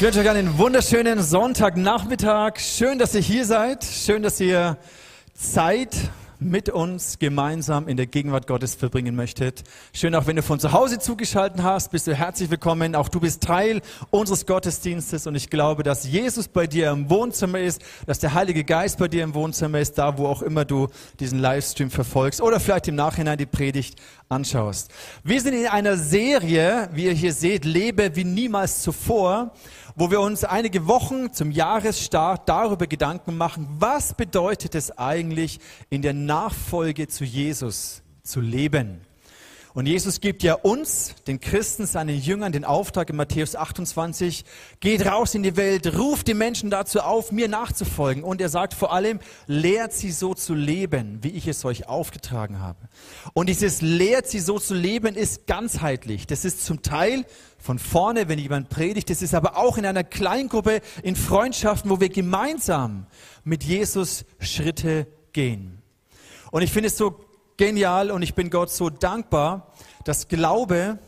Ich 0.00 0.06
wünsche 0.06 0.20
euch 0.20 0.30
einen 0.30 0.56
wunderschönen 0.56 1.22
Sonntagnachmittag. 1.22 2.58
Schön, 2.58 2.98
dass 2.98 3.14
ihr 3.14 3.20
hier 3.20 3.44
seid. 3.44 3.84
Schön, 3.84 4.22
dass 4.22 4.40
ihr 4.40 4.78
Zeit 5.34 5.94
mit 6.38 6.70
uns 6.70 7.18
gemeinsam 7.18 7.86
in 7.86 7.98
der 7.98 8.06
Gegenwart 8.06 8.46
Gottes 8.46 8.74
verbringen 8.74 9.14
möchtet. 9.14 9.62
Schön 9.92 10.14
auch, 10.14 10.26
wenn 10.26 10.36
du 10.36 10.42
von 10.42 10.58
zu 10.58 10.72
Hause 10.72 10.98
zugeschaltet 11.00 11.62
hast, 11.62 11.90
bist 11.90 12.06
du 12.06 12.14
herzlich 12.14 12.48
willkommen. 12.48 12.94
Auch 12.94 13.10
du 13.10 13.20
bist 13.20 13.42
Teil 13.42 13.82
unseres 14.08 14.46
Gottesdienstes 14.46 15.26
und 15.26 15.34
ich 15.34 15.50
glaube, 15.50 15.82
dass 15.82 16.08
Jesus 16.08 16.48
bei 16.48 16.66
dir 16.66 16.92
im 16.92 17.10
Wohnzimmer 17.10 17.60
ist, 17.60 17.82
dass 18.06 18.20
der 18.20 18.32
Heilige 18.32 18.64
Geist 18.64 18.98
bei 18.98 19.08
dir 19.08 19.22
im 19.22 19.34
Wohnzimmer 19.34 19.80
ist, 19.80 19.98
da 19.98 20.16
wo 20.16 20.28
auch 20.28 20.40
immer 20.40 20.64
du 20.64 20.88
diesen 21.20 21.40
Livestream 21.40 21.90
verfolgst 21.90 22.40
oder 22.40 22.58
vielleicht 22.58 22.88
im 22.88 22.94
Nachhinein 22.94 23.36
die 23.36 23.44
Predigt 23.44 24.00
anschaust. 24.30 24.90
Wir 25.24 25.40
sind 25.40 25.54
in 25.54 25.66
einer 25.66 25.96
Serie, 25.96 26.88
wie 26.92 27.04
ihr 27.04 27.12
hier 27.12 27.32
seht, 27.32 27.64
lebe 27.64 28.14
wie 28.16 28.24
niemals 28.24 28.82
zuvor 28.82 29.52
wo 29.96 30.10
wir 30.10 30.20
uns 30.20 30.44
einige 30.44 30.86
Wochen 30.86 31.32
zum 31.32 31.50
Jahresstart 31.50 32.48
darüber 32.48 32.86
Gedanken 32.86 33.36
machen, 33.36 33.68
was 33.78 34.14
bedeutet 34.14 34.74
es 34.74 34.96
eigentlich, 34.96 35.60
in 35.90 36.00
der 36.00 36.14
Nachfolge 36.14 37.06
zu 37.06 37.24
Jesus 37.24 38.02
zu 38.22 38.40
leben. 38.40 39.02
Und 39.72 39.86
Jesus 39.86 40.20
gibt 40.20 40.42
ja 40.42 40.54
uns, 40.54 41.14
den 41.28 41.38
Christen, 41.38 41.86
seinen 41.86 42.18
Jüngern, 42.18 42.50
den 42.50 42.64
Auftrag 42.64 43.08
in 43.10 43.16
Matthäus 43.16 43.54
28, 43.54 44.44
geht 44.80 45.06
raus 45.06 45.34
in 45.36 45.44
die 45.44 45.56
Welt, 45.56 45.96
ruft 45.96 46.26
die 46.26 46.34
Menschen 46.34 46.70
dazu 46.70 47.00
auf, 47.00 47.30
mir 47.30 47.46
nachzufolgen. 47.46 48.24
Und 48.24 48.40
er 48.40 48.48
sagt 48.48 48.74
vor 48.74 48.92
allem, 48.92 49.20
lehrt 49.46 49.92
sie 49.92 50.10
so 50.10 50.34
zu 50.34 50.54
leben, 50.54 51.20
wie 51.22 51.28
ich 51.28 51.46
es 51.46 51.64
euch 51.64 51.88
aufgetragen 51.88 52.58
habe. 52.58 52.78
Und 53.32 53.48
dieses 53.48 53.80
lehrt 53.80 54.26
sie 54.26 54.40
so 54.40 54.58
zu 54.58 54.74
leben 54.74 55.14
ist 55.14 55.46
ganzheitlich. 55.46 56.26
Das 56.26 56.44
ist 56.44 56.64
zum 56.64 56.82
Teil 56.82 57.24
von 57.58 57.78
vorne, 57.78 58.28
wenn 58.28 58.40
jemand 58.40 58.70
predigt. 58.70 59.08
Das 59.08 59.22
ist 59.22 59.34
aber 59.34 59.56
auch 59.56 59.78
in 59.78 59.86
einer 59.86 60.02
Kleingruppe, 60.02 60.80
in 61.04 61.14
Freundschaften, 61.14 61.90
wo 61.90 62.00
wir 62.00 62.08
gemeinsam 62.08 63.06
mit 63.44 63.62
Jesus 63.62 64.24
Schritte 64.40 65.06
gehen. 65.32 65.80
Und 66.50 66.62
ich 66.62 66.72
finde 66.72 66.88
es 66.88 66.96
so 66.96 67.20
genial 67.60 68.10
und 68.10 68.22
ich 68.22 68.32
bin 68.32 68.48
Gott 68.48 68.70
so 68.70 68.88
dankbar, 68.88 69.70
dass 70.04 70.28
Glaube 70.28 70.98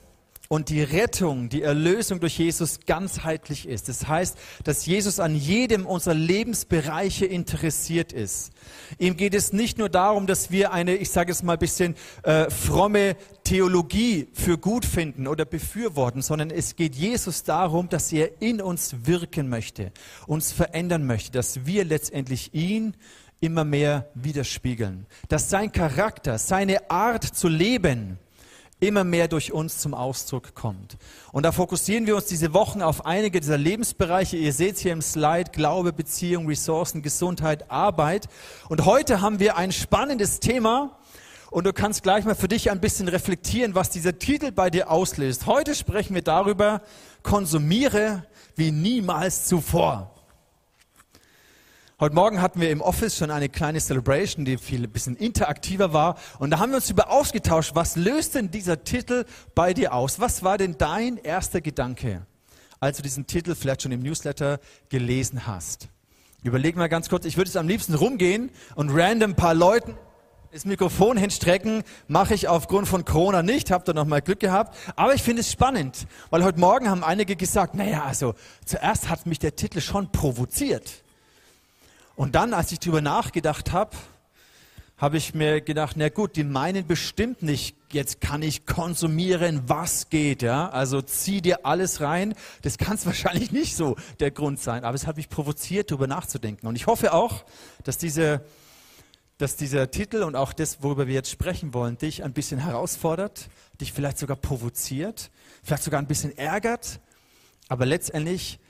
und 0.48 0.68
die 0.68 0.82
Rettung, 0.82 1.48
die 1.48 1.62
Erlösung 1.62 2.20
durch 2.20 2.38
Jesus 2.38 2.80
ganzheitlich 2.84 3.66
ist. 3.66 3.88
Das 3.88 4.06
heißt, 4.06 4.36
dass 4.62 4.84
Jesus 4.84 5.18
an 5.18 5.34
jedem 5.34 5.86
unserer 5.86 6.12
Lebensbereiche 6.12 7.24
interessiert 7.24 8.12
ist. 8.12 8.52
Ihm 8.98 9.16
geht 9.16 9.32
es 9.32 9.54
nicht 9.54 9.78
nur 9.78 9.88
darum, 9.88 10.26
dass 10.26 10.50
wir 10.50 10.74
eine, 10.74 10.94
ich 10.96 11.08
sage 11.08 11.32
es 11.32 11.42
mal 11.42 11.54
ein 11.54 11.58
bisschen 11.58 11.94
äh, 12.22 12.50
fromme 12.50 13.16
Theologie 13.44 14.28
für 14.34 14.58
gut 14.58 14.84
finden 14.84 15.28
oder 15.28 15.46
befürworten, 15.46 16.20
sondern 16.20 16.50
es 16.50 16.76
geht 16.76 16.94
Jesus 16.94 17.44
darum, 17.44 17.88
dass 17.88 18.12
er 18.12 18.42
in 18.42 18.60
uns 18.60 19.06
wirken 19.06 19.48
möchte, 19.48 19.90
uns 20.26 20.52
verändern 20.52 21.06
möchte, 21.06 21.32
dass 21.32 21.64
wir 21.64 21.86
letztendlich 21.86 22.52
ihn 22.52 22.94
immer 23.42 23.64
mehr 23.64 24.08
widerspiegeln, 24.14 25.06
dass 25.28 25.50
sein 25.50 25.72
Charakter, 25.72 26.38
seine 26.38 26.90
Art 26.90 27.24
zu 27.24 27.48
leben, 27.48 28.18
immer 28.78 29.04
mehr 29.04 29.28
durch 29.28 29.52
uns 29.52 29.78
zum 29.78 29.94
Ausdruck 29.94 30.54
kommt. 30.54 30.96
Und 31.30 31.44
da 31.44 31.52
fokussieren 31.52 32.06
wir 32.06 32.16
uns 32.16 32.26
diese 32.26 32.52
Wochen 32.52 32.82
auf 32.82 33.06
einige 33.06 33.40
dieser 33.40 33.58
Lebensbereiche. 33.58 34.36
Ihr 34.36 34.52
seht 34.52 34.78
hier 34.78 34.92
im 34.92 35.02
Slide 35.02 35.50
Glaube, 35.52 35.92
Beziehung, 35.92 36.46
Ressourcen, 36.48 37.02
Gesundheit, 37.02 37.70
Arbeit. 37.70 38.28
Und 38.68 38.84
heute 38.84 39.20
haben 39.20 39.38
wir 39.38 39.56
ein 39.56 39.72
spannendes 39.72 40.40
Thema. 40.40 40.98
Und 41.50 41.64
du 41.64 41.72
kannst 41.72 42.02
gleich 42.02 42.24
mal 42.24 42.34
für 42.34 42.48
dich 42.48 42.70
ein 42.70 42.80
bisschen 42.80 43.08
reflektieren, 43.08 43.74
was 43.74 43.90
dieser 43.90 44.18
Titel 44.18 44.52
bei 44.52 44.70
dir 44.70 44.90
auslöst. 44.90 45.46
Heute 45.46 45.74
sprechen 45.74 46.14
wir 46.14 46.22
darüber, 46.22 46.80
konsumiere 47.22 48.24
wie 48.56 48.72
niemals 48.72 49.46
zuvor. 49.46 50.12
Heute 52.02 52.16
Morgen 52.16 52.42
hatten 52.42 52.60
wir 52.60 52.68
im 52.70 52.80
Office 52.80 53.16
schon 53.16 53.30
eine 53.30 53.48
kleine 53.48 53.78
Celebration, 53.78 54.44
die 54.44 54.58
viel 54.58 54.82
ein 54.82 54.90
bisschen 54.90 55.14
interaktiver 55.14 55.92
war. 55.92 56.18
Und 56.40 56.50
da 56.50 56.58
haben 56.58 56.70
wir 56.70 56.78
uns 56.78 56.90
über 56.90 57.12
ausgetauscht, 57.12 57.76
was 57.76 57.94
löst 57.94 58.34
denn 58.34 58.50
dieser 58.50 58.82
Titel 58.82 59.24
bei 59.54 59.72
dir 59.72 59.94
aus? 59.94 60.18
Was 60.18 60.42
war 60.42 60.58
denn 60.58 60.76
dein 60.78 61.16
erster 61.16 61.60
Gedanke, 61.60 62.26
als 62.80 62.96
du 62.96 63.04
diesen 63.04 63.28
Titel 63.28 63.54
vielleicht 63.54 63.82
schon 63.82 63.92
im 63.92 64.00
Newsletter 64.00 64.58
gelesen 64.88 65.46
hast? 65.46 65.90
Überleg 66.42 66.74
mal 66.74 66.88
ganz 66.88 67.08
kurz, 67.08 67.24
ich 67.24 67.36
würde 67.36 67.50
es 67.50 67.56
am 67.56 67.68
liebsten 67.68 67.94
rumgehen 67.94 68.50
und 68.74 68.90
random 68.90 69.36
paar 69.36 69.54
Leuten 69.54 69.94
das 70.50 70.64
Mikrofon 70.64 71.16
hinstrecken, 71.16 71.84
mache 72.08 72.34
ich 72.34 72.48
aufgrund 72.48 72.88
von 72.88 73.04
Corona 73.04 73.44
nicht, 73.44 73.70
habt 73.70 73.88
ihr 73.88 73.94
noch 73.94 74.06
mal 74.06 74.20
Glück 74.20 74.40
gehabt. 74.40 74.76
Aber 74.96 75.14
ich 75.14 75.22
finde 75.22 75.42
es 75.42 75.52
spannend, 75.52 76.08
weil 76.30 76.42
heute 76.42 76.58
Morgen 76.58 76.90
haben 76.90 77.04
einige 77.04 77.36
gesagt, 77.36 77.76
naja, 77.76 78.02
also 78.02 78.34
zuerst 78.64 79.08
hat 79.08 79.24
mich 79.24 79.38
der 79.38 79.54
Titel 79.54 79.80
schon 79.80 80.10
provoziert. 80.10 81.01
Und 82.14 82.34
dann, 82.34 82.54
als 82.54 82.72
ich 82.72 82.78
darüber 82.78 83.00
nachgedacht 83.00 83.72
habe, 83.72 83.96
habe 85.02 85.16
ich 85.16 85.34
mir 85.34 85.60
gedacht, 85.60 85.96
na 85.96 86.10
gut, 86.10 86.36
die 86.36 86.44
meinen 86.44 86.86
bestimmt 86.86 87.42
nicht, 87.42 87.76
jetzt 87.90 88.20
kann 88.20 88.40
ich 88.40 88.66
konsumieren, 88.66 89.62
was 89.66 90.10
geht, 90.10 90.42
ja. 90.42 90.68
Also 90.68 91.02
zieh 91.02 91.40
dir 91.40 91.66
alles 91.66 92.00
rein. 92.00 92.34
Das 92.62 92.78
kann 92.78 92.94
es 92.94 93.04
wahrscheinlich 93.06 93.50
nicht 93.50 93.74
so 93.74 93.96
der 94.20 94.30
Grund 94.30 94.60
sein. 94.60 94.84
Aber 94.84 94.94
es 94.94 95.06
hat 95.08 95.16
mich 95.16 95.28
provoziert, 95.28 95.90
darüber 95.90 96.06
nachzudenken. 96.06 96.68
Und 96.68 96.76
ich 96.76 96.86
hoffe 96.86 97.14
auch, 97.14 97.44
dass 97.82 97.98
diese, 97.98 98.44
dass 99.38 99.56
dieser 99.56 99.90
Titel 99.90 100.22
und 100.22 100.36
auch 100.36 100.52
das, 100.52 100.84
worüber 100.84 101.08
wir 101.08 101.14
jetzt 101.14 101.30
sprechen 101.30 101.74
wollen, 101.74 101.98
dich 101.98 102.22
ein 102.22 102.32
bisschen 102.32 102.60
herausfordert, 102.60 103.48
dich 103.80 103.92
vielleicht 103.92 104.18
sogar 104.18 104.36
provoziert, 104.36 105.32
vielleicht 105.64 105.82
sogar 105.82 106.00
ein 106.00 106.06
bisschen 106.06 106.38
ärgert. 106.38 107.00
Aber 107.68 107.86
letztendlich 107.86 108.60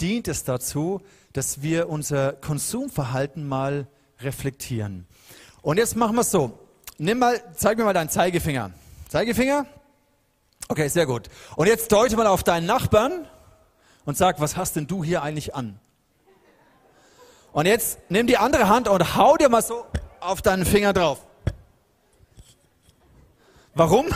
dient 0.00 0.28
es 0.28 0.44
dazu, 0.44 1.00
dass 1.36 1.60
wir 1.60 1.90
unser 1.90 2.32
Konsumverhalten 2.32 3.46
mal 3.46 3.86
reflektieren. 4.20 5.06
Und 5.60 5.76
jetzt 5.76 5.94
machen 5.94 6.14
wir 6.14 6.22
es 6.22 6.30
so. 6.30 6.58
Nimm 6.96 7.18
mal, 7.18 7.38
zeig 7.54 7.76
mir 7.76 7.84
mal 7.84 7.92
deinen 7.92 8.08
Zeigefinger. 8.08 8.70
Zeigefinger? 9.10 9.66
Okay, 10.68 10.88
sehr 10.88 11.04
gut. 11.04 11.28
Und 11.56 11.66
jetzt 11.66 11.92
deute 11.92 12.16
mal 12.16 12.26
auf 12.26 12.42
deinen 12.42 12.64
Nachbarn 12.64 13.28
und 14.06 14.16
sag, 14.16 14.40
was 14.40 14.56
hast 14.56 14.76
denn 14.76 14.86
du 14.86 15.04
hier 15.04 15.22
eigentlich 15.22 15.54
an? 15.54 15.78
Und 17.52 17.66
jetzt 17.66 17.98
nimm 18.08 18.26
die 18.26 18.38
andere 18.38 18.68
Hand 18.68 18.88
und 18.88 19.16
hau 19.16 19.36
dir 19.36 19.50
mal 19.50 19.62
so 19.62 19.84
auf 20.20 20.40
deinen 20.40 20.64
Finger 20.64 20.94
drauf. 20.94 21.18
Warum? 23.74 24.06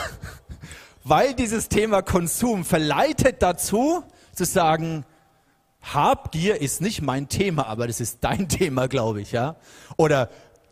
Weil 1.03 1.35
dieses 1.35 1.69
Thema 1.69 2.01
Konsum 2.01 2.65
verleitet 2.65 3.43
dazu, 3.43 4.03
zu 4.33 4.45
sagen, 4.45 5.05
Habgier 5.81 6.61
ist 6.61 6.81
nicht 6.81 7.01
mein 7.01 7.27
Thema, 7.29 7.67
aber 7.67 7.87
das 7.87 7.99
ist 7.99 8.19
dein 8.21 8.47
Thema, 8.49 8.87
glaube 8.87 9.21
ich, 9.21 9.31
ja. 9.31 9.55
Oder 9.97 10.29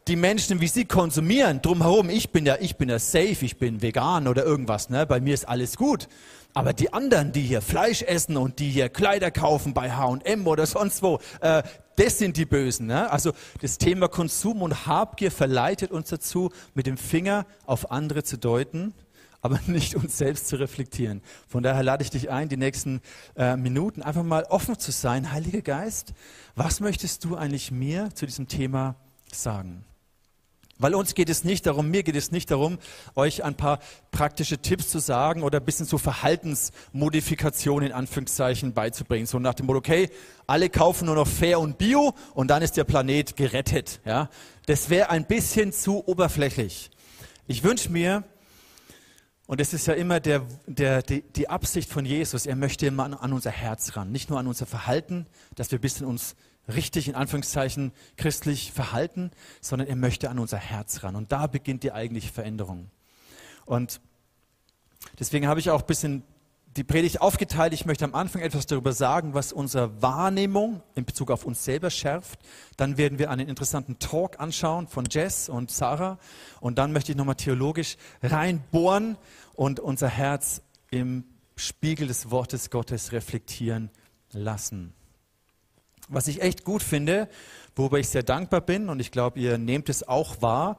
die 0.08 0.16
Menschen, 0.16 0.60
wie 0.60 0.68
sie 0.68 0.86
konsumieren, 0.86 1.62
drumherum, 1.62 2.10
ich 2.10 2.32
bin 2.32 2.46
ja, 2.46 2.58
ich 2.60 2.78
bin 2.78 2.90
ja 2.90 2.98
safe, 2.98 3.46
ich 3.46 3.58
bin 3.58 3.82
vegan 3.82 4.28
oder 4.28 4.44
irgendwas, 4.44 4.90
ne? 4.90 5.06
Bei 5.06 5.20
mir 5.20 5.34
ist 5.34 5.48
alles 5.48 5.78
gut. 5.78 6.08
Aber 6.56 6.74
die 6.74 6.92
anderen, 6.94 7.32
die 7.32 7.44
hier 7.44 7.62
Fleisch 7.62 8.02
essen 8.02 8.36
und 8.36 8.58
die 8.58 8.70
hier 8.70 8.90
Kleider 8.90 9.30
kaufen 9.30 9.76
bei 9.76 9.92
H&M 9.92 10.48
oder 10.48 10.66
sonst 10.66 11.04
wo, 11.04 11.20
äh, 11.42 11.62
das 11.96 12.18
sind 12.18 12.38
die 12.38 12.46
Bösen. 12.46 12.88
Ne? 12.88 13.12
Also 13.12 13.34
das 13.62 13.78
Thema 13.78 14.08
Konsum 14.08 14.62
und 14.64 14.88
Habgier 14.88 15.32
verleitet 15.32 15.92
uns 15.92 16.10
dazu, 16.10 16.50
mit 16.74 16.88
dem 16.88 16.98
Finger 16.98 17.46
auf 17.66 17.92
andere 17.92 18.24
zu 18.24 18.38
deuten 18.38 18.96
aber 19.42 19.60
nicht 19.68 19.96
uns 19.96 20.18
selbst 20.18 20.48
zu 20.48 20.58
reflektieren. 20.58 21.22
Von 21.48 21.64
daher 21.64 21.84
lade 21.84 22.04
ich 22.04 22.10
dich 22.10 22.30
ein, 22.30 22.50
die 22.50 22.58
nächsten 22.58 23.02
äh, 23.36 23.56
Minuten 23.56 24.02
einfach 24.02 24.24
mal 24.24 24.44
offen 24.44 24.78
zu 24.78 24.92
sein. 24.92 25.32
Heiliger 25.32 25.62
Geist, 25.62 26.14
was 26.56 26.80
möchtest 26.80 27.26
du 27.26 27.36
eigentlich 27.36 27.72
mir 27.72 28.10
zu 28.14 28.26
diesem 28.26 28.48
Thema 28.48 28.96
sagen? 29.32 29.86
Weil 30.82 30.96
uns 30.96 31.14
geht 31.14 31.30
es 31.30 31.44
nicht 31.44 31.66
darum, 31.66 31.92
mir 31.92 32.04
geht 32.04 32.16
es 32.16 32.32
nicht 32.32 32.50
darum, 32.52 32.80
euch 33.14 33.44
ein 33.44 33.56
paar 33.56 33.80
praktische 34.12 34.60
Tipps 34.60 34.88
zu 34.88 35.00
sagen 35.00 35.44
oder 35.44 35.60
ein 35.60 35.66
bisschen 35.66 35.86
so 35.86 35.98
Verhaltensmodifikationen 35.98 37.90
in 37.90 37.94
Anführungszeichen 37.94 38.74
beizubringen. 38.74 39.26
So 39.26 39.40
nach 39.40 39.56
dem 39.56 39.66
Motto, 39.66 39.80
okay, 39.80 40.10
alle 40.48 40.70
kaufen 40.70 41.08
nur 41.08 41.16
noch 41.16 41.28
fair 41.28 41.60
und 41.60 41.78
bio 41.78 42.14
und 42.34 42.48
dann 42.48 42.62
ist 42.62 42.78
der 42.78 42.86
Planet 42.86 43.36
gerettet. 43.36 44.00
Ja, 44.06 44.30
Das 44.68 44.90
wäre 44.90 45.10
ein 45.10 45.28
bisschen 45.28 45.74
zu 45.74 46.08
oberflächlich. 46.08 46.92
Ich 47.46 47.62
wünsche 47.66 47.92
mir, 47.92 48.24
und 49.50 49.60
es 49.60 49.74
ist 49.74 49.88
ja 49.88 49.96
immer 49.96 50.20
der, 50.20 50.46
der, 50.68 51.02
die, 51.02 51.24
die 51.24 51.50
Absicht 51.50 51.90
von 51.90 52.06
Jesus, 52.06 52.46
er 52.46 52.56
möchte 52.56 52.86
immer 52.86 53.06
an, 53.06 53.16
an, 53.16 53.34
unser 53.34 53.50
Herz 53.50 53.96
ran, 53.96 54.12
nicht 54.12 54.30
nur 54.30 54.38
an 54.38 54.46
unser 54.46 54.68
Verhalten, 54.68 55.26
dass 55.56 55.72
wir 55.72 55.80
ein 55.80 55.82
bisschen 55.82 56.06
uns 56.06 56.36
richtig, 56.68 57.08
in 57.08 57.16
Anführungszeichen, 57.16 57.92
christlich 58.16 58.72
verhalten, 58.72 59.32
sondern 59.60 59.88
er 59.88 59.96
möchte 59.96 60.30
an 60.30 60.38
unser 60.38 60.60
Herz 60.60 61.02
ran. 61.02 61.16
Und 61.16 61.32
da 61.32 61.48
beginnt 61.48 61.82
die 61.82 61.92
eigentliche 61.92 62.32
Veränderung. 62.32 62.92
Und 63.66 64.02
deswegen 65.18 65.48
habe 65.48 65.60
ich 65.60 65.72
auch 65.72 65.82
ein 65.82 65.88
bisschen 65.88 66.22
die 66.78 66.84
Predigt 66.84 67.22
aufgeteilt. 67.22 67.74
Ich 67.74 67.86
möchte 67.86 68.06
am 68.06 68.14
Anfang 68.14 68.42
etwas 68.42 68.68
darüber 68.68 68.94
sagen, 68.94 69.34
was 69.34 69.52
unsere 69.52 70.02
Wahrnehmung 70.02 70.82
in 70.96 71.06
Bezug 71.06 71.32
auf 71.32 71.46
uns 71.46 71.64
selber 71.66 71.90
schärft. 71.90 72.40
Dann 72.78 72.98
werden 72.98 73.18
wir 73.18 73.32
einen 73.32 73.48
interessanten 73.48 73.98
Talk 74.00 74.40
anschauen 74.40 74.88
von 74.88 75.06
Jess 75.10 75.50
und 75.50 75.72
Sarah. 75.72 76.20
Und 76.62 76.78
dann 76.78 76.92
möchte 76.92 77.12
ich 77.12 77.18
nochmal 77.18 77.36
theologisch 77.36 77.98
reinbohren 78.22 79.18
und 79.56 79.80
unser 79.80 80.08
Herz 80.08 80.62
im 80.92 81.24
Spiegel 81.56 82.08
des 82.08 82.32
Wortes 82.32 82.70
Gottes 82.70 83.12
reflektieren 83.12 83.90
lassen. 84.32 84.94
Was 86.08 86.28
ich 86.28 86.42
echt 86.42 86.64
gut 86.64 86.82
finde, 86.82 87.30
worüber 87.76 88.00
ich 88.00 88.10
sehr 88.10 88.24
dankbar 88.24 88.62
bin, 88.62 88.90
und 88.90 89.00
ich 89.00 89.12
glaube, 89.12 89.40
ihr 89.40 89.58
nehmt 89.58 89.90
es 89.90 90.08
auch 90.08 90.42
wahr, 90.42 90.78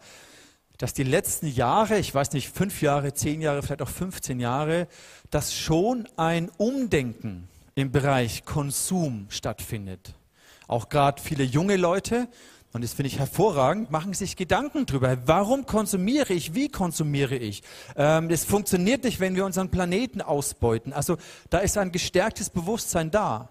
dass 0.80 0.94
die 0.94 1.04
letzten 1.04 1.46
Jahre, 1.46 1.98
ich 1.98 2.14
weiß 2.14 2.32
nicht, 2.32 2.48
fünf 2.48 2.80
Jahre, 2.80 3.12
zehn 3.12 3.42
Jahre, 3.42 3.62
vielleicht 3.62 3.82
auch 3.82 3.88
15 3.88 4.40
Jahre, 4.40 4.88
dass 5.28 5.54
schon 5.54 6.08
ein 6.16 6.50
Umdenken 6.56 7.48
im 7.74 7.92
Bereich 7.92 8.46
Konsum 8.46 9.26
stattfindet. 9.28 10.14
Auch 10.68 10.88
gerade 10.88 11.20
viele 11.20 11.44
junge 11.44 11.76
Leute, 11.76 12.28
und 12.72 12.82
das 12.82 12.94
finde 12.94 13.08
ich 13.08 13.18
hervorragend, 13.18 13.90
machen 13.90 14.14
sich 14.14 14.36
Gedanken 14.36 14.86
darüber, 14.86 15.18
warum 15.26 15.66
konsumiere 15.66 16.32
ich, 16.32 16.54
wie 16.54 16.70
konsumiere 16.70 17.36
ich. 17.36 17.62
Ähm, 17.94 18.30
das 18.30 18.46
funktioniert 18.46 19.04
nicht, 19.04 19.20
wenn 19.20 19.36
wir 19.36 19.44
unseren 19.44 19.70
Planeten 19.70 20.22
ausbeuten. 20.22 20.94
Also 20.94 21.18
da 21.50 21.58
ist 21.58 21.76
ein 21.76 21.92
gestärktes 21.92 22.48
Bewusstsein 22.48 23.10
da. 23.10 23.50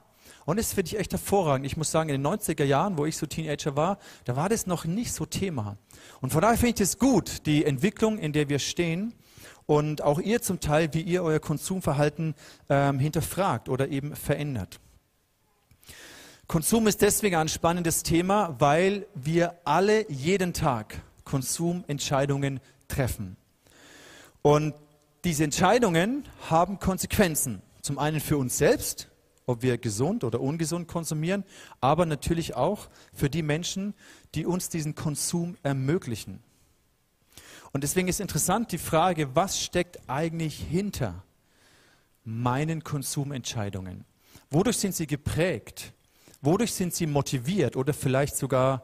Und 0.49 0.57
das 0.57 0.73
finde 0.73 0.87
ich 0.87 0.97
echt 0.97 1.11
hervorragend. 1.11 1.67
Ich 1.67 1.77
muss 1.77 1.91
sagen, 1.91 2.09
in 2.09 2.23
den 2.23 2.33
90er 2.33 2.63
Jahren, 2.63 2.97
wo 2.97 3.05
ich 3.05 3.17
so 3.17 3.27
Teenager 3.27 3.75
war, 3.75 3.99
da 4.25 4.35
war 4.35 4.49
das 4.49 4.65
noch 4.65 4.83
nicht 4.83 5.13
so 5.13 5.27
Thema. 5.27 5.77
Und 6.21 6.31
von 6.31 6.41
daher 6.41 6.57
finde 6.57 6.73
ich 6.73 6.89
es 6.89 6.97
gut, 6.97 7.45
die 7.45 7.65
Entwicklung, 7.65 8.17
in 8.17 8.33
der 8.33 8.49
wir 8.49 8.57
stehen 8.57 9.13
und 9.67 10.01
auch 10.01 10.17
ihr 10.17 10.41
zum 10.41 10.59
Teil, 10.59 10.91
wie 10.91 11.01
ihr 11.01 11.21
euer 11.21 11.39
Konsumverhalten 11.39 12.33
ähm, 12.67 12.97
hinterfragt 12.97 13.69
oder 13.69 13.89
eben 13.89 14.15
verändert. 14.15 14.79
Konsum 16.47 16.87
ist 16.87 17.03
deswegen 17.03 17.35
ein 17.35 17.47
spannendes 17.47 18.01
Thema, 18.01 18.55
weil 18.57 19.05
wir 19.13 19.53
alle 19.65 20.09
jeden 20.09 20.53
Tag 20.53 20.99
Konsumentscheidungen 21.25 22.59
treffen. 22.87 23.37
Und 24.41 24.73
diese 25.23 25.43
Entscheidungen 25.43 26.25
haben 26.49 26.79
Konsequenzen. 26.79 27.61
Zum 27.83 27.99
einen 27.99 28.19
für 28.19 28.39
uns 28.39 28.57
selbst, 28.57 29.08
ob 29.49 29.63
wir 29.63 29.79
gesund 29.79 30.23
oder 30.23 30.39
ungesund 30.39 30.87
konsumieren, 30.87 31.43
aber 31.81 32.05
natürlich 32.05 32.55
auch 32.55 32.87
für 33.11 33.31
die 33.31 33.41
Menschen, 33.41 33.95
die 34.35 34.45
uns 34.45 34.69
diesen 34.69 34.93
Konsum 34.93 35.57
ermöglichen. 35.63 36.39
Und 37.71 37.83
deswegen 37.83 38.07
ist 38.07 38.19
interessant 38.19 38.71
die 38.71 38.77
Frage, 38.77 39.35
was 39.35 39.59
steckt 39.59 39.99
eigentlich 40.07 40.59
hinter 40.59 41.23
meinen 42.23 42.83
Konsumentscheidungen? 42.83 44.05
Wodurch 44.51 44.77
sind 44.77 44.93
sie 44.93 45.07
geprägt? 45.07 45.93
Wodurch 46.41 46.73
sind 46.73 46.93
sie 46.93 47.07
motiviert 47.07 47.75
oder 47.75 47.93
vielleicht 47.93 48.35
sogar 48.35 48.83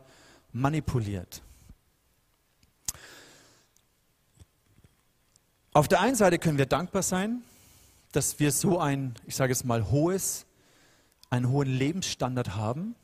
manipuliert? 0.52 1.44
Auf 5.74 5.88
der 5.88 6.02
einen 6.02 6.16
Seite 6.16 6.40
können 6.40 6.58
wir 6.58 6.66
dankbar 6.66 7.04
sein, 7.04 7.44
dass 8.12 8.40
wir 8.40 8.52
so 8.52 8.80
ein, 8.80 9.14
ich 9.28 9.36
sage 9.36 9.52
es 9.52 9.64
mal, 9.64 9.92
hohes 9.92 10.45
einen 11.36 11.50
hohen 11.50 11.68
Lebensstandard 11.68 12.56
haben. 12.56 12.96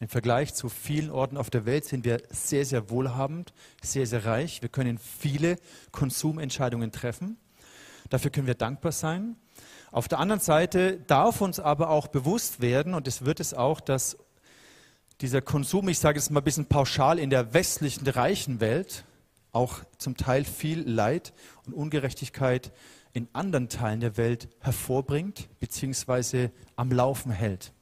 Im 0.00 0.08
Vergleich 0.08 0.54
zu 0.54 0.68
vielen 0.68 1.10
Orten 1.10 1.36
auf 1.36 1.50
der 1.50 1.66
Welt 1.66 1.84
sind 1.84 2.04
wir 2.04 2.22
sehr, 2.30 2.64
sehr 2.64 2.90
wohlhabend, 2.90 3.52
sehr, 3.82 4.06
sehr 4.06 4.24
reich. 4.24 4.62
Wir 4.62 4.68
können 4.68 4.98
viele 4.98 5.56
Konsumentscheidungen 5.90 6.92
treffen. 6.92 7.36
Dafür 8.10 8.30
können 8.30 8.46
wir 8.46 8.54
dankbar 8.54 8.92
sein. 8.92 9.36
Auf 9.90 10.06
der 10.06 10.18
anderen 10.18 10.40
Seite 10.40 10.98
darf 11.06 11.40
uns 11.40 11.58
aber 11.58 11.90
auch 11.90 12.06
bewusst 12.08 12.60
werden, 12.60 12.94
und 12.94 13.08
es 13.08 13.24
wird 13.24 13.40
es 13.40 13.54
auch, 13.54 13.80
dass 13.80 14.18
dieser 15.20 15.40
Konsum, 15.40 15.88
ich 15.88 15.98
sage 15.98 16.18
es 16.18 16.30
mal 16.30 16.40
ein 16.40 16.44
bisschen 16.44 16.66
pauschal, 16.66 17.18
in 17.18 17.30
der 17.30 17.54
westlichen 17.54 18.06
reichen 18.06 18.60
Welt 18.60 19.04
auch 19.50 19.80
zum 19.96 20.16
Teil 20.16 20.44
viel 20.44 20.88
Leid 20.88 21.32
und 21.66 21.72
Ungerechtigkeit 21.72 22.70
in 23.12 23.28
anderen 23.32 23.68
Teilen 23.68 24.00
der 24.00 24.16
Welt 24.16 24.48
hervorbringt 24.60 25.48
bzw. 25.60 26.50
am 26.76 26.90
Laufen 26.90 27.32
hält. 27.32 27.72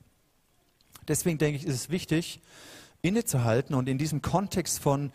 Deswegen 1.08 1.38
denke 1.38 1.58
ich, 1.58 1.66
ist 1.66 1.74
es 1.74 1.90
wichtig, 1.90 2.40
innezuhalten 3.02 3.74
und 3.74 3.88
in 3.88 3.98
diesem 3.98 4.22
Kontext 4.22 4.78
von, 4.78 5.12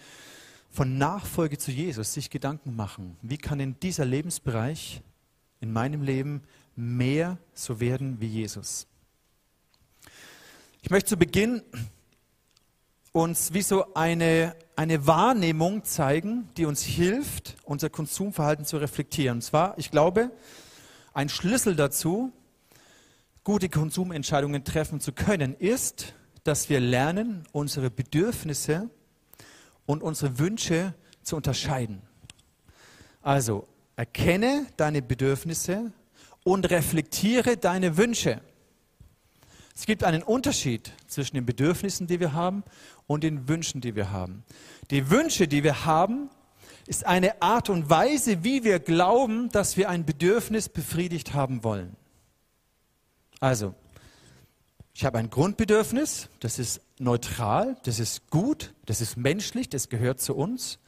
von 0.69 0.98
Nachfolge 0.98 1.58
zu 1.58 1.72
Jesus 1.72 2.13
sich 2.13 2.30
Gedanken 2.30 2.75
machen. 2.75 3.18
Wie 3.22 3.38
kann 3.38 3.60
in 3.60 3.80
dieser 3.80 4.06
Lebensbereich 4.06 5.02
in 5.60 5.74
meinem 5.74 6.02
Leben 6.02 6.44
mehr 6.75 7.38
so 7.54 7.80
werden 7.80 8.22
wie 8.22 8.28
Jesus? 8.28 8.88
Ich 10.81 10.90
möchte 10.90 11.10
zu 11.10 11.18
Beginn 11.18 11.62
uns 13.12 13.54
wie 13.54 13.62
so 13.62 13.94
eine, 13.94 14.56
eine 14.75 15.06
Wahrnehmung 15.06 15.84
zeigen, 15.84 16.50
die 16.56 16.66
uns 16.66 16.81
hilft, 16.84 17.58
unser 17.63 17.90
Konsumverhalten 17.90 18.66
zu 18.66 18.78
reflektieren. 18.78 19.38
Und 19.38 19.42
zwar, 19.42 19.78
ich 19.78 19.92
glaube, 19.92 20.31
ein 21.13 21.28
Schlüssel 21.28 21.75
dazu, 21.75 22.31
gute 23.44 23.69
Konsumentscheidungen 23.69 24.63
treffen 24.63 25.02
zu 25.02 25.12
können, 25.12 25.56
ist, 25.56 26.13
dass 26.44 26.69
wir 26.69 26.80
lernen, 26.80 27.44
unsere 27.52 27.90
Bedürfnisse 27.90 28.90
und 29.86 30.02
unsere 30.04 30.40
Wünsche 30.40 30.94
zu 31.22 31.36
unterscheiden. 31.36 32.02
Also 33.22 33.68
erkenne 33.96 34.66
deine 34.78 35.02
Bedürfnisse 35.02 35.92
und 36.44 36.69
reflektiere 36.69 37.58
deine 37.58 37.98
Wünsche. 37.98 38.42
Es 39.76 39.86
gibt 39.86 40.04
einen 40.04 40.24
Unterschied 40.24 40.92
zwischen 41.08 41.36
den 41.36 41.46
Bedürfnissen, 41.46 42.08
die 42.08 42.20
wir 42.20 42.34
haben, 42.34 42.64
und 43.08 43.24
den 43.24 43.48
Wünschen, 43.48 43.82
die 43.82 43.96
wir 43.96 44.12
haben. 44.12 44.44
Die 44.90 45.10
Wünsche, 45.10 45.48
die 45.48 45.64
wir 45.64 45.86
haben, 45.86 46.30
ist 46.88 47.06
eine 47.06 47.42
Art 47.42 47.70
und 47.70 47.90
Weise, 47.90 48.44
wie 48.44 48.64
wir 48.64 48.80
glauben, 48.80 49.50
dass 49.50 49.78
wir 49.78 49.90
ein 49.90 50.06
Bedürfnis 50.06 50.70
befriedigt 50.70 51.34
haben 51.34 51.64
wollen. 51.64 51.96
Also, 53.40 53.74
ich 54.94 55.06
habe 55.06 55.18
ein 55.18 55.30
Grundbedürfnis, 55.30 56.30
das 56.40 56.60
ist 56.60 56.82
neutral, 57.00 57.78
das 57.84 58.00
ist 58.00 58.30
gut, 58.30 58.74
das 58.86 59.02
ist 59.02 59.18
menschlich, 59.18 59.70
das 59.70 59.90
gehört 59.90 60.20
zu 60.22 60.36
uns. 60.36 60.80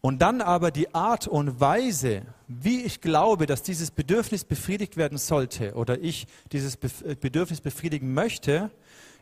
Und 0.00 0.22
dann 0.22 0.40
aber 0.40 0.70
die 0.70 0.94
Art 0.94 1.28
und 1.28 1.60
Weise, 1.60 2.22
wie 2.48 2.82
ich 2.82 3.00
glaube, 3.00 3.46
dass 3.46 3.62
dieses 3.62 3.90
Bedürfnis 3.90 4.44
befriedigt 4.44 4.96
werden 4.96 5.18
sollte 5.18 5.74
oder 5.74 6.00
ich 6.00 6.26
dieses 6.52 6.76
äh, 6.76 7.16
Bedürfnis 7.16 7.60
befriedigen 7.60 8.14
möchte, 8.14 8.70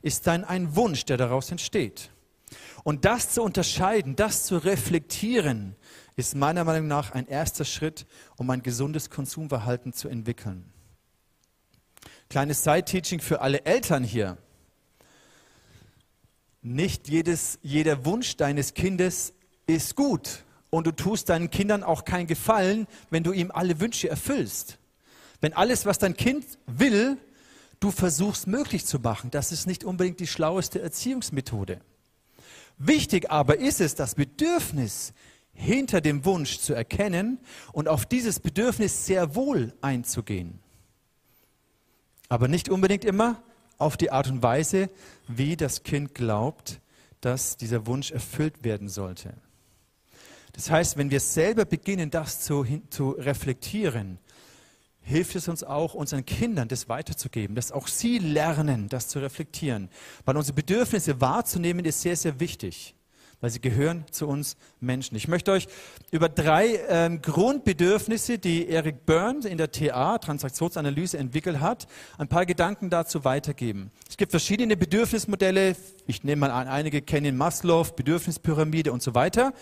ist 0.02 0.26
dann 0.28 0.44
ein 0.44 0.76
Wunsch, 0.76 1.04
der 1.04 1.16
daraus 1.16 1.50
entsteht. 1.50 2.10
Und 2.84 3.04
das 3.04 3.30
zu 3.30 3.42
unterscheiden, 3.42 4.14
das 4.14 4.44
zu 4.44 4.56
reflektieren, 4.58 5.74
ist 6.14 6.36
meiner 6.36 6.64
Meinung 6.64 6.88
nach 6.88 7.10
ein 7.10 7.26
erster 7.26 7.64
Schritt, 7.64 8.06
um 8.36 8.48
ein 8.50 8.62
gesundes 8.62 9.10
Konsumverhalten 9.10 9.92
zu 9.92 10.08
entwickeln. 10.08 10.72
Kleines 12.30 12.62
Side-Teaching 12.62 13.20
für 13.20 13.40
alle 13.40 13.64
Eltern 13.64 14.04
hier. 14.04 14.38
Nicht 16.62 17.08
jedes, 17.08 17.58
jeder 17.62 18.04
Wunsch 18.04 18.36
deines 18.36 18.74
Kindes 18.74 19.32
ist 19.66 19.96
gut. 19.96 20.44
Und 20.70 20.86
du 20.86 20.92
tust 20.92 21.28
deinen 21.28 21.50
Kindern 21.50 21.82
auch 21.82 22.04
keinen 22.04 22.26
Gefallen, 22.26 22.86
wenn 23.10 23.22
du 23.22 23.32
ihm 23.32 23.50
alle 23.50 23.80
Wünsche 23.80 24.08
erfüllst. 24.08 24.78
Wenn 25.40 25.52
alles, 25.52 25.86
was 25.86 25.98
dein 25.98 26.16
Kind 26.16 26.44
will, 26.66 27.16
du 27.80 27.90
versuchst 27.90 28.46
möglich 28.46 28.84
zu 28.84 28.98
machen, 28.98 29.30
das 29.30 29.52
ist 29.52 29.66
nicht 29.66 29.84
unbedingt 29.84 30.20
die 30.20 30.26
schlaueste 30.26 30.80
Erziehungsmethode. 30.80 31.80
Wichtig 32.76 33.30
aber 33.30 33.58
ist 33.58 33.80
es, 33.80 33.94
das 33.94 34.14
Bedürfnis 34.14 35.12
hinter 35.52 36.00
dem 36.00 36.24
Wunsch 36.24 36.58
zu 36.58 36.74
erkennen 36.74 37.38
und 37.72 37.88
auf 37.88 38.06
dieses 38.06 38.38
Bedürfnis 38.38 39.06
sehr 39.06 39.34
wohl 39.34 39.74
einzugehen. 39.80 40.60
Aber 42.28 42.46
nicht 42.46 42.68
unbedingt 42.68 43.04
immer 43.04 43.42
auf 43.78 43.96
die 43.96 44.10
Art 44.10 44.28
und 44.28 44.42
Weise, 44.42 44.90
wie 45.26 45.56
das 45.56 45.82
Kind 45.82 46.14
glaubt, 46.14 46.80
dass 47.20 47.56
dieser 47.56 47.86
Wunsch 47.86 48.12
erfüllt 48.12 48.62
werden 48.62 48.88
sollte. 48.88 49.34
Das 50.52 50.70
heißt, 50.70 50.96
wenn 50.96 51.10
wir 51.10 51.20
selber 51.20 51.64
beginnen, 51.64 52.10
das 52.10 52.40
zu, 52.40 52.64
zu 52.90 53.10
reflektieren, 53.10 54.18
hilft 55.08 55.36
es 55.36 55.48
uns 55.48 55.64
auch, 55.64 55.94
unseren 55.94 56.24
Kindern 56.24 56.68
das 56.68 56.88
weiterzugeben, 56.88 57.56
dass 57.56 57.72
auch 57.72 57.88
sie 57.88 58.18
lernen, 58.18 58.88
das 58.88 59.08
zu 59.08 59.18
reflektieren. 59.18 59.88
Weil 60.24 60.36
unsere 60.36 60.54
Bedürfnisse 60.54 61.20
wahrzunehmen, 61.20 61.84
ist 61.84 62.02
sehr, 62.02 62.16
sehr 62.16 62.40
wichtig, 62.40 62.94
weil 63.40 63.50
sie 63.50 63.60
gehören 63.60 64.04
zu 64.10 64.28
uns 64.28 64.56
Menschen. 64.80 65.16
Ich 65.16 65.26
möchte 65.26 65.50
euch 65.52 65.66
über 66.10 66.28
drei 66.28 66.78
ähm, 66.88 67.22
Grundbedürfnisse, 67.22 68.38
die 68.38 68.68
Eric 68.68 69.06
Byrne 69.06 69.48
in 69.48 69.56
der 69.56 69.72
TA, 69.72 70.18
Transaktionsanalyse, 70.18 71.16
entwickelt 71.16 71.60
hat, 71.60 71.86
ein 72.18 72.28
paar 72.28 72.44
Gedanken 72.44 72.90
dazu 72.90 73.24
weitergeben. 73.24 73.90
Es 74.08 74.18
gibt 74.18 74.30
verschiedene 74.32 74.76
Bedürfnismodelle. 74.76 75.74
Ich 76.06 76.22
nehme 76.22 76.40
mal 76.40 76.50
an, 76.50 76.68
einige 76.68 77.00
kennen 77.00 77.36
Maslow, 77.36 77.84
Bedürfnispyramide 77.96 78.92
und 78.92 79.02
so 79.02 79.14
weiter. 79.14 79.54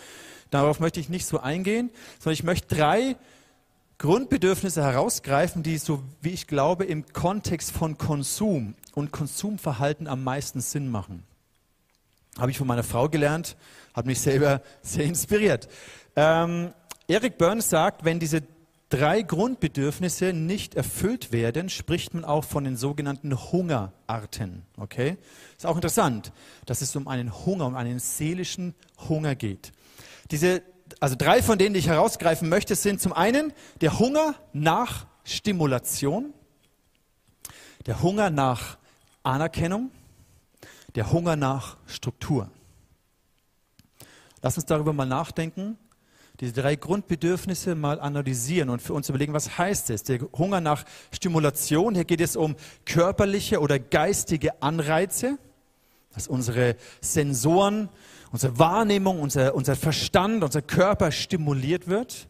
Darauf 0.49 0.79
möchte 0.79 0.99
ich 0.99 1.09
nicht 1.09 1.25
so 1.25 1.39
eingehen, 1.39 1.89
sondern 2.19 2.33
ich 2.33 2.43
möchte 2.43 2.75
drei 2.75 3.15
Grundbedürfnisse 3.97 4.83
herausgreifen, 4.83 5.63
die, 5.63 5.77
so 5.77 6.03
wie 6.21 6.29
ich 6.29 6.47
glaube, 6.47 6.85
im 6.85 7.05
Kontext 7.13 7.71
von 7.71 7.97
Konsum 7.97 8.75
und 8.93 9.11
Konsumverhalten 9.11 10.07
am 10.07 10.23
meisten 10.23 10.61
Sinn 10.61 10.89
machen. 10.89 11.23
Habe 12.37 12.51
ich 12.51 12.57
von 12.59 12.67
meiner 12.67 12.83
Frau 12.83 13.09
gelernt, 13.09 13.57
hat 13.95 14.05
mich 14.05 14.21
selber 14.21 14.61
sehr 14.83 15.05
inspiriert. 15.05 15.67
Ähm, 16.15 16.73
Eric 17.07 17.37
Burns 17.37 17.69
sagt, 17.69 18.05
wenn 18.05 18.19
diese 18.19 18.43
drei 18.89 19.21
Grundbedürfnisse 19.21 20.31
nicht 20.33 20.75
erfüllt 20.75 21.31
werden, 21.31 21.69
spricht 21.69 22.13
man 22.13 22.23
auch 22.23 22.43
von 22.43 22.63
den 22.63 22.77
sogenannten 22.77 23.51
Hungerarten. 23.51 24.63
Okay? 24.77 25.17
Ist 25.57 25.65
auch 25.65 25.75
interessant, 25.75 26.31
dass 26.65 26.81
es 26.81 26.95
um 26.95 27.07
einen 27.07 27.45
Hunger, 27.45 27.65
um 27.65 27.75
einen 27.75 27.99
seelischen 27.99 28.75
Hunger 29.09 29.35
geht. 29.35 29.71
Diese, 30.31 30.61
also 30.99 31.15
drei 31.15 31.41
von 31.41 31.57
denen, 31.57 31.73
die 31.73 31.79
ich 31.79 31.87
herausgreifen 31.87 32.49
möchte, 32.49 32.75
sind 32.75 33.01
zum 33.01 33.13
einen 33.13 33.53
der 33.81 33.99
Hunger 33.99 34.35
nach 34.53 35.07
Stimulation, 35.23 36.33
der 37.85 38.01
Hunger 38.01 38.29
nach 38.29 38.77
Anerkennung, 39.23 39.91
der 40.95 41.11
Hunger 41.11 41.35
nach 41.35 41.77
Struktur. 41.85 42.49
Lass 44.41 44.55
uns 44.55 44.65
darüber 44.65 44.93
mal 44.93 45.05
nachdenken 45.05 45.77
diese 46.39 46.53
drei 46.53 46.75
Grundbedürfnisse 46.75 47.73
mal 47.73 47.99
analysieren 47.99 48.69
und 48.69 48.81
für 48.81 48.93
uns 48.93 49.09
überlegen, 49.09 49.33
was 49.33 49.57
heißt 49.57 49.89
es? 49.89 50.03
Der 50.03 50.19
Hunger 50.37 50.61
nach 50.61 50.85
Stimulation, 51.11 51.95
hier 51.95 52.05
geht 52.05 52.21
es 52.21 52.35
um 52.35 52.55
körperliche 52.85 53.59
oder 53.59 53.79
geistige 53.79 54.61
Anreize, 54.61 55.39
dass 56.13 56.27
unsere 56.27 56.75
Sensoren, 57.01 57.89
unsere 58.31 58.57
Wahrnehmung, 58.59 59.19
unser, 59.19 59.55
unser 59.55 59.75
Verstand, 59.75 60.43
unser 60.43 60.61
Körper 60.61 61.11
stimuliert 61.11 61.87
wird. 61.87 62.27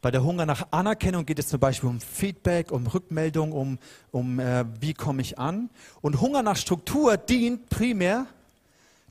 Bei 0.00 0.10
der 0.10 0.22
Hunger 0.22 0.44
nach 0.44 0.68
Anerkennung 0.70 1.24
geht 1.24 1.38
es 1.38 1.48
zum 1.48 1.60
Beispiel 1.60 1.88
um 1.88 1.98
Feedback, 2.00 2.70
um 2.70 2.86
Rückmeldung, 2.86 3.52
um, 3.52 3.78
um 4.10 4.38
äh, 4.38 4.66
wie 4.80 4.92
komme 4.92 5.22
ich 5.22 5.38
an. 5.38 5.70
Und 6.02 6.20
Hunger 6.20 6.42
nach 6.42 6.56
Struktur 6.56 7.16
dient 7.16 7.70
primär 7.70 8.26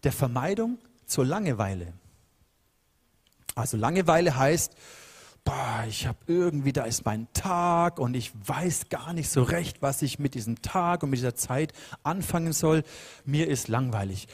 der 0.03 0.11
Vermeidung 0.11 0.77
zur 1.07 1.25
Langeweile. 1.25 1.93
Also 3.55 3.77
Langeweile 3.77 4.35
heißt, 4.37 4.75
boah, 5.43 5.83
ich 5.87 6.07
habe 6.07 6.17
irgendwie, 6.27 6.73
da 6.73 6.83
ist 6.83 7.05
mein 7.05 7.27
Tag 7.33 7.99
und 7.99 8.15
ich 8.15 8.31
weiß 8.45 8.89
gar 8.89 9.13
nicht 9.13 9.29
so 9.29 9.43
recht, 9.43 9.81
was 9.81 10.01
ich 10.01 10.19
mit 10.19 10.35
diesem 10.35 10.61
Tag 10.61 11.03
und 11.03 11.09
mit 11.09 11.19
dieser 11.19 11.35
Zeit 11.35 11.73
anfangen 12.03 12.53
soll. 12.53 12.83
Mir 13.25 13.47
ist 13.47 13.67
langweilig. 13.67 14.27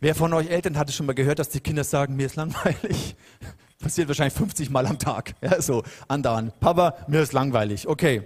Wer 0.00 0.14
von 0.14 0.32
euch 0.32 0.48
Eltern 0.48 0.78
hatte 0.78 0.92
schon 0.92 1.06
mal 1.06 1.14
gehört, 1.14 1.40
dass 1.40 1.48
die 1.48 1.58
Kinder 1.58 1.82
sagen, 1.82 2.14
mir 2.14 2.26
ist 2.26 2.36
langweilig? 2.36 3.16
Passiert 3.80 4.06
wahrscheinlich 4.06 4.34
50 4.34 4.70
Mal 4.70 4.86
am 4.86 4.98
Tag. 4.98 5.34
Ja, 5.42 5.60
so 5.60 5.82
andauernd. 6.06 6.58
Papa, 6.60 6.96
mir 7.08 7.20
ist 7.20 7.32
langweilig. 7.32 7.88
Okay. 7.88 8.22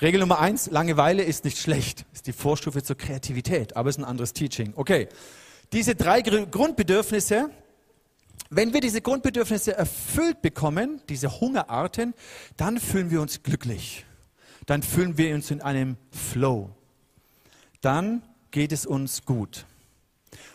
Regel 0.00 0.20
Nummer 0.20 0.38
eins, 0.38 0.70
Langeweile 0.70 1.22
ist 1.22 1.44
nicht 1.44 1.58
schlecht. 1.58 2.06
Ist 2.14 2.26
die 2.26 2.32
Vorstufe 2.32 2.82
zur 2.82 2.96
Kreativität, 2.96 3.76
aber 3.76 3.90
ist 3.90 3.98
ein 3.98 4.04
anderes 4.04 4.32
Teaching. 4.32 4.72
Okay. 4.76 5.08
Diese 5.74 5.94
drei 5.94 6.22
Grundbedürfnisse, 6.22 7.50
wenn 8.48 8.72
wir 8.72 8.80
diese 8.80 9.02
Grundbedürfnisse 9.02 9.76
erfüllt 9.76 10.40
bekommen, 10.40 11.02
diese 11.10 11.40
Hungerarten, 11.40 12.14
dann 12.56 12.80
fühlen 12.80 13.10
wir 13.10 13.20
uns 13.20 13.42
glücklich. 13.42 14.06
Dann 14.64 14.82
fühlen 14.82 15.18
wir 15.18 15.34
uns 15.34 15.50
in 15.50 15.60
einem 15.60 15.98
Flow. 16.10 16.70
Dann 17.82 18.22
geht 18.50 18.72
es 18.72 18.86
uns 18.86 19.26
gut. 19.26 19.66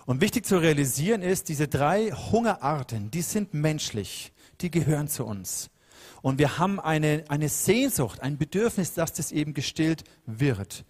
Und 0.05 0.21
wichtig 0.21 0.45
zu 0.45 0.57
realisieren 0.57 1.21
ist, 1.21 1.49
diese 1.49 1.67
drei 1.67 2.11
Hungerarten, 2.11 3.11
die 3.11 3.21
sind 3.21 3.53
menschlich, 3.53 4.31
die 4.61 4.71
gehören 4.71 5.07
zu 5.07 5.25
uns. 5.25 5.69
Und 6.21 6.39
wir 6.39 6.57
haben 6.57 6.79
eine, 6.79 7.23
eine 7.27 7.49
Sehnsucht, 7.49 8.21
ein 8.21 8.37
Bedürfnis, 8.37 8.93
dass 8.93 9.13
das 9.13 9.31
eben 9.31 9.53
gestillt 9.53 10.03
wird. 10.25 10.85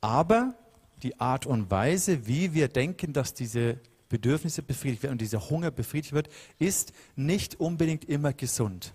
Aber 0.00 0.54
die 1.02 1.20
Art 1.20 1.46
und 1.46 1.70
Weise, 1.70 2.26
wie 2.26 2.54
wir 2.54 2.68
denken, 2.68 3.12
dass 3.12 3.34
diese 3.34 3.78
Bedürfnisse 4.08 4.62
befriedigt 4.62 5.02
werden 5.02 5.12
und 5.12 5.20
dieser 5.20 5.48
Hunger 5.48 5.70
befriedigt 5.70 6.12
wird, 6.12 6.28
ist 6.58 6.92
nicht 7.16 7.60
unbedingt 7.60 8.04
immer 8.04 8.32
gesund. 8.32 8.94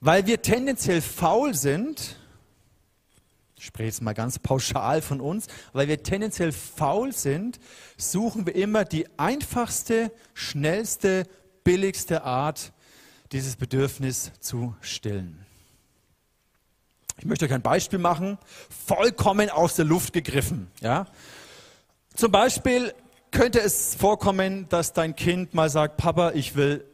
Weil 0.00 0.26
wir 0.26 0.42
tendenziell 0.42 1.00
faul 1.00 1.54
sind, 1.54 2.16
ich 3.64 3.68
spreche 3.68 3.86
jetzt 3.86 4.02
mal 4.02 4.12
ganz 4.12 4.38
pauschal 4.38 5.00
von 5.00 5.22
uns, 5.22 5.46
weil 5.72 5.88
wir 5.88 6.02
tendenziell 6.02 6.52
faul 6.52 7.14
sind, 7.14 7.58
suchen 7.96 8.44
wir 8.44 8.54
immer 8.54 8.84
die 8.84 9.06
einfachste, 9.18 10.12
schnellste, 10.34 11.26
billigste 11.64 12.24
Art, 12.24 12.74
dieses 13.32 13.56
Bedürfnis 13.56 14.32
zu 14.38 14.76
stillen. 14.82 15.46
Ich 17.16 17.24
möchte 17.24 17.46
euch 17.46 17.54
ein 17.54 17.62
Beispiel 17.62 17.98
machen, 17.98 18.36
vollkommen 18.68 19.48
aus 19.48 19.76
der 19.76 19.86
Luft 19.86 20.12
gegriffen. 20.12 20.70
Ja? 20.82 21.06
Zum 22.14 22.30
Beispiel 22.30 22.92
könnte 23.30 23.60
es 23.60 23.94
vorkommen, 23.94 24.68
dass 24.68 24.92
dein 24.92 25.16
Kind 25.16 25.54
mal 25.54 25.70
sagt, 25.70 25.96
Papa, 25.96 26.32
ich 26.32 26.54
will 26.54 26.84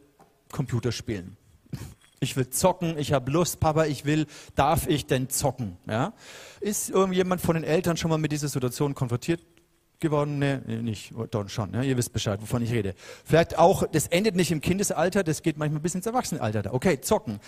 Computer 0.52 0.92
spielen. 0.92 1.36
Ich 2.22 2.36
will 2.36 2.50
zocken, 2.50 2.98
ich 2.98 3.14
habe 3.14 3.30
Lust, 3.30 3.60
Papa, 3.60 3.86
ich 3.86 4.04
will, 4.04 4.26
darf 4.54 4.86
ich 4.86 5.06
denn 5.06 5.30
zocken? 5.30 5.78
Ja? 5.88 6.12
Ist 6.60 6.90
irgendjemand 6.90 7.40
von 7.40 7.54
den 7.54 7.64
Eltern 7.64 7.96
schon 7.96 8.10
mal 8.10 8.18
mit 8.18 8.30
dieser 8.30 8.48
Situation 8.48 8.94
konfrontiert 8.94 9.40
geworden? 10.00 10.38
Nee, 10.38 10.58
nicht, 10.82 11.14
doch 11.30 11.48
schon, 11.48 11.72
ja? 11.72 11.82
ihr 11.82 11.96
wisst 11.96 12.12
Bescheid, 12.12 12.42
wovon 12.42 12.62
ich 12.62 12.72
rede. 12.72 12.94
Vielleicht 13.24 13.58
auch, 13.58 13.86
das 13.90 14.06
endet 14.06 14.36
nicht 14.36 14.50
im 14.50 14.60
Kindesalter, 14.60 15.24
das 15.24 15.40
geht 15.40 15.56
manchmal 15.56 15.80
bis 15.80 15.94
ins 15.94 16.04
Erwachsenenalter. 16.04 16.74
Okay, 16.74 17.00
zocken. 17.00 17.40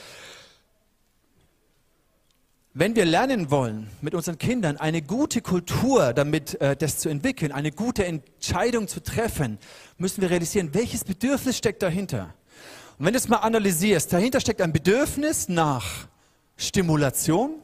Wenn 2.73 2.97
wir 2.97 3.05
lernen 3.05 3.50
wollen, 3.50 3.91
mit 4.00 4.14
unseren 4.14 4.38
Kindern 4.38 4.79
eine 4.79 5.02
gute 5.02 5.43
Kultur 5.43 6.14
damit 6.14 6.59
äh, 6.62 6.75
das 6.75 6.97
zu 6.97 7.11
entwickeln, 7.11 7.52
eine 7.52 7.73
gute 7.73 8.07
Entscheidung 8.07 8.88
zu 8.88 9.02
treffen, 9.02 9.59
müssen 9.99 10.23
wir 10.23 10.31
realisieren, 10.31 10.73
welches 10.73 11.05
Bedürfnis 11.05 11.59
steckt 11.59 11.83
dahinter. 11.83 12.33
Und 13.02 13.06
wenn 13.06 13.14
du 13.14 13.18
es 13.18 13.26
mal 13.26 13.38
analysierst, 13.38 14.12
dahinter 14.12 14.40
steckt 14.40 14.61
ein 14.61 14.73
Bedürfnis 14.73 15.49
nach 15.49 16.06
Stimulation, 16.56 17.56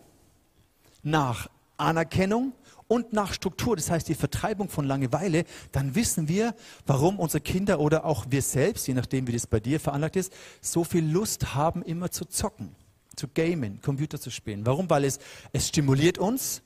nach 1.05 1.49
Anerkennung 1.77 2.55
und 2.89 3.13
nach 3.13 3.33
Struktur, 3.33 3.77
das 3.77 3.89
heißt 3.89 4.09
die 4.09 4.17
Vertreibung 4.17 4.69
von 4.69 4.85
Langeweile, 4.85 5.45
dann 5.71 5.95
wissen 5.95 6.27
wir, 6.27 6.57
warum 6.87 7.21
unsere 7.21 7.41
Kinder 7.41 7.79
oder 7.79 8.05
auch 8.05 8.27
wir 8.31 8.43
selbst, 8.43 8.89
je 8.89 8.95
nachdem 8.95 9.29
wie 9.29 9.33
das 9.33 9.47
bei 9.47 9.61
dir 9.61 9.79
veranlagt 9.79 10.17
ist, 10.17 10.33
so 10.61 10.83
viel 10.83 11.09
Lust 11.09 11.55
haben, 11.55 11.85
immer 11.85 12.11
zu 12.11 12.25
zocken 12.25 12.75
zu 13.15 13.29
gamen, 13.29 13.81
Computer 13.81 14.19
zu 14.21 14.33
spielen. 14.33 14.67
Warum? 14.67 14.91
Weil 14.91 15.05
es, 15.05 15.21
es 15.53 15.69
stimuliert 15.69 16.19
uns. 16.19 16.63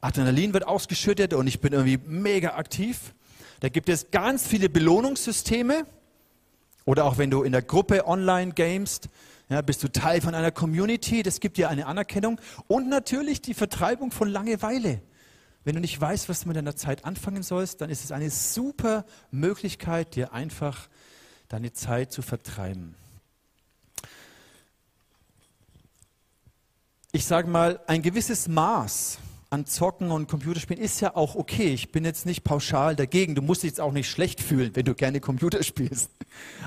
Adrenalin 0.00 0.54
wird 0.54 0.66
ausgeschüttet 0.66 1.34
und 1.34 1.46
ich 1.46 1.60
bin 1.60 1.74
irgendwie 1.74 1.98
mega 2.06 2.54
aktiv. 2.54 3.12
Da 3.60 3.68
gibt 3.68 3.90
es 3.90 4.10
ganz 4.10 4.46
viele 4.46 4.70
Belohnungssysteme. 4.70 5.84
Oder 6.90 7.04
auch 7.04 7.18
wenn 7.18 7.30
du 7.30 7.44
in 7.44 7.52
der 7.52 7.62
Gruppe 7.62 8.04
online 8.08 8.50
gamest, 8.50 9.10
ja, 9.48 9.62
bist 9.62 9.80
du 9.84 9.92
Teil 9.92 10.20
von 10.20 10.34
einer 10.34 10.50
Community, 10.50 11.22
das 11.22 11.38
gibt 11.38 11.56
dir 11.56 11.68
eine 11.68 11.86
Anerkennung. 11.86 12.40
Und 12.66 12.88
natürlich 12.88 13.40
die 13.40 13.54
Vertreibung 13.54 14.10
von 14.10 14.28
Langeweile. 14.28 15.00
Wenn 15.62 15.76
du 15.76 15.80
nicht 15.80 16.00
weißt, 16.00 16.28
was 16.28 16.40
du 16.40 16.48
mit 16.48 16.56
deiner 16.56 16.74
Zeit 16.74 17.04
anfangen 17.04 17.44
sollst, 17.44 17.80
dann 17.80 17.90
ist 17.90 18.02
es 18.02 18.10
eine 18.10 18.28
super 18.28 19.04
Möglichkeit, 19.30 20.16
dir 20.16 20.32
einfach 20.32 20.88
deine 21.46 21.72
Zeit 21.72 22.10
zu 22.10 22.22
vertreiben. 22.22 22.96
ich 27.12 27.24
sage 27.24 27.48
mal, 27.48 27.80
ein 27.86 28.02
gewisses 28.02 28.48
Maß 28.48 29.18
an 29.50 29.66
Zocken 29.66 30.12
und 30.12 30.28
Computerspielen 30.28 30.82
ist 30.82 31.00
ja 31.00 31.16
auch 31.16 31.34
okay. 31.34 31.74
Ich 31.74 31.90
bin 31.90 32.04
jetzt 32.04 32.24
nicht 32.24 32.44
pauschal 32.44 32.96
dagegen. 32.96 33.34
Du 33.34 33.42
musst 33.42 33.62
dich 33.62 33.70
jetzt 33.70 33.80
auch 33.80 33.92
nicht 33.92 34.08
schlecht 34.08 34.40
fühlen, 34.40 34.74
wenn 34.74 34.84
du 34.84 34.94
gerne 34.94 35.20
Computer 35.20 35.62
spielst. 35.64 36.10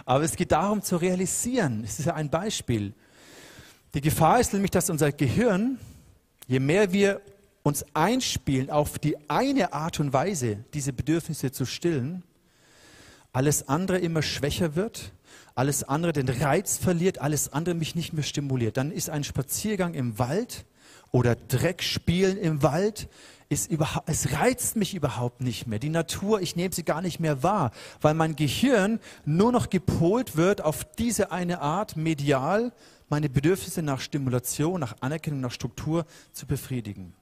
Aber 0.05 0.23
es 0.23 0.35
geht 0.35 0.51
darum 0.51 0.81
zu 0.81 0.97
realisieren. 0.97 1.83
Es 1.85 1.99
ist 1.99 2.05
ja 2.05 2.13
ein 2.13 2.29
Beispiel. 2.29 2.93
Die 3.93 4.01
Gefahr 4.01 4.39
ist 4.39 4.53
nämlich, 4.53 4.71
dass 4.71 4.89
unser 4.89 5.11
Gehirn, 5.11 5.79
je 6.47 6.59
mehr 6.59 6.91
wir 6.91 7.21
uns 7.63 7.85
einspielen 7.93 8.69
auf 8.69 8.99
die 8.99 9.17
eine 9.29 9.71
Art 9.71 9.99
und 9.99 10.11
Weise, 10.11 10.65
diese 10.73 10.91
Bedürfnisse 10.91 11.51
zu 11.51 11.65
stillen, 11.65 12.23
alles 13.31 13.67
andere 13.69 13.99
immer 13.99 14.21
schwächer 14.21 14.75
wird 14.75 15.13
alles 15.55 15.83
andere 15.83 16.13
den 16.13 16.29
Reiz 16.29 16.77
verliert, 16.77 17.19
alles 17.19 17.53
andere 17.53 17.75
mich 17.75 17.95
nicht 17.95 18.13
mehr 18.13 18.23
stimuliert. 18.23 18.77
Dann 18.77 18.91
ist 18.91 19.09
ein 19.09 19.23
Spaziergang 19.23 19.93
im 19.93 20.17
Wald 20.17 20.65
oder 21.13 21.35
Dreckspielen 21.35 22.37
im 22.37 22.63
Wald, 22.63 23.07
ist 23.47 23.69
überhaupt, 23.69 24.09
es 24.09 24.33
reizt 24.33 24.75
mich 24.75 24.95
überhaupt 24.95 25.41
nicht 25.41 25.67
mehr. 25.67 25.77
Die 25.77 25.89
Natur, 25.89 26.41
ich 26.41 26.55
nehme 26.55 26.73
sie 26.73 26.83
gar 26.83 27.01
nicht 27.01 27.19
mehr 27.19 27.43
wahr, 27.43 27.71
weil 28.01 28.15
mein 28.15 28.35
Gehirn 28.35 28.99
nur 29.23 29.51
noch 29.51 29.69
gepolt 29.69 30.35
wird 30.35 30.61
auf 30.61 30.83
diese 30.83 31.31
eine 31.31 31.61
Art, 31.61 31.95
medial 31.95 32.73
meine 33.09 33.29
Bedürfnisse 33.29 33.83
nach 33.83 33.99
Stimulation, 33.99 34.79
nach 34.79 34.95
Anerkennung, 35.01 35.39
nach 35.39 35.51
Struktur 35.51 36.05
zu 36.31 36.47
befriedigen. 36.47 37.13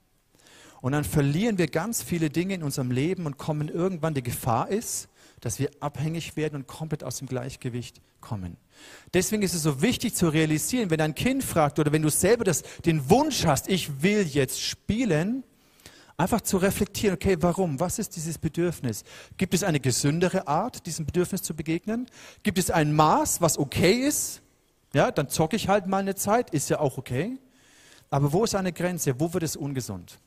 Und 0.80 0.92
dann 0.92 1.04
verlieren 1.04 1.58
wir 1.58 1.66
ganz 1.66 2.02
viele 2.02 2.30
Dinge 2.30 2.54
in 2.54 2.62
unserem 2.62 2.90
Leben 2.90 3.26
und 3.26 3.36
kommen 3.36 3.68
irgendwann, 3.68 4.14
die 4.14 4.22
Gefahr 4.22 4.68
ist, 4.70 5.08
dass 5.42 5.58
wir 5.58 5.70
abhängig 5.80 6.36
werden 6.36 6.56
und 6.56 6.66
komplett 6.66 7.04
aus 7.04 7.18
dem 7.18 7.26
Gleichgewicht 7.26 8.00
kommen. 8.20 8.56
Deswegen 9.12 9.42
ist 9.42 9.54
es 9.54 9.64
so 9.64 9.82
wichtig 9.82 10.14
zu 10.14 10.28
realisieren, 10.28 10.88
wenn 10.88 11.00
ein 11.00 11.14
Kind 11.14 11.44
fragt 11.44 11.78
oder 11.78 11.92
wenn 11.92 12.00
du 12.00 12.10
selber 12.10 12.44
das, 12.44 12.62
den 12.86 13.10
Wunsch 13.10 13.44
hast, 13.44 13.68
ich 13.68 14.02
will 14.02 14.22
jetzt 14.22 14.60
spielen, 14.60 15.42
einfach 16.16 16.40
zu 16.42 16.58
reflektieren, 16.58 17.16
okay, 17.16 17.36
warum? 17.40 17.80
Was 17.80 17.98
ist 17.98 18.14
dieses 18.14 18.38
Bedürfnis? 18.38 19.02
Gibt 19.36 19.52
es 19.52 19.64
eine 19.64 19.80
gesündere 19.80 20.46
Art, 20.46 20.86
diesem 20.86 21.06
Bedürfnis 21.06 21.42
zu 21.42 21.54
begegnen? 21.54 22.06
Gibt 22.44 22.58
es 22.58 22.70
ein 22.70 22.94
Maß, 22.94 23.40
was 23.40 23.58
okay 23.58 23.94
ist? 23.94 24.42
Ja, 24.94 25.10
dann 25.10 25.28
zocke 25.28 25.56
ich 25.56 25.68
halt 25.68 25.88
mal 25.88 25.98
eine 25.98 26.14
Zeit, 26.14 26.50
ist 26.50 26.70
ja 26.70 26.78
auch 26.78 26.98
okay. 26.98 27.38
Aber 28.10 28.32
wo 28.32 28.44
ist 28.44 28.54
eine 28.54 28.72
Grenze? 28.72 29.18
Wo 29.18 29.32
wird 29.32 29.42
es 29.42 29.56
ungesund? 29.56 30.20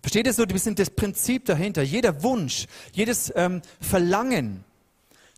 Versteht 0.00 0.26
ihr 0.26 0.32
so 0.32 0.42
ein 0.42 0.48
bisschen 0.48 0.74
das 0.74 0.90
Prinzip 0.90 1.44
dahinter? 1.44 1.82
Jeder 1.82 2.22
Wunsch, 2.22 2.66
jedes 2.92 3.32
ähm, 3.36 3.62
Verlangen 3.80 4.64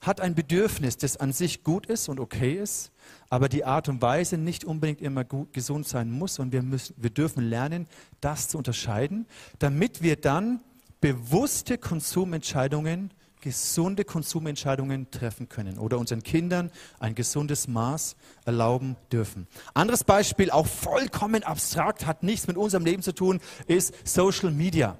hat 0.06 0.20
ein 0.20 0.34
Bedürfnis, 0.34 0.96
das 0.96 1.16
an 1.16 1.32
sich 1.32 1.64
gut 1.64 1.86
ist 1.86 2.08
und 2.08 2.20
okay 2.20 2.54
ist, 2.54 2.90
aber 3.30 3.48
die 3.48 3.64
Art 3.64 3.88
und 3.88 4.02
Weise 4.02 4.36
nicht 4.36 4.64
unbedingt 4.64 5.00
immer 5.00 5.24
gut, 5.24 5.52
gesund 5.52 5.88
sein 5.88 6.10
muss. 6.10 6.38
Und 6.38 6.52
wir, 6.52 6.62
müssen, 6.62 6.94
wir 6.96 7.10
dürfen 7.10 7.48
lernen, 7.48 7.86
das 8.20 8.48
zu 8.48 8.58
unterscheiden, 8.58 9.26
damit 9.58 10.02
wir 10.02 10.16
dann 10.16 10.60
bewusste 11.00 11.78
Konsumentscheidungen 11.78 13.10
gesunde 13.44 14.04
Konsumentscheidungen 14.04 15.10
treffen 15.10 15.50
können 15.50 15.78
oder 15.78 15.98
unseren 15.98 16.22
Kindern 16.22 16.70
ein 16.98 17.14
gesundes 17.14 17.68
Maß 17.68 18.16
erlauben 18.46 18.96
dürfen. 19.12 19.46
Anderes 19.74 20.02
Beispiel, 20.02 20.50
auch 20.50 20.66
vollkommen 20.66 21.42
abstrakt, 21.42 22.06
hat 22.06 22.22
nichts 22.22 22.46
mit 22.46 22.56
unserem 22.56 22.86
Leben 22.86 23.02
zu 23.02 23.12
tun, 23.12 23.40
ist 23.66 23.94
Social 24.08 24.50
Media. 24.50 24.96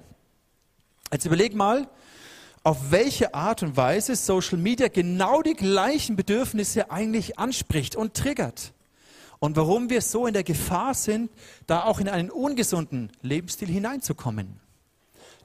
Jetzt 1.11 1.25
überleg 1.25 1.55
mal, 1.55 1.89
auf 2.63 2.91
welche 2.91 3.33
Art 3.33 3.63
und 3.63 3.77
Weise 3.77 4.15
Social 4.15 4.59
Media 4.59 4.89
genau 4.89 5.41
die 5.41 5.55
gleichen 5.55 6.15
Bedürfnisse 6.15 6.91
eigentlich 6.91 7.39
anspricht 7.39 7.95
und 7.95 8.13
triggert. 8.13 8.73
Und 9.39 9.55
warum 9.55 9.89
wir 9.89 10.01
so 10.01 10.27
in 10.27 10.33
der 10.33 10.43
Gefahr 10.43 10.93
sind, 10.93 11.31
da 11.65 11.83
auch 11.85 11.99
in 11.99 12.09
einen 12.09 12.29
ungesunden 12.29 13.11
Lebensstil 13.23 13.69
hineinzukommen. 13.69 14.59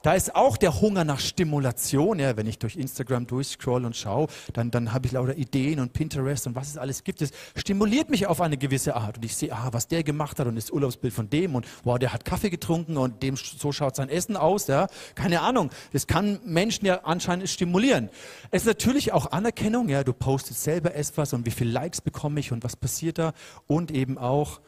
Da 0.03 0.13
ist 0.13 0.35
auch 0.35 0.57
der 0.57 0.81
Hunger 0.81 1.03
nach 1.03 1.19
Stimulation. 1.19 2.17
Ja, 2.17 2.35
wenn 2.35 2.47
ich 2.47 2.57
durch 2.57 2.75
Instagram 2.75 3.27
durchscroll 3.27 3.85
und 3.85 3.95
schaue, 3.95 4.27
dann, 4.53 4.71
dann 4.71 4.93
habe 4.93 5.05
ich 5.05 5.11
lauter 5.11 5.37
Ideen 5.37 5.79
und 5.79 5.93
Pinterest 5.93 6.47
und 6.47 6.55
was 6.55 6.69
es 6.69 6.77
alles 6.77 7.03
gibt. 7.03 7.21
Es 7.21 7.31
stimuliert 7.55 8.09
mich 8.09 8.25
auf 8.25 8.41
eine 8.41 8.57
gewisse 8.57 8.95
Art. 8.95 9.17
Und 9.17 9.25
ich 9.25 9.35
sehe, 9.35 9.53
ah, 9.53 9.69
was 9.71 9.87
der 9.87 10.03
gemacht 10.03 10.39
hat 10.39 10.47
und 10.47 10.55
das 10.55 10.71
Urlaubsbild 10.71 11.13
von 11.13 11.29
dem 11.29 11.53
und 11.53 11.67
wow, 11.83 11.99
der 11.99 12.13
hat 12.13 12.25
Kaffee 12.25 12.49
getrunken 12.49 12.97
und 12.97 13.21
dem 13.21 13.35
so 13.35 13.71
schaut 13.71 13.95
sein 13.95 14.09
Essen 14.09 14.37
aus. 14.37 14.67
Ja, 14.67 14.87
keine 15.13 15.41
Ahnung. 15.41 15.69
Das 15.93 16.07
kann 16.07 16.39
Menschen 16.45 16.85
ja 16.87 17.01
anscheinend 17.03 17.47
stimulieren. 17.49 18.09
Es 18.49 18.63
ist 18.63 18.67
natürlich 18.67 19.13
auch 19.13 19.31
Anerkennung. 19.31 19.87
Ja, 19.87 20.03
du 20.03 20.13
postest 20.13 20.63
selber 20.63 20.95
etwas 20.95 21.33
und 21.33 21.45
wie 21.45 21.51
viele 21.51 21.71
Likes 21.71 22.01
bekomme 22.01 22.39
ich 22.39 22.51
und 22.51 22.63
was 22.63 22.75
passiert 22.75 23.19
da 23.19 23.33
und 23.67 23.91
eben 23.91 24.17
auch 24.17 24.61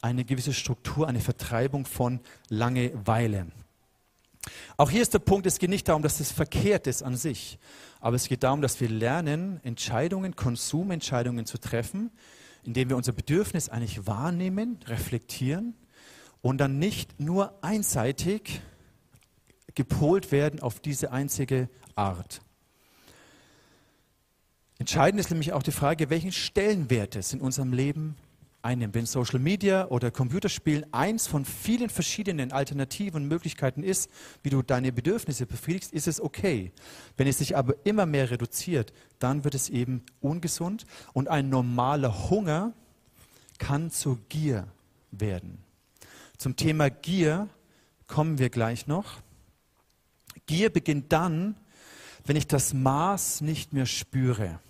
eine 0.00 0.24
gewisse 0.24 0.54
Struktur, 0.54 1.08
eine 1.08 1.20
Vertreibung 1.20 1.84
von 1.84 2.20
Langeweile. 2.48 3.48
Auch 4.76 4.90
hier 4.90 5.02
ist 5.02 5.14
der 5.14 5.18
Punkt, 5.18 5.46
es 5.46 5.58
geht 5.58 5.70
nicht 5.70 5.88
darum, 5.88 6.02
dass 6.02 6.20
es 6.20 6.30
verkehrt 6.30 6.86
ist 6.86 7.02
an 7.02 7.16
sich, 7.16 7.58
aber 8.00 8.16
es 8.16 8.28
geht 8.28 8.42
darum, 8.42 8.62
dass 8.62 8.80
wir 8.80 8.88
lernen, 8.88 9.60
Entscheidungen, 9.64 10.36
Konsumentscheidungen 10.36 11.46
zu 11.46 11.58
treffen, 11.58 12.10
indem 12.64 12.88
wir 12.88 12.96
unser 12.96 13.12
Bedürfnis 13.12 13.68
eigentlich 13.68 14.06
wahrnehmen, 14.06 14.78
reflektieren 14.86 15.74
und 16.40 16.58
dann 16.58 16.78
nicht 16.78 17.20
nur 17.20 17.52
einseitig 17.62 18.60
gepolt 19.74 20.32
werden 20.32 20.60
auf 20.60 20.80
diese 20.80 21.12
einzige 21.12 21.68
Art. 21.94 22.40
Entscheidend 24.78 25.20
ist 25.20 25.30
nämlich 25.30 25.52
auch 25.52 25.62
die 25.62 25.72
Frage, 25.72 26.08
welchen 26.08 26.30
Stellenwert 26.32 27.16
es 27.16 27.32
in 27.32 27.40
unserem 27.40 27.72
Leben 27.72 28.16
einnimmt. 28.62 28.94
Wenn 28.94 29.06
Social 29.06 29.38
Media 29.38 29.88
oder 29.88 30.10
Computerspielen 30.10 30.92
eins 30.92 31.26
von 31.26 31.44
vielen 31.44 31.90
verschiedenen 31.90 32.52
Alternativen 32.52 33.22
und 33.22 33.28
Möglichkeiten 33.28 33.82
ist, 33.82 34.10
wie 34.42 34.50
du 34.50 34.62
deine 34.62 34.92
Bedürfnisse 34.92 35.46
befriedigst, 35.46 35.92
ist 35.92 36.08
es 36.08 36.20
okay. 36.20 36.72
Wenn 37.16 37.26
es 37.26 37.38
sich 37.38 37.56
aber 37.56 37.74
immer 37.84 38.06
mehr 38.06 38.30
reduziert, 38.30 38.92
dann 39.18 39.44
wird 39.44 39.54
es 39.54 39.68
eben 39.68 40.02
ungesund 40.20 40.86
und 41.12 41.28
ein 41.28 41.48
normaler 41.48 42.30
Hunger 42.30 42.72
kann 43.58 43.90
zur 43.90 44.18
Gier 44.28 44.68
werden. 45.10 45.58
Zum 46.36 46.56
Thema 46.56 46.90
Gier 46.90 47.48
kommen 48.06 48.38
wir 48.38 48.50
gleich 48.50 48.86
noch. 48.86 49.20
Gier 50.46 50.70
beginnt 50.70 51.12
dann, 51.12 51.56
wenn 52.24 52.36
ich 52.36 52.46
das 52.46 52.74
Maß 52.74 53.40
nicht 53.40 53.72
mehr 53.72 53.86
spüre. 53.86 54.60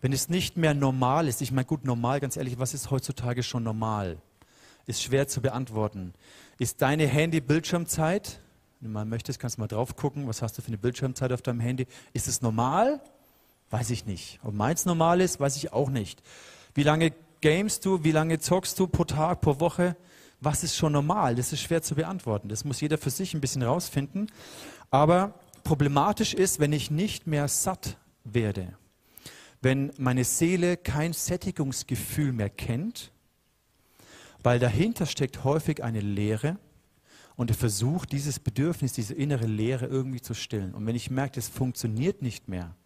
Wenn 0.00 0.12
es 0.12 0.28
nicht 0.28 0.56
mehr 0.56 0.74
normal 0.74 1.28
ist, 1.28 1.40
ich 1.42 1.52
meine, 1.52 1.64
gut, 1.64 1.84
normal, 1.84 2.20
ganz 2.20 2.36
ehrlich, 2.36 2.58
was 2.58 2.74
ist 2.74 2.90
heutzutage 2.90 3.42
schon 3.42 3.62
normal? 3.62 4.18
Ist 4.86 5.02
schwer 5.02 5.28
zu 5.28 5.40
beantworten. 5.40 6.12
Ist 6.58 6.82
deine 6.82 7.06
Handy-Bildschirmzeit, 7.06 8.38
wenn 8.80 8.88
du 8.88 8.92
mal 8.92 9.04
möchtest, 9.06 9.40
kannst 9.40 9.56
du 9.56 9.62
mal 9.62 9.66
drauf 9.66 9.96
gucken, 9.96 10.28
was 10.28 10.42
hast 10.42 10.58
du 10.58 10.62
für 10.62 10.68
eine 10.68 10.78
Bildschirmzeit 10.78 11.32
auf 11.32 11.40
deinem 11.40 11.60
Handy? 11.60 11.86
Ist 12.12 12.28
es 12.28 12.42
normal? 12.42 13.00
Weiß 13.70 13.88
ich 13.88 14.04
nicht. 14.04 14.40
Ob 14.44 14.52
meins 14.52 14.84
normal 14.84 15.22
ist, 15.22 15.40
weiß 15.40 15.56
ich 15.56 15.72
auch 15.72 15.88
nicht. 15.88 16.22
Wie 16.74 16.82
lange 16.82 17.12
gamest 17.40 17.86
du, 17.86 18.04
wie 18.04 18.12
lange 18.12 18.38
zockst 18.40 18.78
du 18.78 18.86
pro 18.86 19.04
Tag, 19.04 19.40
pro 19.40 19.58
Woche? 19.58 19.96
Was 20.40 20.64
ist 20.64 20.76
schon 20.76 20.92
normal? 20.92 21.34
Das 21.34 21.52
ist 21.52 21.60
schwer 21.60 21.80
zu 21.80 21.94
beantworten. 21.94 22.48
Das 22.48 22.64
muss 22.64 22.80
jeder 22.82 22.98
für 22.98 23.08
sich 23.08 23.32
ein 23.32 23.40
bisschen 23.40 23.62
rausfinden. 23.62 24.30
Aber 24.90 25.32
problematisch 25.62 26.34
ist, 26.34 26.60
wenn 26.60 26.74
ich 26.74 26.90
nicht 26.90 27.26
mehr 27.26 27.48
satt 27.48 27.96
werde 28.24 28.74
wenn 29.64 29.92
meine 29.96 30.24
Seele 30.24 30.76
kein 30.76 31.14
Sättigungsgefühl 31.14 32.32
mehr 32.32 32.50
kennt, 32.50 33.12
weil 34.42 34.58
dahinter 34.58 35.06
steckt 35.06 35.42
häufig 35.42 35.82
eine 35.82 36.00
Leere 36.00 36.58
und 37.34 37.50
er 37.50 37.56
versucht, 37.56 38.12
dieses 38.12 38.38
Bedürfnis, 38.38 38.92
diese 38.92 39.14
innere 39.14 39.46
Leere 39.46 39.86
irgendwie 39.86 40.20
zu 40.20 40.34
stillen. 40.34 40.74
Und 40.74 40.86
wenn 40.86 40.94
ich 40.94 41.10
merke, 41.10 41.40
es 41.40 41.48
funktioniert 41.48 42.20
nicht 42.20 42.46
mehr, 42.46 42.76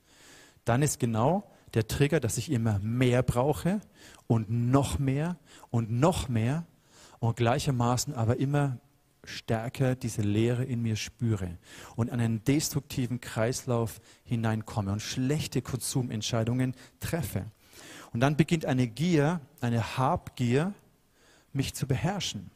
dann 0.64 0.82
ist 0.82 1.00
genau 1.00 1.50
der 1.74 1.88
Trigger, 1.88 2.20
dass 2.20 2.38
ich 2.38 2.50
immer 2.50 2.78
mehr 2.78 3.24
brauche 3.24 3.80
und 4.28 4.48
noch 4.48 5.00
mehr 5.00 5.36
und 5.70 5.90
noch 5.90 6.28
mehr 6.28 6.64
und 7.18 7.36
gleichermaßen 7.36 8.14
aber 8.14 8.38
immer 8.38 8.78
stärker 9.28 9.94
diese 9.94 10.22
Leere 10.22 10.64
in 10.64 10.82
mir 10.82 10.96
spüre 10.96 11.58
und 11.96 12.10
an 12.10 12.20
einen 12.20 12.44
destruktiven 12.44 13.20
Kreislauf 13.20 14.00
hineinkomme 14.24 14.92
und 14.92 15.00
schlechte 15.00 15.62
Konsumentscheidungen 15.62 16.74
treffe. 17.00 17.44
Und 18.12 18.20
dann 18.20 18.36
beginnt 18.36 18.64
eine 18.64 18.88
Gier, 18.88 19.40
eine 19.60 19.98
Habgier, 19.98 20.74
mich 21.52 21.74
zu 21.74 21.86
beherrschen. 21.86 22.50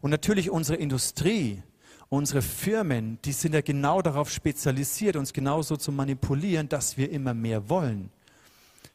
Und 0.00 0.10
natürlich 0.10 0.50
unsere 0.50 0.78
Industrie, 0.78 1.62
unsere 2.08 2.42
Firmen, 2.42 3.18
die 3.24 3.32
sind 3.32 3.54
ja 3.54 3.60
genau 3.60 4.02
darauf 4.02 4.30
spezialisiert, 4.30 5.16
uns 5.16 5.32
genauso 5.32 5.76
zu 5.76 5.92
manipulieren, 5.92 6.68
dass 6.68 6.96
wir 6.96 7.10
immer 7.10 7.34
mehr 7.34 7.68
wollen. 7.68 8.10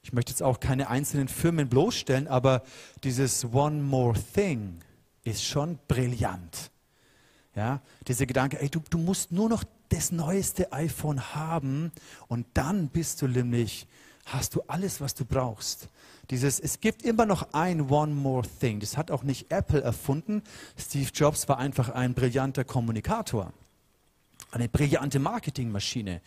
Ich 0.02 0.12
möchte 0.12 0.32
jetzt 0.32 0.44
auch 0.44 0.60
keine 0.60 0.90
einzelnen 0.90 1.28
Firmen 1.28 1.70
bloßstellen, 1.70 2.28
aber 2.28 2.64
dieses 3.04 3.46
One 3.54 3.82
More 3.82 4.20
Thing 4.34 4.80
ist 5.24 5.46
schon 5.46 5.80
brillant. 5.88 6.72
Ja, 7.56 7.82
dieser 8.08 8.26
Gedanke, 8.26 8.60
ey, 8.60 8.70
du, 8.70 8.82
du 8.90 8.98
musst 8.98 9.32
nur 9.32 9.48
noch 9.48 9.64
das 9.90 10.12
neueste 10.12 10.74
iPhone 10.74 11.36
haben 11.36 11.92
und 12.28 12.48
dann 12.56 12.88
bist 12.88 13.22
du 13.22 13.28
nämlich, 13.28 13.88
hast 14.26 14.56
du 14.56 14.64
alles, 14.68 15.02
was 15.02 15.14
du 15.14 15.24
brauchst. 15.24 15.88
Dieses, 16.32 16.60
es 16.60 16.80
gibt 16.80 17.04
immer 17.04 17.26
noch 17.26 17.54
ein 17.54 17.92
One 17.92 18.14
More 18.14 18.48
Thing. 18.60 18.80
Das 18.80 18.98
hat 18.98 19.12
auch 19.12 19.24
nicht 19.24 19.52
Apple 19.52 19.82
erfunden. 19.82 20.42
Steve 20.78 21.10
Jobs 21.14 21.48
war 21.48 21.60
einfach 21.60 21.90
ein 21.90 22.14
brillanter 22.14 22.64
Kommunikator, 22.64 23.54
eine 24.52 24.70
brillante 24.70 25.20
Marketingmaschine. 25.20 26.22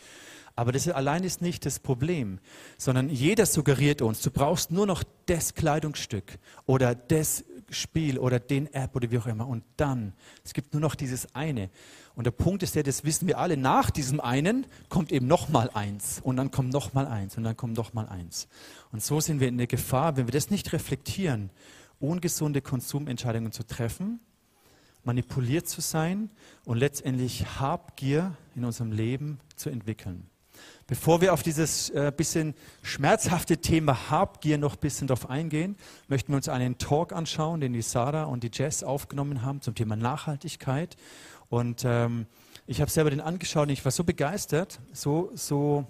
Aber 0.55 0.73
das 0.73 0.89
allein 0.89 1.25
ist 1.25 1.43
nicht 1.43 1.67
das 1.67 1.81
Problem, 1.81 2.39
sondern 2.79 3.11
jeder 3.11 3.47
suggeriert 3.47 4.01
uns, 4.01 4.23
du 4.23 4.31
brauchst 4.31 4.71
nur 4.71 4.87
noch 4.87 5.03
das 5.27 5.55
Kleidungsstück 5.55 6.39
oder 6.65 6.95
das 6.95 7.45
Spiel 7.71 8.19
oder 8.19 8.39
den 8.39 8.73
App 8.73 8.95
oder 8.95 9.11
wie 9.11 9.19
auch 9.19 9.27
immer. 9.27 9.47
Und 9.47 9.65
dann, 9.77 10.13
es 10.45 10.55
gibt 10.55 10.73
nur 10.73 10.81
noch 10.81 10.95
dieses 10.95 11.35
eine. 11.35 11.71
Und 12.15 12.25
der 12.25 12.31
Punkt 12.31 12.63
ist 12.63 12.75
der, 12.75 12.83
das 12.83 13.05
wissen 13.05 13.27
wir 13.29 13.39
alle, 13.39 13.57
nach 13.57 13.91
diesem 13.91 14.21
einen 14.21 14.67
kommt 14.89 15.13
eben 15.13 15.27
noch 15.27 15.49
mal 15.49 15.71
eins 15.75 16.21
und 16.23 16.37
dann 16.37 16.51
kommt 16.51 16.73
noch 16.73 16.95
mal 16.95 17.07
eins 17.07 17.37
und 17.37 17.45
dann 17.45 17.57
kommt 17.57 17.77
noch 17.77 17.93
mal 17.93 18.09
eins. 18.09 18.49
Und 18.93 19.03
so 19.03 19.21
sind 19.21 19.41
wir 19.41 19.49
in 19.49 19.59
der 19.59 19.67
Gefahr, 19.67 20.17
wenn 20.17 20.27
wir 20.27 20.33
das 20.33 20.51
nicht 20.51 20.73
reflektieren, 20.73 21.51
ungesunde 22.01 22.63
Konsumentscheidungen 22.63 23.53
zu 23.53 23.67
treffen, 23.67 24.21
manipuliert 25.05 25.69
zu 25.69 25.81
sein 25.81 26.31
und 26.65 26.79
letztendlich 26.79 27.61
Habgier 27.61 28.37
in 28.55 28.65
unserem 28.65 28.93
Leben 28.93 29.39
zu 29.55 29.71
entwickeln. 29.71 30.29
Bevor 30.89 31.21
wir 31.21 31.33
auf 31.33 31.43
dieses 31.43 31.91
äh, 31.91 32.13
bisschen 32.17 32.55
schmerzhafte 32.83 33.57
Thema 33.59 34.09
Habgier 34.09 34.57
noch 34.57 34.75
ein 34.75 34.81
bisschen 34.81 35.09
drauf 35.09 35.29
eingehen, 35.29 35.77
möchten 36.07 36.31
wir 36.31 36.37
uns 36.37 36.49
einen 36.49 36.79
Talk 36.79 37.13
anschauen, 37.13 37.61
den 37.61 37.73
die 37.73 37.83
Sarah 37.83 38.25
und 38.25 38.45
die 38.45 38.51
Jess 38.53 38.85
aufgenommen 38.85 39.43
haben 39.43 39.61
zum 39.61 39.75
Thema 39.75 39.97
Nachhaltigkeit. 39.97 40.97
Und 41.49 41.83
ähm, 41.85 42.27
ich 42.69 42.81
habe 42.81 42.89
selber 42.89 43.11
den 43.11 43.21
angeschaut 43.21 43.65
und 43.65 43.73
ich 43.73 43.85
war 43.85 43.91
so 43.91 44.05
begeistert, 44.05 44.79
so, 44.93 45.33
so 45.35 45.87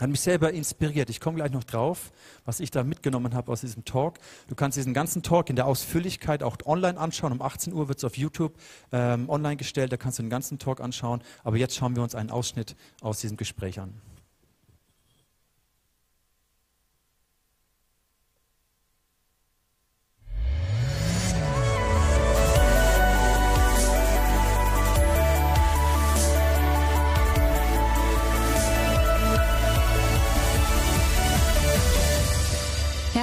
hat 0.00 0.10
mich 0.10 0.20
selber 0.20 0.52
inspiriert. 0.52 1.10
Ich 1.10 1.20
komme 1.20 1.36
gleich 1.36 1.52
noch 1.52 1.64
drauf, 1.64 2.12
was 2.44 2.60
ich 2.60 2.70
da 2.70 2.84
mitgenommen 2.84 3.34
habe 3.34 3.50
aus 3.50 3.62
diesem 3.62 3.84
Talk. 3.84 4.18
Du 4.48 4.54
kannst 4.54 4.76
diesen 4.76 4.94
ganzen 4.94 5.22
Talk 5.22 5.48
in 5.50 5.56
der 5.56 5.66
Ausführlichkeit 5.66 6.42
auch 6.42 6.56
online 6.66 6.98
anschauen. 6.98 7.32
Um 7.32 7.42
18 7.42 7.72
Uhr 7.72 7.88
wird 7.88 7.98
es 7.98 8.04
auf 8.04 8.16
YouTube 8.16 8.54
ähm, 8.92 9.28
online 9.28 9.56
gestellt. 9.56 9.92
Da 9.92 9.96
kannst 9.96 10.18
du 10.18 10.22
den 10.22 10.30
ganzen 10.30 10.58
Talk 10.58 10.80
anschauen. 10.80 11.22
Aber 11.44 11.56
jetzt 11.56 11.76
schauen 11.76 11.96
wir 11.96 12.02
uns 12.02 12.14
einen 12.14 12.30
Ausschnitt 12.30 12.76
aus 13.00 13.20
diesem 13.20 13.36
Gespräch 13.36 13.80
an. 13.80 13.94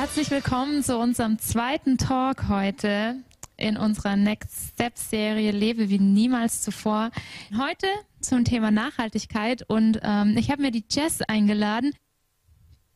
Herzlich 0.03 0.31
willkommen 0.31 0.83
zu 0.83 0.97
unserem 0.97 1.39
zweiten 1.39 1.97
Talk 1.97 2.49
heute 2.49 3.15
in 3.55 3.77
unserer 3.77 4.17
Next 4.17 4.73
Step 4.73 4.97
Serie 4.97 5.51
Lebe 5.51 5.87
wie 5.87 5.97
niemals 5.97 6.61
zuvor. 6.61 7.09
Heute 7.57 7.87
zum 8.19 8.43
Thema 8.43 8.69
Nachhaltigkeit 8.69 9.63
und 9.65 10.01
ähm, 10.03 10.35
ich 10.37 10.51
habe 10.51 10.61
mir 10.61 10.71
die 10.71 10.83
Jess 10.91 11.21
eingeladen. 11.21 11.93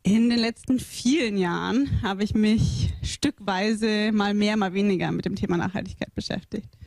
In 0.03 0.29
den 0.29 0.37
letzten 0.37 0.79
vielen 0.79 1.37
Jahren 1.37 2.01
habe 2.01 2.25
ich 2.25 2.33
mich 2.33 2.93
stückweise 3.01 4.11
mal 4.11 4.33
mehr, 4.33 4.57
mal 4.57 4.73
weniger 4.73 5.09
mit 5.13 5.23
dem 5.23 5.37
Thema 5.37 5.55
Nachhaltigkeit 5.55 6.13
beschäftigt 6.13 6.77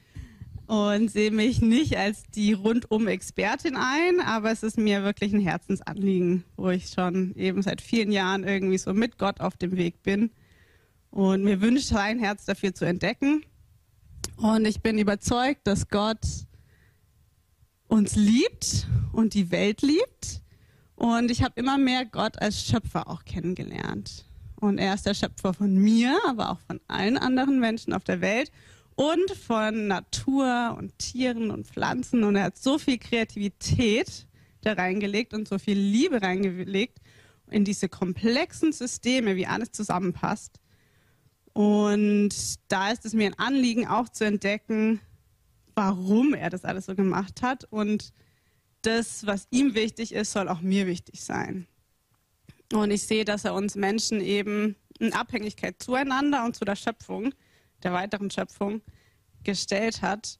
und 0.70 1.10
sehe 1.10 1.32
mich 1.32 1.60
nicht 1.60 1.96
als 1.96 2.22
die 2.32 2.52
rundum 2.52 3.08
Expertin 3.08 3.74
ein, 3.76 4.20
aber 4.20 4.52
es 4.52 4.62
ist 4.62 4.78
mir 4.78 5.02
wirklich 5.02 5.32
ein 5.32 5.40
Herzensanliegen, 5.40 6.44
wo 6.56 6.68
ich 6.68 6.90
schon 6.90 7.34
eben 7.34 7.60
seit 7.60 7.80
vielen 7.80 8.12
Jahren 8.12 8.44
irgendwie 8.44 8.78
so 8.78 8.94
mit 8.94 9.18
Gott 9.18 9.40
auf 9.40 9.56
dem 9.56 9.76
Weg 9.76 10.00
bin 10.04 10.30
und 11.10 11.42
mir 11.42 11.60
wünscht, 11.60 11.88
sein 11.88 12.20
Herz 12.20 12.44
dafür 12.44 12.72
zu 12.72 12.84
entdecken. 12.84 13.44
Und 14.36 14.64
ich 14.64 14.80
bin 14.80 14.96
überzeugt, 14.98 15.66
dass 15.66 15.88
Gott 15.88 16.24
uns 17.88 18.14
liebt 18.14 18.86
und 19.12 19.34
die 19.34 19.50
Welt 19.50 19.82
liebt. 19.82 20.40
Und 20.94 21.32
ich 21.32 21.42
habe 21.42 21.54
immer 21.56 21.78
mehr 21.78 22.04
Gott 22.04 22.40
als 22.40 22.64
Schöpfer 22.64 23.08
auch 23.08 23.24
kennengelernt. 23.24 24.24
Und 24.54 24.78
er 24.78 24.94
ist 24.94 25.04
der 25.04 25.14
Schöpfer 25.14 25.52
von 25.52 25.74
mir, 25.74 26.16
aber 26.28 26.50
auch 26.50 26.60
von 26.60 26.78
allen 26.86 27.18
anderen 27.18 27.58
Menschen 27.58 27.92
auf 27.92 28.04
der 28.04 28.20
Welt 28.20 28.52
und 29.00 29.30
von 29.30 29.86
Natur 29.86 30.76
und 30.76 30.98
Tieren 30.98 31.50
und 31.50 31.66
Pflanzen. 31.66 32.22
Und 32.22 32.36
er 32.36 32.42
hat 32.44 32.58
so 32.58 32.76
viel 32.76 32.98
Kreativität 32.98 34.26
da 34.60 34.74
reingelegt 34.74 35.32
und 35.32 35.48
so 35.48 35.58
viel 35.58 35.78
Liebe 35.78 36.20
reingelegt 36.20 36.98
in 37.50 37.64
diese 37.64 37.88
komplexen 37.88 38.72
Systeme, 38.72 39.36
wie 39.36 39.46
alles 39.46 39.72
zusammenpasst. 39.72 40.60
Und 41.54 42.34
da 42.68 42.90
ist 42.90 43.06
es 43.06 43.14
mir 43.14 43.28
ein 43.28 43.38
Anliegen, 43.38 43.86
auch 43.86 44.10
zu 44.10 44.26
entdecken, 44.26 45.00
warum 45.74 46.34
er 46.34 46.50
das 46.50 46.66
alles 46.66 46.84
so 46.84 46.94
gemacht 46.94 47.40
hat. 47.40 47.64
Und 47.70 48.12
das, 48.82 49.24
was 49.24 49.48
ihm 49.50 49.74
wichtig 49.74 50.12
ist, 50.12 50.32
soll 50.32 50.46
auch 50.46 50.60
mir 50.60 50.86
wichtig 50.86 51.24
sein. 51.24 51.66
Und 52.70 52.90
ich 52.90 53.04
sehe, 53.04 53.24
dass 53.24 53.46
er 53.46 53.54
uns 53.54 53.76
Menschen 53.76 54.20
eben 54.20 54.76
in 54.98 55.14
Abhängigkeit 55.14 55.82
zueinander 55.82 56.44
und 56.44 56.54
zu 56.54 56.66
der 56.66 56.76
Schöpfung 56.76 57.32
der 57.82 57.92
weiteren 57.92 58.30
Schöpfung 58.30 58.82
gestellt 59.44 60.02
hat. 60.02 60.38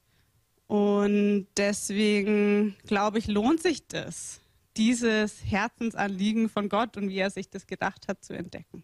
Und 0.67 1.47
deswegen 1.57 2.75
glaube 2.85 3.19
ich, 3.19 3.27
lohnt 3.27 3.61
sich 3.61 3.87
das, 3.87 4.39
dieses 4.77 5.43
Herzensanliegen 5.43 6.47
von 6.49 6.69
Gott 6.69 6.95
und 6.97 7.09
wie 7.09 7.17
er 7.17 7.29
sich 7.29 7.49
das 7.49 7.67
gedacht 7.67 8.07
hat, 8.07 8.23
zu 8.23 8.33
entdecken. 8.33 8.83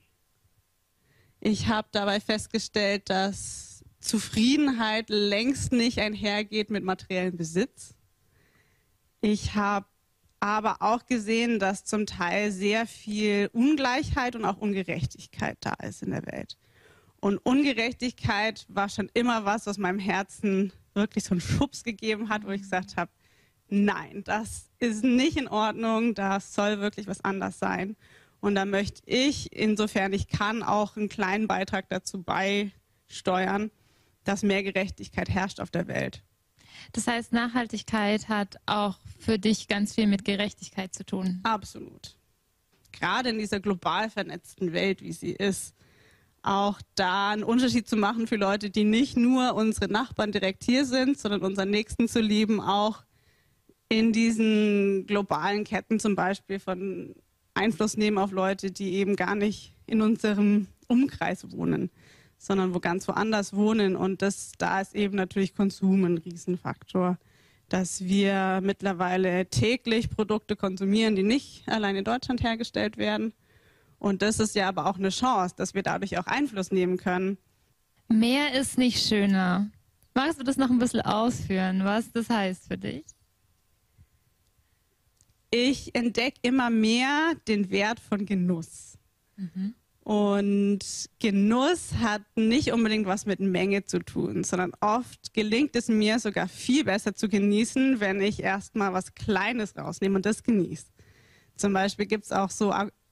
Ich 1.39 1.67
habe 1.67 1.87
dabei 1.91 2.19
festgestellt, 2.19 3.09
dass 3.09 3.83
Zufriedenheit 3.99 5.09
längst 5.09 5.71
nicht 5.71 5.99
einhergeht 5.99 6.69
mit 6.69 6.83
materiellem 6.83 7.37
Besitz. 7.37 7.93
Ich 9.21 9.55
habe 9.55 9.85
aber 10.39 10.81
auch 10.81 11.05
gesehen, 11.05 11.59
dass 11.59 11.85
zum 11.85 12.05
Teil 12.05 12.51
sehr 12.51 12.85
viel 12.85 13.49
Ungleichheit 13.53 14.35
und 14.35 14.45
auch 14.45 14.57
Ungerechtigkeit 14.57 15.57
da 15.61 15.73
ist 15.83 16.03
in 16.03 16.11
der 16.11 16.25
Welt. 16.25 16.57
Und 17.19 17.37
Ungerechtigkeit 17.39 18.65
war 18.69 18.89
schon 18.89 19.09
immer 19.13 19.45
was, 19.45 19.65
was 19.65 19.77
meinem 19.77 19.99
Herzen 19.99 20.71
wirklich 20.93 21.23
so 21.23 21.31
einen 21.31 21.41
Schubs 21.41 21.83
gegeben 21.83 22.29
hat, 22.29 22.45
wo 22.45 22.51
ich 22.51 22.61
gesagt 22.61 22.95
habe, 22.95 23.11
nein, 23.69 24.23
das 24.23 24.69
ist 24.79 25.03
nicht 25.03 25.37
in 25.37 25.47
Ordnung, 25.47 26.13
das 26.13 26.53
soll 26.53 26.79
wirklich 26.79 27.07
was 27.07 27.23
anders 27.23 27.59
sein. 27.59 27.95
Und 28.39 28.55
da 28.55 28.65
möchte 28.65 29.01
ich, 29.05 29.51
insofern 29.51 30.13
ich 30.13 30.27
kann, 30.27 30.61
auch 30.63 30.95
einen 30.95 31.09
kleinen 31.09 31.47
Beitrag 31.47 31.89
dazu 31.89 32.21
beisteuern, 32.21 33.71
dass 34.23 34.43
mehr 34.43 34.63
Gerechtigkeit 34.63 35.29
herrscht 35.29 35.59
auf 35.59 35.71
der 35.71 35.87
Welt. 35.87 36.23
Das 36.91 37.07
heißt, 37.07 37.33
Nachhaltigkeit 37.33 38.29
hat 38.29 38.57
auch 38.67 38.99
für 39.17 39.39
dich 39.39 39.67
ganz 39.67 39.95
viel 39.95 40.05
mit 40.05 40.25
Gerechtigkeit 40.25 40.93
zu 40.93 41.03
tun. 41.03 41.39
Absolut. 41.43 42.15
Gerade 42.91 43.29
in 43.29 43.39
dieser 43.39 43.59
global 43.59 44.09
vernetzten 44.09 44.73
Welt, 44.73 45.01
wie 45.01 45.11
sie 45.11 45.31
ist, 45.31 45.73
auch 46.43 46.79
da 46.95 47.31
einen 47.31 47.43
Unterschied 47.43 47.87
zu 47.87 47.97
machen 47.97 48.27
für 48.27 48.37
Leute, 48.37 48.69
die 48.69 48.83
nicht 48.83 49.17
nur 49.17 49.53
unsere 49.55 49.91
Nachbarn 49.91 50.31
direkt 50.31 50.63
hier 50.63 50.85
sind, 50.85 51.19
sondern 51.19 51.41
unseren 51.41 51.69
Nächsten 51.69 52.07
zu 52.07 52.21
lieben, 52.21 52.61
auch 52.61 53.03
in 53.89 54.11
diesen 54.11 55.05
globalen 55.07 55.63
Ketten 55.63 55.99
zum 55.99 56.15
Beispiel 56.15 56.59
von 56.59 57.15
Einfluss 57.53 57.97
nehmen 57.97 58.17
auf 58.17 58.31
Leute, 58.31 58.71
die 58.71 58.93
eben 58.93 59.15
gar 59.15 59.35
nicht 59.35 59.73
in 59.87 60.01
unserem 60.01 60.67
Umkreis 60.87 61.51
wohnen, 61.51 61.89
sondern 62.37 62.73
wo 62.73 62.79
ganz 62.79 63.07
woanders 63.07 63.53
wohnen. 63.53 63.95
Und 63.95 64.21
das, 64.21 64.51
da 64.57 64.81
ist 64.81 64.95
eben 64.95 65.15
natürlich 65.15 65.55
Konsum 65.55 66.03
ein 66.03 66.17
Riesenfaktor, 66.17 67.17
dass 67.69 68.03
wir 68.05 68.61
mittlerweile 68.63 69.47
täglich 69.47 70.09
Produkte 70.09 70.55
konsumieren, 70.55 71.15
die 71.15 71.23
nicht 71.23 71.67
allein 71.67 71.95
in 71.95 72.05
Deutschland 72.05 72.43
hergestellt 72.43 72.97
werden 72.97 73.33
und 73.99 74.21
das 74.21 74.39
ist 74.39 74.55
ja 74.55 74.67
aber 74.67 74.85
auch 74.85 74.97
eine 74.97 75.09
Chance, 75.09 75.55
dass 75.57 75.73
wir 75.73 75.83
dadurch 75.83 76.17
auch 76.17 76.27
Einfluss 76.27 76.71
nehmen 76.71 76.97
können. 76.97 77.37
Mehr 78.07 78.53
ist 78.53 78.77
nicht 78.77 79.05
schöner. 79.05 79.69
Magst 80.13 80.39
du 80.39 80.43
das 80.43 80.57
noch 80.57 80.69
ein 80.69 80.79
bisschen 80.79 81.01
ausführen, 81.01 81.83
was 81.83 82.11
das 82.11 82.29
heißt 82.29 82.67
für 82.67 82.77
dich? 82.77 83.05
Ich 85.51 85.95
entdecke 85.95 86.39
immer 86.41 86.69
mehr 86.69 87.33
den 87.47 87.69
Wert 87.69 87.99
von 87.99 88.25
Genuss. 88.25 88.97
Mhm. 89.35 89.75
Und 90.07 90.79
Genuss 91.19 91.95
hat 91.95 92.21
nicht 92.35 92.71
unbedingt 92.71 93.07
was 93.07 93.25
mit 93.25 93.41
Menge 93.41 93.83
zu 93.83 93.99
tun, 93.99 94.45
sondern 94.45 94.71
oft 94.79 95.33
gelingt 95.33 95.75
es 95.75 95.89
mir 95.89 96.19
sogar 96.19 96.47
viel 96.47 96.85
besser 96.85 97.13
zu 97.13 97.27
genießen, 97.27 97.99
wenn 97.99 98.21
ich 98.21 98.41
erstmal 98.41 98.93
was 98.93 99.13
Kleines 99.15 99.75
rausnehme 99.75 100.15
und 100.15 100.25
das 100.25 100.43
genieße. 100.43 100.85
Zum 101.57 101.73
Beispiel 101.73 102.05
gibt 102.05 102.23
es 102.23 102.31
auch 102.31 102.51
so 102.51 102.71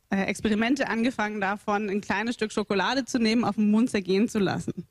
Experimente 0.09 0.87
angefangen 0.87 1.41
davon, 1.41 1.89
ein 1.89 2.01
kleines 2.01 2.35
Stück 2.35 2.51
Schokolade 2.51 3.05
zu 3.05 3.19
nehmen, 3.19 3.43
auf 3.43 3.55
den 3.55 3.71
Mund 3.71 3.89
zergehen 3.89 4.29
zu 4.29 4.39
lassen. 4.39 4.85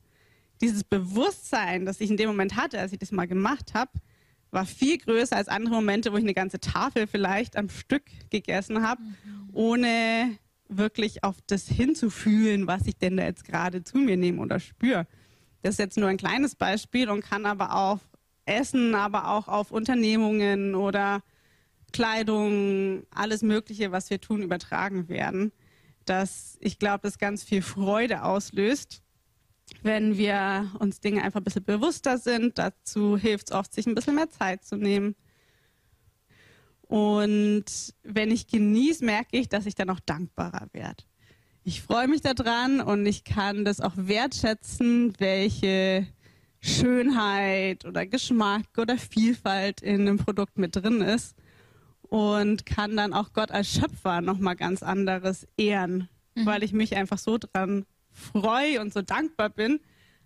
Dieses 0.61 0.85
Bewusstsein, 0.85 1.87
das 1.87 2.01
ich 2.01 2.11
in 2.11 2.17
dem 2.17 2.29
Moment 2.29 2.57
hatte, 2.57 2.79
als 2.79 2.93
ich 2.93 2.99
das 2.99 3.13
mal 3.13 3.27
gemacht 3.27 3.75
habe, 3.75 3.91
war 4.51 4.67
viel 4.67 4.99
größer 4.99 5.37
als 5.37 5.49
andere 5.49 5.75
Momente, 5.75 6.13
wo 6.13 6.17
ich 6.17 6.23
eine 6.23 6.35
ganze 6.35 6.61
Tafel 6.61 7.07
vielleicht 7.07 7.57
am 7.57 7.69
Stück 7.69 8.05
gegessen 8.31 8.87
habe, 8.87 9.03
mhm. 9.03 9.51
ohne 9.53 10.39
wirklich 10.69 11.25
auf 11.25 11.37
das 11.47 11.69
hinzufühlen, 11.69 12.67
was 12.67 12.87
ich 12.87 12.97
denn 12.97 13.17
da 13.17 13.25
jetzt 13.25 13.45
gerade 13.45 13.85
zu 13.85 13.99
mir 13.99 14.17
nehme 14.17 14.41
oder 14.41 14.61
spüre. 14.61 15.07
Das 15.63 15.75
ist 15.75 15.79
jetzt 15.79 15.99
nur 15.99 16.09
ein 16.09 16.17
kleines 16.17 16.55
Beispiel 16.55 17.11
und 17.11 17.23
kann 17.23 17.47
aber 17.47 17.75
auf 17.75 18.01
Essen, 18.47 18.95
aber 18.95 19.29
auch 19.29 19.49
auf 19.49 19.71
Unternehmungen 19.71 20.75
oder 20.75 21.23
Kleidung, 21.95 23.07
alles 23.13 23.43
Mögliche, 23.43 23.93
was 23.93 24.11
wir 24.11 24.21
tun, 24.21 24.43
übertragen 24.43 25.09
werden. 25.09 25.53
Dass 26.07 26.59
ich 26.61 26.81
glaube, 26.81 27.03
das 27.03 27.19
ganz 27.19 27.45
viel 27.45 27.63
Freude 27.63 28.25
auslöst, 28.25 29.01
wenn 29.85 30.19
wir 30.19 30.73
uns 30.81 30.99
Dinge 30.99 31.23
einfach 31.23 31.41
ein 31.41 31.45
bisschen 31.45 31.65
bewusster 31.65 32.19
sind. 32.19 32.59
Dazu 32.59 33.17
hilft 33.17 33.51
es 33.51 33.57
oft, 33.57 33.73
sich 33.73 33.87
ein 33.87 33.95
bisschen 33.95 34.17
mehr 34.17 34.29
Zeit 34.29 34.65
zu 34.65 34.77
nehmen. 34.77 35.15
Und 36.83 37.65
wenn 38.03 38.33
ich 38.33 38.49
genieße, 38.49 39.05
merke 39.05 39.39
ich, 39.39 39.49
dass 39.49 39.65
ich 39.65 39.77
dann 39.77 39.89
auch 39.89 40.01
dankbarer 40.01 40.67
werde. 40.73 41.05
Ich 41.63 41.81
freue 41.81 42.09
mich 42.09 42.23
daran 42.23 42.81
und 42.81 43.07
ich 43.07 43.23
kann 43.23 43.65
das 43.65 43.81
auch 43.81 43.95
wertschätzen, 43.95 45.15
welche 45.19 46.09
Schönheit 46.61 47.85
oder 47.85 48.05
Geschmack 48.05 48.67
oder 48.79 48.99
Vielfalt 48.99 49.81
in 49.81 50.01
einem 50.01 50.17
Produkt 50.17 50.59
mit 50.59 50.75
drin 50.75 51.01
ist 51.01 51.37
und 52.09 52.67
kann 52.67 52.97
dann 52.97 53.13
auch 53.13 53.33
Gott 53.33 53.51
als 53.51 53.73
Schöpfer 53.73 54.21
nochmal 54.21 54.57
ganz 54.57 54.83
anderes 54.83 55.47
ehren, 55.57 56.09
mhm. 56.35 56.47
weil 56.47 56.63
ich 56.63 56.73
mich 56.73 56.97
einfach 56.97 57.19
so 57.19 57.39
dran 57.39 57.87
freue 58.11 58.81
und 58.81 58.93
so 58.93 59.03
dankbar 59.03 59.51
bin 59.51 59.81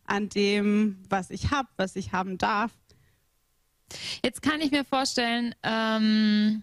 an 0.05 0.29
dem, 0.29 1.03
was 1.09 1.31
ich 1.31 1.51
habe, 1.51 1.69
was 1.77 1.97
ich 1.97 2.13
haben 2.13 2.39
darf. 2.39 2.73
Jetzt 4.23 4.43
kann 4.43 4.61
ich 4.61 4.71
mir 4.71 4.85
vorstellen, 4.85 5.55
ähm, 5.63 6.63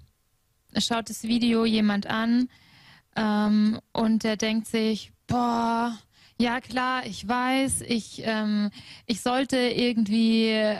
schaut 0.78 1.10
das 1.10 1.23
Video 1.23 1.65
jemand 1.65 2.08
an 2.08 2.49
ähm, 3.15 3.80
und 3.93 4.23
der 4.23 4.38
denkt 4.38 4.67
sich, 4.67 5.12
boah, 5.28 5.97
ja 6.38 6.60
klar, 6.60 7.06
ich 7.06 7.28
weiß, 7.28 7.82
ich, 7.82 8.21
ähm, 8.25 8.69
ich 9.06 9.21
sollte 9.21 9.58
irgendwie 9.58 10.75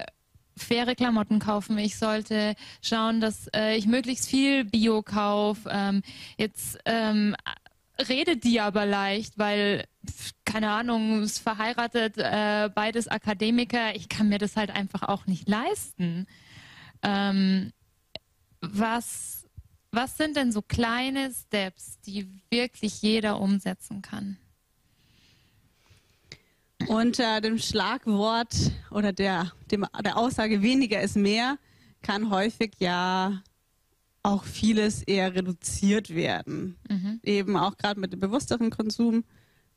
faire 0.58 0.96
Klamotten 0.96 1.40
kaufen. 1.40 1.78
Ich 1.78 1.98
sollte 1.98 2.56
schauen, 2.82 3.22
dass 3.22 3.48
äh, 3.56 3.76
ich 3.76 3.88
möglichst 3.88 4.30
viel 4.30 4.66
Bio 4.66 5.02
kaufe. 5.02 5.70
Ähm, 5.72 6.02
jetzt 6.38 6.78
ähm, 6.86 7.36
redet 8.08 8.44
die 8.44 8.60
aber 8.60 8.86
leicht, 8.86 9.38
weil 9.38 9.86
keine 10.46 10.72
Ahnung, 10.72 11.24
ist 11.24 11.40
verheiratet, 11.40 12.18
äh, 12.18 12.70
beides 12.74 13.08
Akademiker. 13.08 13.96
Ich 13.96 14.08
kann 14.08 14.30
mir 14.30 14.38
das 14.38 14.56
halt 14.56 14.72
einfach 14.72 15.04
auch 15.04 15.26
nicht 15.28 15.50
leisten. 15.50 16.28
Ähm, 17.02 17.74
was 18.62 19.46
was 19.96 20.18
sind 20.18 20.36
denn 20.36 20.52
so 20.52 20.62
kleine 20.62 21.32
Steps, 21.32 22.00
die 22.02 22.28
wirklich 22.50 23.02
jeder 23.02 23.40
umsetzen 23.40 24.02
kann? 24.02 24.38
Unter 26.88 27.42
dem 27.42 27.58
Schlagwort 27.58 28.56
oder 28.92 29.14
der, 29.14 29.52
dem, 29.72 29.86
der 30.04 30.18
Aussage 30.18 30.62
weniger 30.62 31.02
ist 31.02 31.16
mehr 31.16 31.58
kann 32.02 32.30
häufig 32.30 32.74
ja 32.80 33.42
auch 34.22 34.44
vieles 34.44 35.04
eher 35.04 35.36
reduziert 35.36 36.14
werden. 36.14 36.78
Mhm. 36.90 37.20
Eben 37.24 37.58
auch 37.58 37.78
gerade 37.78 38.00
mit 38.00 38.14
dem 38.14 38.20
bewussteren 38.20 38.70
Konsum 38.70 39.24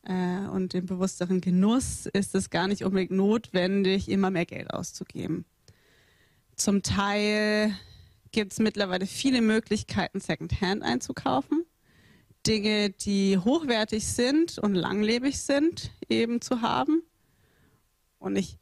äh, 0.02 0.46
und 0.48 0.72
dem 0.72 0.86
bewussteren 0.86 1.40
Genuss 1.40 2.06
ist 2.06 2.34
es 2.34 2.50
gar 2.50 2.68
nicht 2.68 2.82
unbedingt 2.84 3.10
notwendig, 3.10 4.08
immer 4.08 4.30
mehr 4.30 4.46
Geld 4.46 4.72
auszugeben. 4.72 5.44
Zum 6.56 6.82
Teil 6.82 7.74
gibt 8.30 8.52
es 8.52 8.58
mittlerweile 8.58 9.06
viele 9.06 9.40
Möglichkeiten, 9.40 10.20
Secondhand 10.20 10.82
einzukaufen. 10.82 11.64
Dinge, 12.48 12.90
die 12.90 13.36
hochwertig 13.36 14.06
sind 14.06 14.58
und 14.58 14.74
langlebig 14.74 15.38
sind, 15.38 15.92
eben 16.08 16.40
zu 16.40 16.62
haben. 16.62 17.02
Und 18.18 18.36
ich 18.36 18.56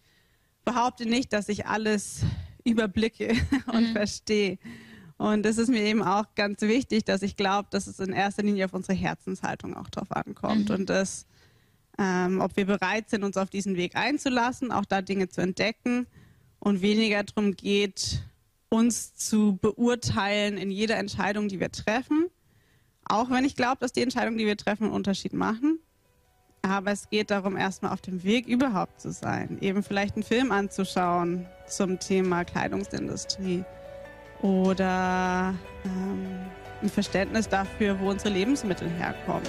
behaupte 0.64 1.06
nicht, 1.06 1.32
dass 1.32 1.48
ich 1.48 1.66
alles 1.66 2.22
überblicke 2.64 3.36
und 3.72 3.90
mhm. 3.90 3.92
verstehe. 3.92 4.58
Und 5.18 5.46
es 5.46 5.56
ist 5.56 5.68
mir 5.68 5.82
eben 5.82 6.02
auch 6.02 6.34
ganz 6.34 6.60
wichtig, 6.62 7.04
dass 7.04 7.22
ich 7.22 7.36
glaube, 7.36 7.68
dass 7.70 7.86
es 7.86 8.00
in 8.00 8.12
erster 8.12 8.42
Linie 8.42 8.66
auf 8.66 8.74
unsere 8.74 8.98
Herzenshaltung 8.98 9.74
auch 9.74 9.88
drauf 9.88 10.10
ankommt 10.10 10.68
mhm. 10.68 10.74
und 10.74 10.90
dass, 10.90 11.26
ähm, 11.96 12.40
ob 12.40 12.56
wir 12.56 12.66
bereit 12.66 13.08
sind, 13.08 13.22
uns 13.24 13.36
auf 13.36 13.48
diesen 13.48 13.76
Weg 13.76 13.96
einzulassen, 13.96 14.72
auch 14.72 14.84
da 14.84 15.00
Dinge 15.00 15.28
zu 15.28 15.40
entdecken 15.40 16.06
und 16.58 16.82
weniger 16.82 17.22
darum 17.22 17.52
geht, 17.56 18.24
uns 18.68 19.14
zu 19.14 19.56
beurteilen 19.56 20.58
in 20.58 20.70
jeder 20.70 20.96
Entscheidung, 20.96 21.48
die 21.48 21.60
wir 21.60 21.70
treffen. 21.70 22.26
Auch 23.08 23.30
wenn 23.30 23.44
ich 23.44 23.56
glaube, 23.56 23.78
dass 23.80 23.92
die 23.92 24.02
Entscheidungen, 24.02 24.38
die 24.38 24.46
wir 24.46 24.56
treffen, 24.56 24.84
einen 24.84 24.92
Unterschied 24.92 25.32
machen. 25.32 25.78
Aber 26.62 26.90
es 26.90 27.08
geht 27.08 27.30
darum, 27.30 27.56
erstmal 27.56 27.92
auf 27.92 28.00
dem 28.00 28.24
Weg 28.24 28.48
überhaupt 28.48 29.00
zu 29.00 29.12
sein. 29.12 29.58
Eben 29.60 29.84
vielleicht 29.84 30.16
einen 30.16 30.24
Film 30.24 30.50
anzuschauen 30.50 31.46
zum 31.68 32.00
Thema 32.00 32.44
Kleidungsindustrie 32.44 33.64
oder 34.42 35.54
ähm, 35.84 36.26
ein 36.82 36.88
Verständnis 36.88 37.48
dafür, 37.48 37.98
wo 38.00 38.10
unsere 38.10 38.30
Lebensmittel 38.30 38.88
herkommen. 38.88 39.46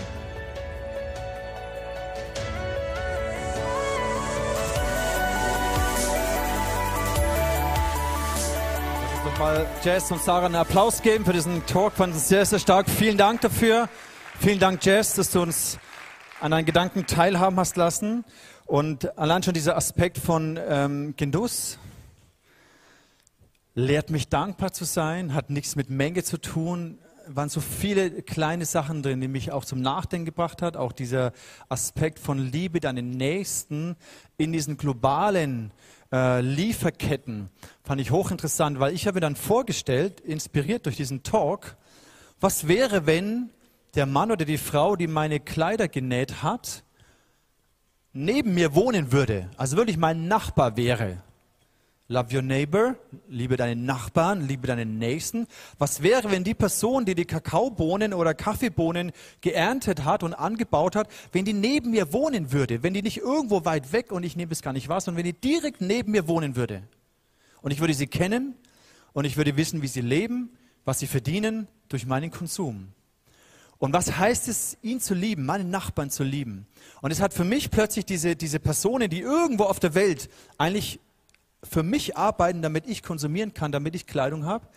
Mal 9.39 9.67
Jess 9.83 10.11
und 10.11 10.21
Sarah 10.21 10.47
einen 10.47 10.55
Applaus 10.55 11.01
geben 11.01 11.23
für 11.23 11.33
diesen 11.33 11.63
Talk. 11.67 11.93
Fand 11.93 12.15
es 12.15 12.27
sehr, 12.27 12.45
sehr 12.45 12.59
stark. 12.59 12.89
Vielen 12.89 13.17
Dank 13.17 13.41
dafür. 13.41 13.87
Vielen 14.39 14.57
Dank, 14.57 14.83
Jess, 14.83 15.13
dass 15.13 15.31
du 15.31 15.41
uns 15.41 15.77
an 16.39 16.51
deinen 16.51 16.65
Gedanken 16.65 17.05
teilhaben 17.05 17.59
hast 17.59 17.77
lassen. 17.77 18.25
Und 18.65 19.17
allein 19.17 19.43
schon 19.43 19.53
dieser 19.53 19.77
Aspekt 19.77 20.17
von 20.17 20.59
ähm, 20.67 21.13
Genuss 21.17 21.77
lehrt 23.75 24.09
mich 24.09 24.27
dankbar 24.27 24.73
zu 24.73 24.85
sein, 24.85 25.33
hat 25.33 25.49
nichts 25.51 25.75
mit 25.75 25.89
Menge 25.89 26.23
zu 26.23 26.39
tun, 26.39 26.97
waren 27.27 27.49
so 27.49 27.61
viele 27.61 28.23
kleine 28.23 28.65
Sachen 28.65 29.03
drin, 29.03 29.21
die 29.21 29.27
mich 29.27 29.51
auch 29.51 29.65
zum 29.65 29.81
Nachdenken 29.81 30.25
gebracht 30.25 30.61
hat. 30.61 30.77
Auch 30.77 30.93
dieser 30.93 31.31
Aspekt 31.69 32.17
von 32.17 32.39
Liebe 32.39 32.79
deinen 32.79 33.11
Nächsten 33.11 33.97
in 34.37 34.51
diesen 34.51 34.77
globalen 34.77 35.71
äh, 36.11 36.41
Lieferketten 36.41 37.49
fand 37.83 38.01
ich 38.01 38.11
hochinteressant, 38.11 38.79
weil 38.79 38.93
ich 38.93 39.07
habe 39.07 39.15
mir 39.15 39.21
dann 39.21 39.35
vorgestellt, 39.35 40.19
inspiriert 40.21 40.85
durch 40.85 40.97
diesen 40.97 41.23
Talk, 41.23 41.77
was 42.39 42.67
wäre, 42.67 43.05
wenn 43.05 43.49
der 43.95 44.05
Mann 44.05 44.31
oder 44.31 44.45
die 44.45 44.57
Frau, 44.57 44.95
die 44.95 45.07
meine 45.07 45.39
Kleider 45.39 45.87
genäht 45.87 46.43
hat, 46.43 46.83
neben 48.13 48.53
mir 48.53 48.75
wohnen 48.75 49.11
würde, 49.11 49.49
also 49.57 49.77
wirklich 49.77 49.97
mein 49.97 50.27
Nachbar 50.27 50.77
wäre. 50.77 51.23
Love 52.09 52.33
your 52.33 52.41
neighbor, 52.41 52.95
liebe 53.27 53.57
deinen 53.57 53.83
Nachbarn, 53.83 54.47
liebe 54.47 54.65
deinen 54.65 54.97
Nächsten. 54.97 55.45
Was 55.77 56.01
wäre, 56.01 56.31
wenn 56.31 56.45
die 56.45 56.53
Person, 56.53 57.03
die 57.03 57.15
die 57.15 57.25
Kakaobohnen 57.25 58.13
oder 58.13 58.33
Kaffeebohnen 58.33 59.11
geerntet 59.41 60.05
hat 60.05 60.23
und 60.23 60.33
angebaut 60.33 60.95
hat, 60.95 61.09
wenn 61.33 61.43
die 61.43 61.51
neben 61.51 61.91
mir 61.91 62.13
wohnen 62.13 62.53
würde? 62.53 62.81
Wenn 62.81 62.93
die 62.93 63.01
nicht 63.01 63.17
irgendwo 63.17 63.65
weit 63.65 63.91
weg 63.91 64.13
und 64.13 64.23
ich 64.23 64.37
nehme 64.37 64.53
es 64.53 64.61
gar 64.61 64.71
nicht 64.71 64.87
wahr, 64.87 65.01
sondern 65.01 65.17
wenn 65.17 65.33
die 65.33 65.37
direkt 65.37 65.81
neben 65.81 66.13
mir 66.13 66.29
wohnen 66.29 66.55
würde? 66.55 66.83
Und 67.61 67.71
ich 67.71 67.81
würde 67.81 67.93
sie 67.93 68.07
kennen 68.07 68.55
und 69.11 69.25
ich 69.25 69.35
würde 69.35 69.57
wissen, 69.57 69.81
wie 69.81 69.87
sie 69.87 69.99
leben, 69.99 70.51
was 70.85 70.99
sie 70.99 71.07
verdienen 71.07 71.67
durch 71.89 72.05
meinen 72.05 72.31
Konsum. 72.31 72.93
Und 73.79 73.91
was 73.91 74.17
heißt 74.17 74.47
es, 74.47 74.77
ihn 74.81 75.01
zu 75.01 75.13
lieben, 75.13 75.45
meinen 75.45 75.69
Nachbarn 75.69 76.09
zu 76.09 76.23
lieben? 76.23 76.67
Und 77.01 77.11
es 77.11 77.19
hat 77.19 77.33
für 77.33 77.43
mich 77.43 77.69
plötzlich 77.69 78.05
diese, 78.05 78.37
diese 78.37 78.59
Personen, 78.61 79.09
die 79.09 79.19
irgendwo 79.19 79.65
auf 79.65 79.81
der 79.81 79.93
Welt 79.93 80.29
eigentlich 80.57 81.01
für 81.63 81.83
mich 81.83 82.17
arbeiten, 82.17 82.61
damit 82.61 82.87
ich 82.87 83.03
konsumieren 83.03 83.53
kann, 83.53 83.71
damit 83.71 83.95
ich 83.95 84.07
Kleidung 84.07 84.45
habe, 84.45 84.67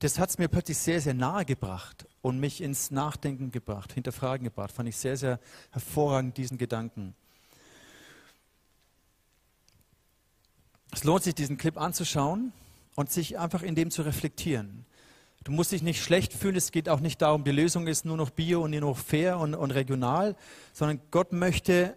das 0.00 0.18
hat 0.18 0.30
es 0.30 0.38
mir 0.38 0.48
plötzlich 0.48 0.78
sehr, 0.78 1.00
sehr 1.00 1.14
nahe 1.14 1.44
gebracht 1.44 2.06
und 2.20 2.38
mich 2.38 2.60
ins 2.60 2.90
Nachdenken 2.90 3.50
gebracht, 3.50 3.92
hinterfragen 3.92 4.44
gebracht. 4.44 4.72
Fand 4.72 4.88
ich 4.88 4.96
sehr, 4.96 5.16
sehr 5.16 5.38
hervorragend, 5.70 6.36
diesen 6.36 6.58
Gedanken. 6.58 7.14
Es 10.92 11.04
lohnt 11.04 11.24
sich, 11.24 11.34
diesen 11.34 11.56
Clip 11.56 11.76
anzuschauen 11.76 12.52
und 12.94 13.10
sich 13.10 13.38
einfach 13.38 13.62
in 13.62 13.74
dem 13.74 13.90
zu 13.90 14.02
reflektieren. 14.02 14.84
Du 15.42 15.52
musst 15.52 15.72
dich 15.72 15.82
nicht 15.82 16.02
schlecht 16.02 16.32
fühlen, 16.32 16.56
es 16.56 16.72
geht 16.72 16.88
auch 16.88 17.00
nicht 17.00 17.20
darum, 17.20 17.44
die 17.44 17.50
Lösung 17.50 17.86
ist 17.86 18.04
nur 18.04 18.16
noch 18.16 18.30
bio 18.30 18.62
und 18.62 18.70
nur 18.70 18.80
noch 18.80 18.98
fair 18.98 19.38
und, 19.38 19.54
und 19.54 19.72
regional, 19.72 20.36
sondern 20.72 21.00
Gott 21.10 21.32
möchte 21.32 21.96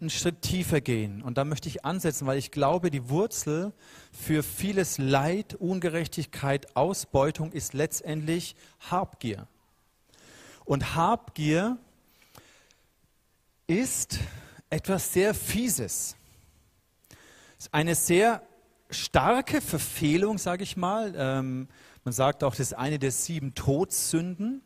einen 0.00 0.10
Schritt 0.10 0.42
tiefer 0.42 0.80
gehen. 0.80 1.22
Und 1.22 1.38
da 1.38 1.44
möchte 1.44 1.68
ich 1.68 1.84
ansetzen, 1.84 2.26
weil 2.26 2.38
ich 2.38 2.50
glaube, 2.50 2.90
die 2.90 3.08
Wurzel 3.08 3.72
für 4.12 4.42
vieles 4.42 4.98
Leid, 4.98 5.54
Ungerechtigkeit, 5.54 6.76
Ausbeutung 6.76 7.52
ist 7.52 7.72
letztendlich 7.72 8.56
Habgier. 8.90 9.46
Und 10.64 10.94
Habgier 10.94 11.78
ist 13.66 14.18
etwas 14.68 15.12
sehr 15.12 15.32
Fieses. 15.32 16.16
Es 17.58 17.66
ist 17.66 17.74
eine 17.74 17.94
sehr 17.94 18.42
starke 18.90 19.62
Verfehlung, 19.62 20.36
sage 20.36 20.62
ich 20.62 20.76
mal. 20.76 21.14
Ähm, 21.16 21.68
man 22.04 22.12
sagt 22.12 22.44
auch, 22.44 22.50
das 22.50 22.60
ist 22.60 22.74
eine 22.74 22.98
der 22.98 23.10
sieben 23.10 23.54
Todsünden. 23.54 24.62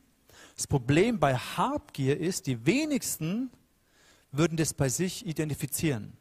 Das 0.56 0.66
Problem 0.66 1.20
bei 1.20 1.36
Habgier 1.36 2.18
ist, 2.18 2.46
die 2.46 2.66
wenigsten 2.66 3.50
würden 4.32 4.56
das 4.56 4.74
bei 4.74 4.88
sich 4.88 5.26
identifizieren. 5.26 6.16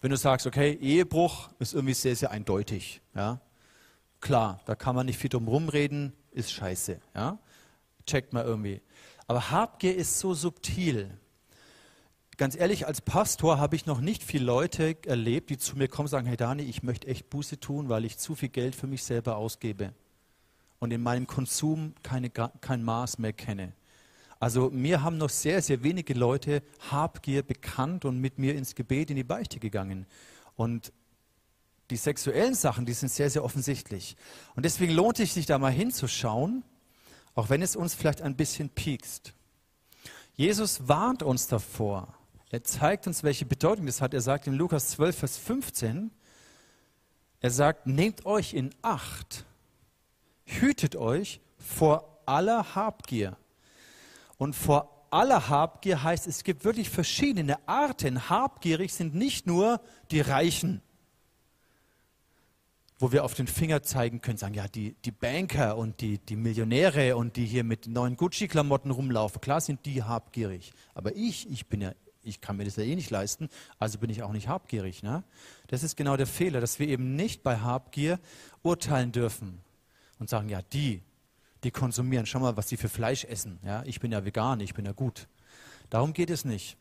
Wenn 0.00 0.10
du 0.10 0.16
sagst, 0.16 0.46
okay, 0.46 0.72
Ehebruch 0.80 1.50
ist 1.58 1.74
irgendwie 1.74 1.94
sehr, 1.94 2.14
sehr 2.14 2.30
eindeutig. 2.30 3.00
Ja? 3.14 3.40
Klar, 4.20 4.60
da 4.66 4.74
kann 4.74 4.94
man 4.94 5.06
nicht 5.06 5.18
viel 5.18 5.30
drum 5.30 5.48
rumreden, 5.48 6.12
ist 6.30 6.52
scheiße. 6.52 7.00
Ja? 7.14 7.38
Checkt 8.06 8.32
mal 8.32 8.44
irgendwie. 8.44 8.80
Aber 9.26 9.50
Habgier 9.50 9.96
ist 9.96 10.18
so 10.18 10.34
subtil. 10.34 11.10
Ganz 12.36 12.54
ehrlich, 12.54 12.86
als 12.86 13.00
Pastor 13.00 13.58
habe 13.58 13.74
ich 13.74 13.86
noch 13.86 14.00
nicht 14.00 14.22
viele 14.22 14.44
Leute 14.44 14.96
erlebt, 15.04 15.50
die 15.50 15.58
zu 15.58 15.76
mir 15.76 15.88
kommen 15.88 16.06
und 16.06 16.10
sagen, 16.10 16.26
hey 16.26 16.36
Dani, 16.36 16.62
ich 16.62 16.84
möchte 16.84 17.08
echt 17.08 17.28
Buße 17.30 17.58
tun, 17.58 17.88
weil 17.88 18.04
ich 18.04 18.18
zu 18.18 18.36
viel 18.36 18.48
Geld 18.48 18.76
für 18.76 18.86
mich 18.86 19.02
selber 19.02 19.36
ausgebe 19.36 19.92
und 20.78 20.92
in 20.92 21.02
meinem 21.02 21.26
Konsum 21.26 21.94
keine, 22.02 22.30
kein 22.30 22.82
Maß 22.82 23.18
mehr 23.18 23.32
kenne. 23.32 23.72
Also 24.40 24.70
mir 24.70 25.02
haben 25.02 25.18
noch 25.18 25.30
sehr, 25.30 25.62
sehr 25.62 25.82
wenige 25.82 26.14
Leute 26.14 26.62
Habgier 26.90 27.42
bekannt 27.42 28.04
und 28.04 28.20
mit 28.20 28.38
mir 28.38 28.54
ins 28.54 28.74
Gebet 28.74 29.10
in 29.10 29.16
die 29.16 29.24
Beichte 29.24 29.58
gegangen. 29.58 30.06
Und 30.54 30.92
die 31.90 31.96
sexuellen 31.96 32.54
Sachen, 32.54 32.86
die 32.86 32.92
sind 32.92 33.10
sehr, 33.10 33.30
sehr 33.30 33.42
offensichtlich. 33.42 34.16
Und 34.54 34.64
deswegen 34.64 34.92
lohnt 34.92 35.18
es 35.20 35.34
sich 35.34 35.46
da 35.46 35.58
mal 35.58 35.72
hinzuschauen, 35.72 36.62
auch 37.34 37.50
wenn 37.50 37.62
es 37.62 37.76
uns 37.76 37.94
vielleicht 37.94 38.22
ein 38.22 38.36
bisschen 38.36 38.68
piekst. 38.68 39.32
Jesus 40.34 40.86
warnt 40.86 41.22
uns 41.22 41.48
davor. 41.48 42.14
Er 42.50 42.62
zeigt 42.62 43.06
uns, 43.06 43.24
welche 43.24 43.44
Bedeutung 43.44 43.86
das 43.86 44.00
hat. 44.00 44.14
Er 44.14 44.20
sagt 44.20 44.46
in 44.46 44.54
Lukas 44.54 44.90
12, 44.90 45.18
Vers 45.18 45.38
15, 45.38 46.10
er 47.40 47.50
sagt, 47.50 47.86
nehmt 47.86 48.26
euch 48.26 48.54
in 48.54 48.70
Acht, 48.82 49.44
hütet 50.44 50.96
euch 50.96 51.40
vor 51.58 52.20
aller 52.26 52.74
Habgier. 52.74 53.36
Und 54.38 54.54
vor 54.54 55.06
aller 55.10 55.48
Habgier 55.48 56.02
heißt, 56.02 56.26
es 56.26 56.44
gibt 56.44 56.64
wirklich 56.64 56.90
verschiedene 56.90 57.68
Arten. 57.68 58.28
Habgierig 58.30 58.94
sind 58.94 59.14
nicht 59.14 59.46
nur 59.46 59.80
die 60.10 60.20
Reichen, 60.20 60.82
wo 62.98 63.12
wir 63.12 63.24
auf 63.24 63.34
den 63.34 63.46
Finger 63.46 63.82
zeigen 63.82 64.20
können, 64.20 64.38
sagen, 64.38 64.54
ja, 64.54 64.66
die, 64.66 64.94
die 65.04 65.12
Banker 65.12 65.76
und 65.76 66.00
die, 66.00 66.18
die 66.18 66.36
Millionäre 66.36 67.16
und 67.16 67.36
die 67.36 67.46
hier 67.46 67.64
mit 67.64 67.86
neuen 67.86 68.16
Gucci-Klamotten 68.16 68.90
rumlaufen, 68.90 69.40
klar 69.40 69.60
sind 69.60 69.86
die 69.86 70.02
habgierig. 70.02 70.72
Aber 70.94 71.14
ich, 71.14 71.48
ich 71.48 71.66
bin 71.68 71.80
ja, 71.80 71.92
ich 72.22 72.40
kann 72.40 72.56
mir 72.56 72.64
das 72.64 72.76
ja 72.76 72.82
eh 72.82 72.96
nicht 72.96 73.10
leisten, 73.10 73.48
also 73.78 73.98
bin 73.98 74.10
ich 74.10 74.22
auch 74.22 74.32
nicht 74.32 74.48
habgierig. 74.48 75.02
Ne? 75.02 75.22
Das 75.68 75.82
ist 75.84 75.96
genau 75.96 76.16
der 76.16 76.26
Fehler, 76.26 76.60
dass 76.60 76.78
wir 76.78 76.88
eben 76.88 77.14
nicht 77.14 77.42
bei 77.42 77.58
Habgier 77.58 78.18
urteilen 78.62 79.12
dürfen 79.12 79.60
und 80.18 80.28
sagen, 80.28 80.48
ja, 80.48 80.60
die, 80.60 81.02
die 81.64 81.70
konsumieren. 81.70 82.26
Schau 82.26 82.40
mal, 82.40 82.56
was 82.56 82.66
die 82.66 82.76
für 82.76 82.88
Fleisch 82.88 83.24
essen. 83.24 83.58
Ja, 83.64 83.82
ich 83.84 84.00
bin 84.00 84.12
ja 84.12 84.24
vegan, 84.24 84.60
ich 84.60 84.74
bin 84.74 84.84
ja 84.84 84.92
gut. 84.92 85.28
Darum 85.90 86.12
geht 86.12 86.30
es 86.30 86.44
nicht. 86.44 86.76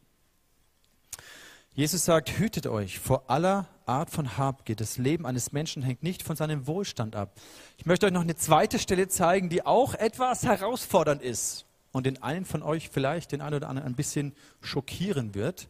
Jesus 1.74 2.06
sagt, 2.06 2.40
hütet 2.40 2.66
euch 2.66 2.98
vor 2.98 3.30
aller 3.30 3.68
Art 3.86 4.10
von 4.10 4.36
Habgier. 4.36 4.76
Das 4.76 4.98
Leben 4.98 5.28
eines 5.28 5.52
Menschen 5.52 5.84
hängt 5.84 6.02
nicht 6.02 6.24
von 6.24 6.36
seinem 6.36 6.66
Wohlstand 6.66 7.16
ab. 7.16 7.40
Ich 7.78 7.86
möchte 7.86 8.08
euch 8.08 8.12
noch 8.12 8.22
eine 8.22 8.36
zweite 8.36 8.80
Stelle 8.80 9.08
zeigen, 9.08 9.50
die 9.50 9.64
auch 9.64 9.94
etwas 9.94 10.44
herausfordernd 10.44 11.22
ist 11.22 11.66
und 11.92 12.06
den 12.06 12.22
einen 12.24 12.46
von 12.46 12.64
euch 12.64 12.90
vielleicht, 12.90 13.32
den 13.32 13.42
einen 13.42 13.58
oder 13.58 13.70
anderen 13.70 13.88
ein 13.88 13.96
bisschen 13.96 14.34
schockieren 14.60 15.36
wird. 15.36 15.68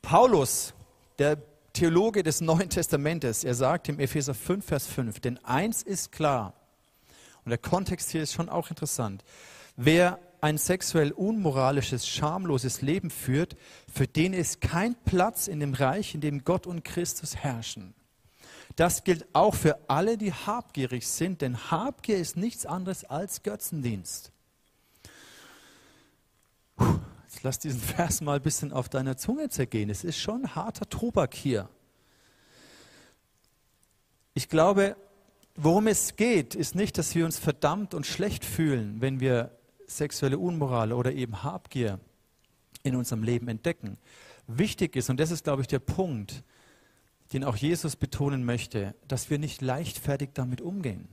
Paulus, 0.00 0.74
der 1.18 1.38
Theologe 1.72 2.22
des 2.22 2.40
Neuen 2.40 2.70
Testamentes, 2.70 3.44
er 3.44 3.54
sagt 3.54 3.88
im 3.88 3.98
Epheser 3.98 4.34
5, 4.34 4.64
Vers 4.64 4.86
5, 4.86 5.20
denn 5.20 5.44
eins 5.44 5.82
ist 5.82 6.12
klar, 6.12 6.54
und 7.48 7.50
der 7.50 7.70
Kontext 7.70 8.10
hier 8.10 8.22
ist 8.22 8.34
schon 8.34 8.50
auch 8.50 8.68
interessant, 8.68 9.24
wer 9.74 10.18
ein 10.42 10.58
sexuell 10.58 11.12
unmoralisches, 11.12 12.06
schamloses 12.06 12.82
Leben 12.82 13.08
führt, 13.08 13.56
für 13.90 14.06
den 14.06 14.34
ist 14.34 14.60
kein 14.60 14.94
Platz 15.06 15.48
in 15.48 15.58
dem 15.58 15.72
Reich, 15.72 16.14
in 16.14 16.20
dem 16.20 16.44
Gott 16.44 16.66
und 16.66 16.84
Christus 16.84 17.36
herrschen. 17.36 17.94
Das 18.76 19.02
gilt 19.02 19.26
auch 19.32 19.54
für 19.54 19.78
alle, 19.88 20.18
die 20.18 20.30
habgierig 20.30 21.08
sind, 21.08 21.40
denn 21.40 21.70
Habgier 21.70 22.18
ist 22.18 22.36
nichts 22.36 22.66
anderes 22.66 23.06
als 23.06 23.42
Götzendienst. 23.42 24.30
Jetzt 26.78 27.42
lass 27.44 27.58
diesen 27.58 27.80
Vers 27.96 28.20
mal 28.20 28.36
ein 28.36 28.42
bisschen 28.42 28.74
auf 28.74 28.90
deiner 28.90 29.16
Zunge 29.16 29.48
zergehen. 29.48 29.88
Es 29.88 30.04
ist 30.04 30.18
schon 30.18 30.54
harter 30.54 30.86
Tobak 30.86 31.32
hier. 31.32 31.70
Ich 34.34 34.50
glaube, 34.50 34.96
worum 35.58 35.88
es 35.88 36.16
geht, 36.16 36.54
ist 36.54 36.74
nicht, 36.74 36.96
dass 36.98 37.14
wir 37.14 37.24
uns 37.24 37.38
verdammt 37.38 37.92
und 37.92 38.06
schlecht 38.06 38.44
fühlen, 38.44 39.00
wenn 39.00 39.20
wir 39.20 39.58
sexuelle 39.86 40.38
Unmoral 40.38 40.92
oder 40.92 41.12
eben 41.12 41.42
Habgier 41.42 41.98
in 42.84 42.94
unserem 42.94 43.22
Leben 43.22 43.48
entdecken. 43.48 43.98
Wichtig 44.46 44.96
ist, 44.96 45.10
und 45.10 45.18
das 45.18 45.30
ist, 45.30 45.44
glaube 45.44 45.62
ich, 45.62 45.68
der 45.68 45.80
Punkt, 45.80 46.44
den 47.32 47.44
auch 47.44 47.56
Jesus 47.56 47.96
betonen 47.96 48.44
möchte, 48.44 48.94
dass 49.08 49.30
wir 49.30 49.38
nicht 49.38 49.60
leichtfertig 49.60 50.30
damit 50.32 50.60
umgehen. 50.60 51.08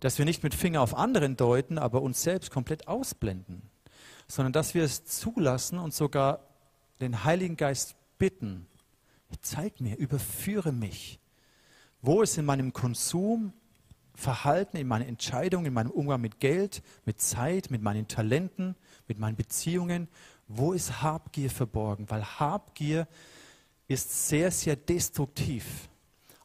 Dass 0.00 0.18
wir 0.18 0.24
nicht 0.24 0.42
mit 0.42 0.54
Finger 0.54 0.82
auf 0.82 0.94
anderen 0.94 1.36
deuten, 1.36 1.78
aber 1.78 2.02
uns 2.02 2.22
selbst 2.22 2.50
komplett 2.50 2.86
ausblenden, 2.86 3.62
sondern 4.28 4.52
dass 4.52 4.74
wir 4.74 4.84
es 4.84 5.04
zulassen 5.04 5.78
und 5.78 5.94
sogar 5.94 6.40
den 7.00 7.24
Heiligen 7.24 7.56
Geist 7.56 7.96
bitten, 8.18 8.66
zeig 9.40 9.80
mir, 9.80 9.96
überführe 9.96 10.72
mich, 10.72 11.18
wo 12.04 12.22
es 12.22 12.36
in 12.36 12.44
meinem 12.44 12.72
Konsum 12.72 13.52
Verhalten, 14.14 14.76
in 14.76 14.86
meinen 14.86 15.08
Entscheidungen, 15.08 15.66
in 15.66 15.72
meinem 15.72 15.90
Umgang 15.90 16.20
mit 16.20 16.38
Geld, 16.38 16.82
mit 17.04 17.20
Zeit, 17.20 17.70
mit 17.70 17.82
meinen 17.82 18.06
Talenten, 18.06 18.76
mit 19.08 19.18
meinen 19.18 19.36
Beziehungen, 19.36 20.06
wo 20.46 20.72
ist 20.72 21.02
Habgier 21.02 21.50
verborgen? 21.50 22.08
Weil 22.10 22.22
Habgier 22.22 23.08
ist 23.88 24.28
sehr, 24.28 24.50
sehr 24.50 24.76
destruktiv. 24.76 25.88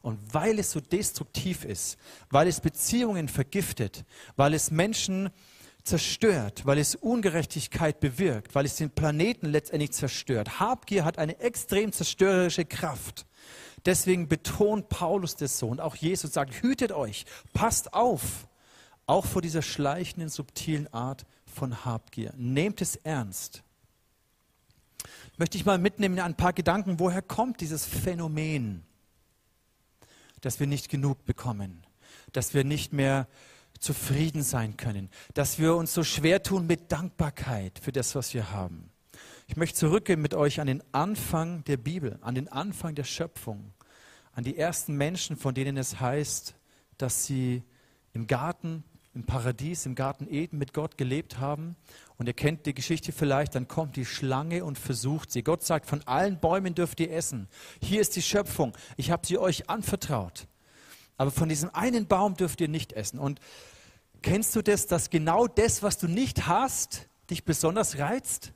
Und 0.02 0.18
weil 0.32 0.58
es 0.58 0.72
so 0.72 0.80
destruktiv 0.80 1.64
ist, 1.64 1.98
weil 2.30 2.48
es 2.48 2.60
Beziehungen 2.60 3.28
vergiftet, 3.28 4.04
weil 4.34 4.54
es 4.54 4.70
Menschen 4.70 5.30
zerstört, 5.90 6.64
weil 6.66 6.78
es 6.78 6.94
Ungerechtigkeit 6.94 7.98
bewirkt, 7.98 8.54
weil 8.54 8.64
es 8.64 8.76
den 8.76 8.90
Planeten 8.90 9.46
letztendlich 9.46 9.90
zerstört. 9.90 10.60
Habgier 10.60 11.04
hat 11.04 11.18
eine 11.18 11.40
extrem 11.40 11.92
zerstörerische 11.92 12.64
Kraft. 12.64 13.26
Deswegen 13.84 14.28
betont 14.28 14.88
Paulus 14.88 15.34
das 15.34 15.58
so 15.58 15.68
und 15.68 15.80
auch 15.80 15.96
Jesus 15.96 16.32
sagt, 16.32 16.62
hütet 16.62 16.92
euch, 16.92 17.24
passt 17.54 17.92
auf, 17.92 18.46
auch 19.06 19.26
vor 19.26 19.42
dieser 19.42 19.62
schleichenden, 19.62 20.28
subtilen 20.28 20.92
Art 20.94 21.26
von 21.44 21.84
Habgier. 21.84 22.32
Nehmt 22.36 22.80
es 22.80 22.94
ernst. 22.96 23.64
Möchte 25.38 25.58
ich 25.58 25.64
mal 25.64 25.78
mitnehmen 25.78 26.18
in 26.18 26.22
ein 26.22 26.36
paar 26.36 26.52
Gedanken, 26.52 27.00
woher 27.00 27.22
kommt 27.22 27.60
dieses 27.60 27.84
Phänomen, 27.84 28.84
dass 30.40 30.60
wir 30.60 30.68
nicht 30.68 30.88
genug 30.88 31.24
bekommen, 31.24 31.82
dass 32.32 32.54
wir 32.54 32.62
nicht 32.62 32.92
mehr 32.92 33.26
zufrieden 33.80 34.42
sein 34.42 34.76
können, 34.76 35.10
dass 35.34 35.58
wir 35.58 35.74
uns 35.74 35.92
so 35.92 36.04
schwer 36.04 36.42
tun 36.42 36.66
mit 36.66 36.92
Dankbarkeit 36.92 37.78
für 37.80 37.92
das, 37.92 38.14
was 38.14 38.32
wir 38.34 38.52
haben. 38.52 38.90
Ich 39.48 39.56
möchte 39.56 39.78
zurückgehen 39.78 40.22
mit 40.22 40.34
euch 40.34 40.60
an 40.60 40.68
den 40.68 40.82
Anfang 40.92 41.64
der 41.64 41.76
Bibel, 41.76 42.18
an 42.20 42.36
den 42.36 42.46
Anfang 42.46 42.94
der 42.94 43.04
Schöpfung, 43.04 43.72
an 44.32 44.44
die 44.44 44.56
ersten 44.56 44.96
Menschen, 44.96 45.36
von 45.36 45.54
denen 45.54 45.76
es 45.76 45.98
heißt, 45.98 46.54
dass 46.98 47.26
sie 47.26 47.64
im 48.12 48.26
Garten, 48.26 48.84
im 49.12 49.24
Paradies, 49.24 49.86
im 49.86 49.96
Garten 49.96 50.28
Eden 50.32 50.58
mit 50.58 50.72
Gott 50.72 50.96
gelebt 50.96 51.38
haben. 51.38 51.74
Und 52.16 52.26
ihr 52.26 52.32
kennt 52.32 52.66
die 52.66 52.74
Geschichte 52.74 53.10
vielleicht, 53.10 53.54
dann 53.54 53.66
kommt 53.66 53.96
die 53.96 54.04
Schlange 54.04 54.64
und 54.64 54.78
versucht 54.78 55.32
sie. 55.32 55.42
Gott 55.42 55.64
sagt, 55.64 55.86
von 55.86 56.02
allen 56.06 56.38
Bäumen 56.38 56.74
dürft 56.74 57.00
ihr 57.00 57.12
essen. 57.12 57.48
Hier 57.82 58.00
ist 58.00 58.14
die 58.14 58.22
Schöpfung. 58.22 58.72
Ich 58.96 59.10
habe 59.10 59.26
sie 59.26 59.38
euch 59.38 59.68
anvertraut. 59.68 60.46
Aber 61.16 61.30
von 61.30 61.48
diesem 61.48 61.74
einen 61.74 62.06
Baum 62.06 62.36
dürft 62.36 62.60
ihr 62.60 62.68
nicht 62.68 62.92
essen. 62.92 63.18
Und 63.18 63.40
kennst 64.22 64.54
du 64.56 64.62
das, 64.62 64.86
dass 64.86 65.10
genau 65.10 65.46
das, 65.46 65.82
was 65.82 65.98
du 65.98 66.08
nicht 66.08 66.46
hast, 66.46 67.08
dich 67.30 67.44
besonders 67.44 67.98
reizt? 67.98 68.52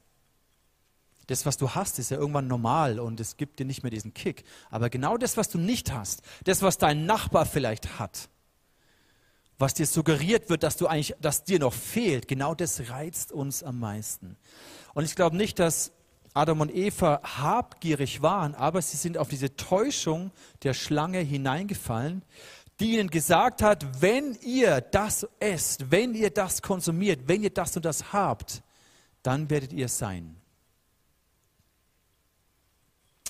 Das, 1.26 1.46
was 1.46 1.56
du 1.56 1.70
hast, 1.70 1.98
ist 1.98 2.10
ja 2.10 2.18
irgendwann 2.18 2.48
normal 2.48 3.00
und 3.00 3.18
es 3.18 3.36
gibt 3.36 3.58
dir 3.58 3.64
nicht 3.64 3.82
mehr 3.82 3.90
diesen 3.90 4.12
Kick. 4.12 4.44
Aber 4.70 4.90
genau 4.90 5.16
das, 5.16 5.36
was 5.36 5.48
du 5.48 5.58
nicht 5.58 5.92
hast, 5.92 6.22
das, 6.44 6.60
was 6.60 6.76
dein 6.76 7.06
Nachbar 7.06 7.46
vielleicht 7.46 7.98
hat, 7.98 8.28
was 9.58 9.74
dir 9.74 9.86
suggeriert 9.86 10.50
wird, 10.50 10.62
dass 10.62 10.76
du 10.76 10.86
eigentlich, 10.86 11.14
dass 11.20 11.44
dir 11.44 11.58
noch 11.58 11.72
fehlt, 11.72 12.28
genau 12.28 12.54
das 12.54 12.90
reizt 12.90 13.32
uns 13.32 13.62
am 13.62 13.78
meisten. 13.78 14.36
Und 14.92 15.04
ich 15.04 15.14
glaube 15.14 15.36
nicht, 15.36 15.58
dass 15.58 15.92
Adam 16.34 16.60
und 16.60 16.74
Eva 16.74 17.20
habgierig 17.22 18.20
waren, 18.20 18.54
aber 18.56 18.82
sie 18.82 18.96
sind 18.96 19.16
auf 19.16 19.28
diese 19.28 19.54
Täuschung 19.56 20.32
der 20.64 20.74
Schlange 20.74 21.20
hineingefallen, 21.20 22.22
die 22.80 22.98
ihnen 22.98 23.10
gesagt 23.10 23.62
hat, 23.62 24.02
wenn 24.02 24.36
ihr 24.42 24.80
das 24.80 25.26
esst, 25.38 25.90
wenn 25.90 26.14
ihr 26.14 26.30
das 26.30 26.60
konsumiert, 26.62 27.20
wenn 27.26 27.42
ihr 27.42 27.50
das 27.50 27.76
und 27.76 27.84
das 27.84 28.12
habt, 28.12 28.62
dann 29.22 29.48
werdet 29.48 29.72
ihr 29.72 29.88
sein. 29.88 30.36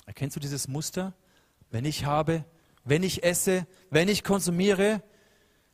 Erkennst 0.05 0.35
du 0.35 0.39
dieses 0.39 0.67
Muster? 0.67 1.13
Wenn 1.69 1.85
ich 1.85 2.05
habe, 2.05 2.45
wenn 2.83 3.03
ich 3.03 3.23
esse, 3.23 3.67
wenn 3.89 4.07
ich 4.07 4.23
konsumiere, 4.23 5.01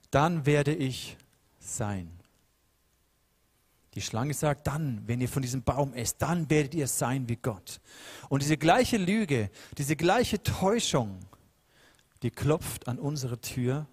dann 0.10 0.46
werde 0.46 0.74
ich 0.74 1.18
sein. 1.60 2.22
Die 3.94 4.02
Schlange 4.02 4.34
sagt, 4.34 4.68
dann, 4.68 5.04
wenn 5.06 5.20
ihr 5.20 5.28
von 5.28 5.42
diesem 5.42 5.64
Baum 5.64 5.94
esst, 5.94 6.22
dann 6.22 6.50
werdet 6.50 6.76
ihr 6.76 6.88
sein 6.88 7.28
wie 7.28 7.36
Gott. 7.36 7.82
Und 8.30 8.42
diese 8.42 8.58
gleiche 8.58 8.98
Lüge, 8.98 9.50
diese 9.78 9.98
gleiche 9.98 10.42
Täuschung, 10.42 11.20
die 12.24 12.32
klopft 12.32 12.88
an 12.88 13.00
unsere 13.00 13.40
Tür, 13.42 13.88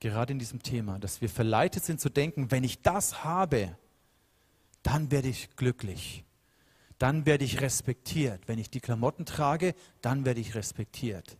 gerade 0.00 0.32
in 0.32 0.38
diesem 0.38 0.62
Thema, 0.62 0.98
dass 0.98 1.20
wir 1.20 1.28
verleitet 1.28 1.84
sind 1.84 2.00
zu 2.00 2.10
denken, 2.10 2.50
wenn 2.50 2.64
ich 2.64 2.82
das 2.82 3.24
habe, 3.24 3.76
dann 4.82 5.10
werde 5.10 5.28
ich 5.28 5.54
glücklich 5.56 6.24
dann 7.02 7.26
werde 7.26 7.44
ich 7.44 7.60
respektiert. 7.60 8.46
Wenn 8.46 8.60
ich 8.60 8.70
die 8.70 8.78
Klamotten 8.78 9.26
trage, 9.26 9.74
dann 10.02 10.24
werde 10.24 10.40
ich 10.40 10.54
respektiert. 10.54 11.36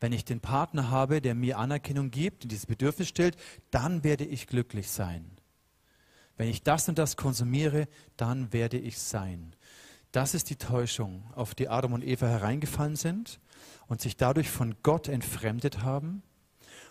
Wenn 0.00 0.12
ich 0.12 0.24
den 0.24 0.40
Partner 0.40 0.90
habe, 0.90 1.20
der 1.20 1.36
mir 1.36 1.56
Anerkennung 1.58 2.10
gibt 2.10 2.42
und 2.42 2.50
dieses 2.50 2.66
Bedürfnis 2.66 3.10
stellt, 3.10 3.36
dann 3.70 4.02
werde 4.02 4.24
ich 4.24 4.48
glücklich 4.48 4.90
sein. 4.90 5.30
Wenn 6.36 6.48
ich 6.48 6.64
das 6.64 6.88
und 6.88 6.98
das 6.98 7.16
konsumiere, 7.16 7.86
dann 8.16 8.52
werde 8.52 8.76
ich 8.76 8.98
sein. 8.98 9.54
Das 10.10 10.34
ist 10.34 10.50
die 10.50 10.56
Täuschung, 10.56 11.22
auf 11.36 11.54
die 11.54 11.68
Adam 11.68 11.92
und 11.92 12.02
Eva 12.02 12.26
hereingefallen 12.26 12.96
sind 12.96 13.38
und 13.86 14.00
sich 14.00 14.16
dadurch 14.16 14.50
von 14.50 14.74
Gott 14.82 15.08
entfremdet 15.08 15.82
haben 15.82 16.22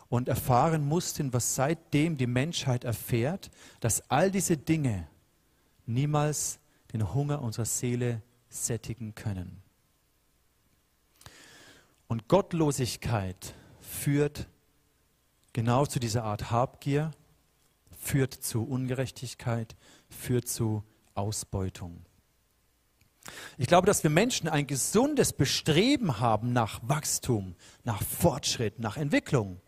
und 0.09 0.27
erfahren 0.29 0.85
mussten, 0.85 1.33
was 1.33 1.55
seitdem 1.55 2.17
die 2.17 2.27
Menschheit 2.27 2.83
erfährt, 2.83 3.49
dass 3.79 4.09
all 4.09 4.31
diese 4.31 4.57
Dinge 4.57 5.07
niemals 5.85 6.59
den 6.93 7.13
Hunger 7.13 7.41
unserer 7.41 7.65
Seele 7.65 8.21
sättigen 8.49 9.15
können. 9.15 9.61
Und 12.07 12.27
Gottlosigkeit 12.27 13.55
führt 13.81 14.47
genau 15.51 15.85
zu 15.85 15.99
dieser 15.99 16.23
Art 16.23 16.51
Habgier, 16.51 17.11
führt 17.97 18.33
zu 18.33 18.63
Ungerechtigkeit, 18.63 19.75
führt 20.09 20.47
zu 20.47 20.83
Ausbeutung. 21.15 22.05
Ich 23.57 23.67
glaube, 23.67 23.85
dass 23.85 24.03
wir 24.03 24.09
Menschen 24.09 24.49
ein 24.49 24.67
gesundes 24.67 25.33
Bestreben 25.33 26.19
haben 26.19 26.53
nach 26.53 26.79
Wachstum, 26.83 27.55
nach 27.83 28.01
Fortschritt, 28.01 28.79
nach 28.79 28.97
Entwicklung. 28.97 29.61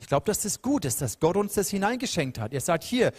Ich 0.00 0.06
glaube, 0.06 0.26
dass 0.26 0.42
das 0.42 0.62
gut 0.62 0.84
ist, 0.84 1.00
dass 1.00 1.20
Gott 1.20 1.36
uns 1.36 1.54
das 1.54 1.70
hineingeschenkt 1.70 2.38
hat. 2.38 2.52
Er 2.52 2.60
sagt 2.60 2.84
hier, 2.84 3.12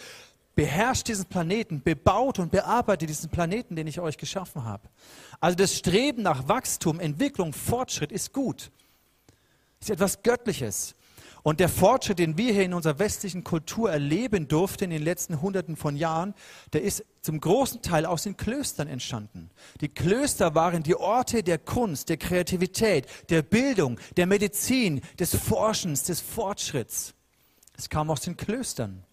beherrscht 0.54 1.08
diesen 1.08 1.26
Planeten, 1.26 1.82
bebaut 1.82 2.38
und 2.38 2.50
bearbeitet 2.50 3.08
diesen 3.08 3.30
Planeten, 3.30 3.76
den 3.76 3.86
ich 3.86 4.00
euch 4.00 4.18
geschaffen 4.18 4.64
habe. 4.64 4.88
Also 5.40 5.56
das 5.56 5.74
Streben 5.74 6.22
nach 6.22 6.48
Wachstum, 6.48 7.00
Entwicklung, 7.00 7.52
Fortschritt 7.52 8.12
ist 8.12 8.32
gut. 8.32 8.70
Ist 9.80 9.90
etwas 9.90 10.22
Göttliches. 10.22 10.94
Und 11.42 11.60
der 11.60 11.68
Fortschritt, 11.68 12.18
den 12.18 12.36
wir 12.36 12.52
hier 12.52 12.64
in 12.64 12.74
unserer 12.74 12.98
westlichen 12.98 13.44
Kultur 13.44 13.90
erleben 13.90 14.46
durften 14.48 14.84
in 14.84 14.90
den 14.90 15.02
letzten 15.02 15.40
Hunderten 15.40 15.76
von 15.76 15.96
Jahren, 15.96 16.34
der 16.72 16.82
ist 16.82 17.04
zum 17.22 17.40
großen 17.40 17.82
Teil 17.82 18.04
aus 18.04 18.24
den 18.24 18.36
Klöstern 18.36 18.88
entstanden. 18.88 19.50
Die 19.80 19.88
Klöster 19.88 20.54
waren 20.54 20.82
die 20.82 20.96
Orte 20.96 21.42
der 21.42 21.58
Kunst, 21.58 22.08
der 22.08 22.18
Kreativität, 22.18 23.06
der 23.30 23.42
Bildung, 23.42 23.98
der 24.16 24.26
Medizin, 24.26 25.00
des 25.18 25.34
Forschens, 25.34 26.04
des 26.04 26.20
Fortschritts. 26.20 27.14
Es 27.76 27.88
kam 27.88 28.10
aus 28.10 28.20
den 28.20 28.36
Klöstern. 28.36 29.04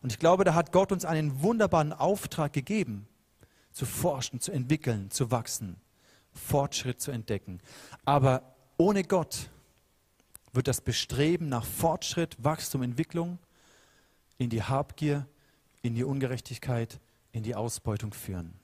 Und 0.00 0.12
ich 0.12 0.18
glaube, 0.18 0.44
da 0.44 0.54
hat 0.54 0.72
Gott 0.72 0.92
uns 0.92 1.04
einen 1.04 1.42
wunderbaren 1.42 1.92
Auftrag 1.92 2.52
gegeben, 2.52 3.06
zu 3.72 3.84
forschen, 3.84 4.40
zu 4.40 4.52
entwickeln, 4.52 5.10
zu 5.10 5.30
wachsen, 5.30 5.76
Fortschritt 6.32 7.00
zu 7.00 7.10
entdecken. 7.10 7.60
Aber 8.04 8.54
ohne 8.76 9.04
Gott 9.04 9.50
wird 10.52 10.68
das 10.68 10.80
Bestreben 10.80 11.48
nach 11.48 11.64
Fortschritt, 11.64 12.36
Wachstum, 12.42 12.82
Entwicklung 12.82 13.38
in 14.38 14.50
die 14.50 14.62
Habgier, 14.62 15.26
in 15.82 15.94
die 15.94 16.04
Ungerechtigkeit, 16.04 16.98
in 17.32 17.42
die 17.42 17.54
Ausbeutung 17.54 18.12
führen. 18.12 18.54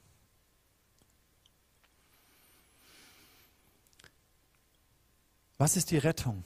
Was 5.59 5.77
ist 5.77 5.91
die 5.91 5.99
Rettung? 5.99 6.43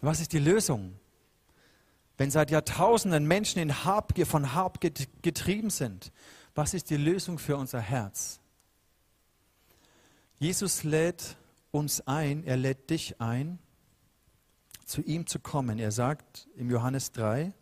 Was 0.00 0.20
ist 0.20 0.32
die 0.32 0.38
Lösung? 0.38 0.98
Wenn 2.16 2.30
seit 2.30 2.50
Jahrtausenden 2.50 3.26
Menschen 3.26 3.60
in 3.60 3.84
Habgier 3.84 4.26
von 4.26 4.54
Habgier 4.54 4.92
getrieben 5.22 5.70
sind, 5.70 6.12
was 6.54 6.72
ist 6.72 6.88
die 6.90 6.96
Lösung 6.96 7.38
für 7.38 7.56
unser 7.56 7.80
Herz? 7.80 8.40
Jesus 10.38 10.84
lädt 10.84 11.36
uns 11.70 12.06
ein, 12.06 12.44
er 12.44 12.56
lädt 12.56 12.88
dich 12.88 13.20
ein, 13.20 13.58
zu 14.86 15.02
ihm 15.02 15.26
zu 15.26 15.38
kommen. 15.40 15.78
Er 15.78 15.90
sagt 15.90 16.48
im 16.56 16.70
Johannes 16.70 17.12
3, 17.12 17.52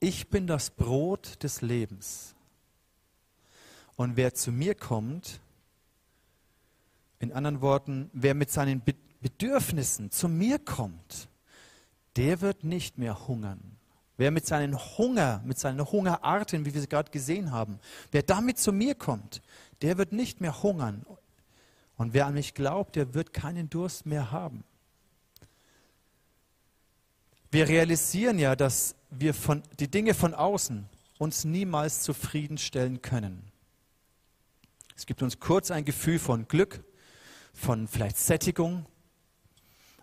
ich 0.00 0.28
bin 0.28 0.46
das 0.46 0.70
Brot 0.70 1.42
des 1.42 1.62
Lebens. 1.62 2.34
Und 3.96 4.16
wer 4.16 4.34
zu 4.34 4.50
mir 4.50 4.74
kommt, 4.74 5.40
in 7.20 7.32
anderen 7.32 7.60
Worten, 7.60 8.10
wer 8.12 8.34
mit 8.34 8.50
seinen 8.50 8.82
Bedürfnissen 9.20 10.10
zu 10.10 10.28
mir 10.28 10.58
kommt, 10.58 11.28
der 12.16 12.40
wird 12.40 12.64
nicht 12.64 12.98
mehr 12.98 13.28
hungern. 13.28 13.78
Wer 14.16 14.32
mit 14.32 14.44
seinen 14.44 14.76
Hunger, 14.76 15.40
mit 15.44 15.58
seinen 15.58 15.80
Hungerarten, 15.80 16.66
wie 16.66 16.74
wir 16.74 16.80
sie 16.80 16.88
gerade 16.88 17.10
gesehen 17.12 17.52
haben, 17.52 17.78
wer 18.10 18.22
damit 18.22 18.58
zu 18.58 18.72
mir 18.72 18.94
kommt, 18.96 19.40
der 19.80 19.98
wird 19.98 20.12
nicht 20.12 20.40
mehr 20.40 20.62
hungern. 20.62 21.06
Und 21.96 22.12
wer 22.12 22.26
an 22.26 22.34
mich 22.34 22.54
glaubt, 22.54 22.96
der 22.96 23.14
wird 23.14 23.32
keinen 23.32 23.70
Durst 23.70 24.04
mehr 24.04 24.32
haben. 24.32 24.64
Wir 27.52 27.68
realisieren 27.68 28.38
ja, 28.38 28.56
dass 28.56 28.96
wir 29.10 29.34
von, 29.34 29.62
die 29.78 29.90
Dinge 29.90 30.14
von 30.14 30.32
außen 30.32 30.88
uns 31.18 31.44
niemals 31.44 32.00
zufriedenstellen 32.00 33.02
können. 33.02 33.52
Es 34.96 35.04
gibt 35.04 35.22
uns 35.22 35.38
kurz 35.38 35.70
ein 35.70 35.84
Gefühl 35.84 36.18
von 36.18 36.48
Glück, 36.48 36.82
von 37.52 37.88
vielleicht 37.88 38.16
Sättigung, 38.16 38.86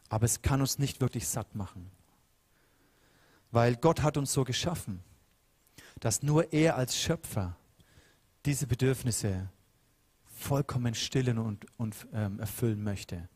aber 0.10 0.26
es 0.26 0.44
kann 0.44 0.62
uns 0.62 0.78
nicht 0.78 1.02
wirklich 1.02 1.28
satt 1.28 1.56
machen. 1.56 1.90
Weil 3.50 3.78
Gott 3.78 4.04
hat 4.04 4.18
uns 4.18 4.32
so 4.32 4.44
geschaffen, 4.44 5.04
dass 6.00 6.22
nur 6.22 6.54
er 6.54 6.76
als 6.76 6.96
Schöpfer 7.02 7.58
diese 8.46 8.68
Bedürfnisse 8.68 9.50
vollkommen 10.28 10.94
stillen 10.94 11.40
und, 11.40 11.66
und 11.80 11.96
ähm, 12.14 12.40
erfüllen 12.40 12.84
möchte 12.84 13.28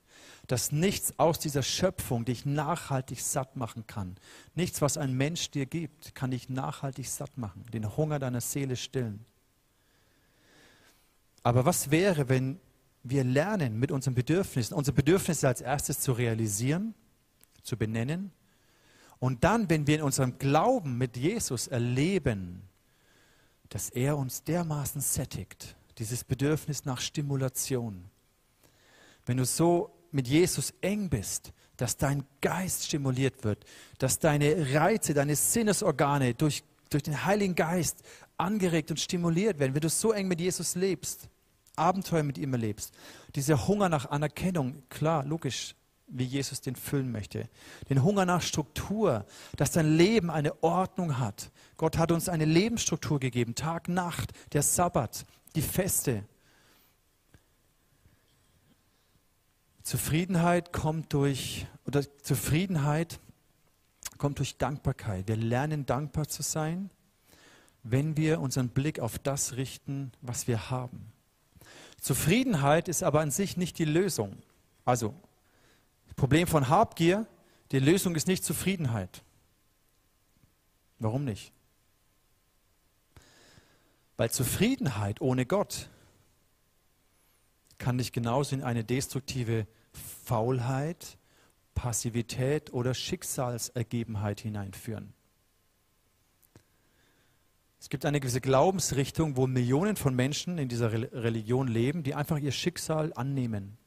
dass 0.47 0.71
nichts 0.71 1.17
aus 1.17 1.39
dieser 1.39 1.63
Schöpfung 1.63 2.25
dich 2.25 2.45
nachhaltig 2.45 3.21
satt 3.21 3.55
machen 3.55 3.87
kann. 3.87 4.17
Nichts, 4.55 4.81
was 4.81 4.97
ein 4.97 5.13
Mensch 5.13 5.51
dir 5.51 5.65
gibt, 5.65 6.15
kann 6.15 6.31
dich 6.31 6.49
nachhaltig 6.49 7.07
satt 7.07 7.37
machen, 7.37 7.65
den 7.73 7.95
Hunger 7.95 8.19
deiner 8.19 8.41
Seele 8.41 8.75
stillen. 8.75 9.25
Aber 11.43 11.65
was 11.65 11.91
wäre, 11.91 12.29
wenn 12.29 12.59
wir 13.03 13.23
lernen, 13.23 13.79
mit 13.79 13.91
unseren 13.91 14.15
Bedürfnissen, 14.15 14.75
unsere 14.75 14.95
Bedürfnisse 14.95 15.47
als 15.47 15.61
erstes 15.61 15.99
zu 15.99 16.13
realisieren, 16.13 16.93
zu 17.61 17.77
benennen 17.77 18.31
und 19.19 19.43
dann, 19.45 19.69
wenn 19.69 19.87
wir 19.87 19.95
in 19.95 20.01
unserem 20.01 20.37
Glauben 20.37 20.97
mit 20.97 21.15
Jesus 21.15 21.67
erleben, 21.67 22.61
dass 23.69 23.89
er 23.89 24.17
uns 24.17 24.43
dermaßen 24.43 25.01
sättigt, 25.01 25.75
dieses 25.97 26.23
Bedürfnis 26.23 26.85
nach 26.85 26.99
Stimulation. 26.99 28.05
Wenn 29.25 29.37
du 29.37 29.45
so 29.45 29.93
mit 30.13 30.27
Jesus 30.27 30.73
eng 30.81 31.09
bist, 31.09 31.53
dass 31.77 31.97
dein 31.97 32.23
Geist 32.41 32.85
stimuliert 32.85 33.43
wird, 33.43 33.65
dass 33.97 34.19
deine 34.19 34.73
Reize, 34.73 35.13
deine 35.13 35.35
Sinnesorgane 35.35 36.33
durch, 36.33 36.63
durch 36.89 37.03
den 37.03 37.25
Heiligen 37.25 37.55
Geist 37.55 38.03
angeregt 38.37 38.91
und 38.91 38.99
stimuliert 38.99 39.59
werden, 39.59 39.73
wenn 39.73 39.81
du 39.81 39.89
so 39.89 40.11
eng 40.11 40.27
mit 40.27 40.39
Jesus 40.39 40.75
lebst, 40.75 41.29
Abenteuer 41.75 42.23
mit 42.23 42.37
ihm 42.37 42.53
erlebst. 42.53 42.93
Dieser 43.35 43.67
Hunger 43.67 43.89
nach 43.89 44.11
Anerkennung, 44.11 44.83
klar, 44.89 45.25
logisch, 45.25 45.75
wie 46.07 46.25
Jesus 46.25 46.61
den 46.61 46.75
füllen 46.75 47.11
möchte. 47.11 47.49
Den 47.89 48.03
Hunger 48.03 48.25
nach 48.25 48.41
Struktur, 48.41 49.25
dass 49.55 49.71
dein 49.71 49.97
Leben 49.97 50.29
eine 50.29 50.61
Ordnung 50.61 51.17
hat. 51.17 51.51
Gott 51.77 51.97
hat 51.97 52.11
uns 52.11 52.29
eine 52.29 52.45
Lebensstruktur 52.45 53.19
gegeben, 53.19 53.55
Tag, 53.55 53.89
Nacht, 53.89 54.31
der 54.51 54.61
Sabbat, 54.61 55.25
die 55.55 55.61
Feste. 55.61 56.23
Zufriedenheit 59.83 60.71
kommt 60.71 61.13
durch, 61.13 61.67
oder 61.85 62.01
Zufriedenheit 62.23 63.19
kommt 64.17 64.39
durch 64.39 64.57
Dankbarkeit. 64.57 65.27
Wir 65.27 65.35
lernen 65.35 65.85
dankbar 65.85 66.27
zu 66.27 66.41
sein, 66.41 66.89
wenn 67.83 68.15
wir 68.15 68.39
unseren 68.39 68.69
Blick 68.69 68.99
auf 68.99 69.19
das 69.19 69.57
richten, 69.57 70.13
was 70.21 70.47
wir 70.47 70.69
haben. 70.69 71.11
Zufriedenheit 71.99 72.87
ist 72.87 73.03
aber 73.03 73.19
an 73.19 73.31
sich 73.31 73.57
nicht 73.57 73.77
die 73.77 73.85
Lösung. 73.85 74.41
Also, 74.85 75.13
das 76.05 76.15
Problem 76.15 76.47
von 76.47 76.69
Habgier, 76.69 77.27
die 77.71 77.79
Lösung 77.79 78.15
ist 78.15 78.27
nicht 78.27 78.45
Zufriedenheit. 78.45 79.21
Warum 80.99 81.25
nicht? 81.25 81.51
Weil 84.15 84.31
Zufriedenheit 84.31 85.19
ohne 85.19 85.45
Gott 85.45 85.89
kann 87.83 87.97
dich 87.97 88.13
genauso 88.13 88.55
in 88.55 88.63
eine 88.63 88.85
destruktive 88.85 89.67
Faulheit, 90.23 91.17
Passivität 91.75 92.71
oder 92.71 92.93
Schicksalsergebenheit 92.93 94.39
hineinführen. 94.39 95.13
Es 97.81 97.89
gibt 97.89 98.05
eine 98.05 98.21
gewisse 98.21 98.39
Glaubensrichtung, 98.39 99.35
wo 99.35 99.47
Millionen 99.47 99.97
von 99.97 100.15
Menschen 100.15 100.57
in 100.59 100.69
dieser 100.69 100.93
Religion 100.93 101.67
leben, 101.67 102.03
die 102.03 102.15
einfach 102.15 102.37
ihr 102.39 102.53
Schicksal 102.53 103.11
annehmen, 103.17 103.77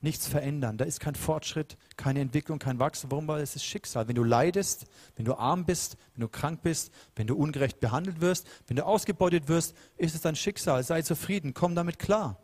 nichts 0.00 0.26
verändern. 0.26 0.78
Da 0.78 0.86
ist 0.86 1.00
kein 1.00 1.14
Fortschritt, 1.14 1.76
keine 1.98 2.20
Entwicklung, 2.20 2.58
kein 2.58 2.78
Wachstum. 2.78 3.10
Warum? 3.10 3.28
Weil 3.28 3.42
es 3.42 3.54
ist 3.54 3.66
Schicksal. 3.66 4.08
Wenn 4.08 4.14
du 4.14 4.24
leidest, 4.24 4.86
wenn 5.16 5.26
du 5.26 5.34
arm 5.34 5.66
bist, 5.66 5.98
wenn 6.14 6.22
du 6.22 6.28
krank 6.28 6.62
bist, 6.62 6.90
wenn 7.16 7.26
du 7.26 7.36
ungerecht 7.36 7.80
behandelt 7.80 8.22
wirst, 8.22 8.46
wenn 8.66 8.78
du 8.78 8.86
ausgebeutet 8.86 9.48
wirst, 9.48 9.76
ist 9.98 10.14
es 10.14 10.22
dein 10.22 10.36
Schicksal. 10.36 10.82
Sei 10.82 11.02
zufrieden, 11.02 11.52
komm 11.52 11.74
damit 11.74 11.98
klar. 11.98 12.41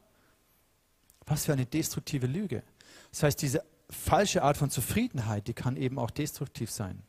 Was 1.29 1.45
für 1.45 1.53
eine 1.53 1.67
destruktive 1.67 2.27
Lüge. 2.27 2.63
Das 3.11 3.23
heißt, 3.23 3.43
diese 3.43 3.65
falsche 3.91 4.43
Art 4.43 4.57
von 4.57 4.71
Zufriedenheit, 4.71 5.49
die 5.49 5.55
kann 5.55 5.77
eben 5.77 5.99
auch 5.99 6.11
destruktiv 6.11 6.71
sein. 6.71 7.03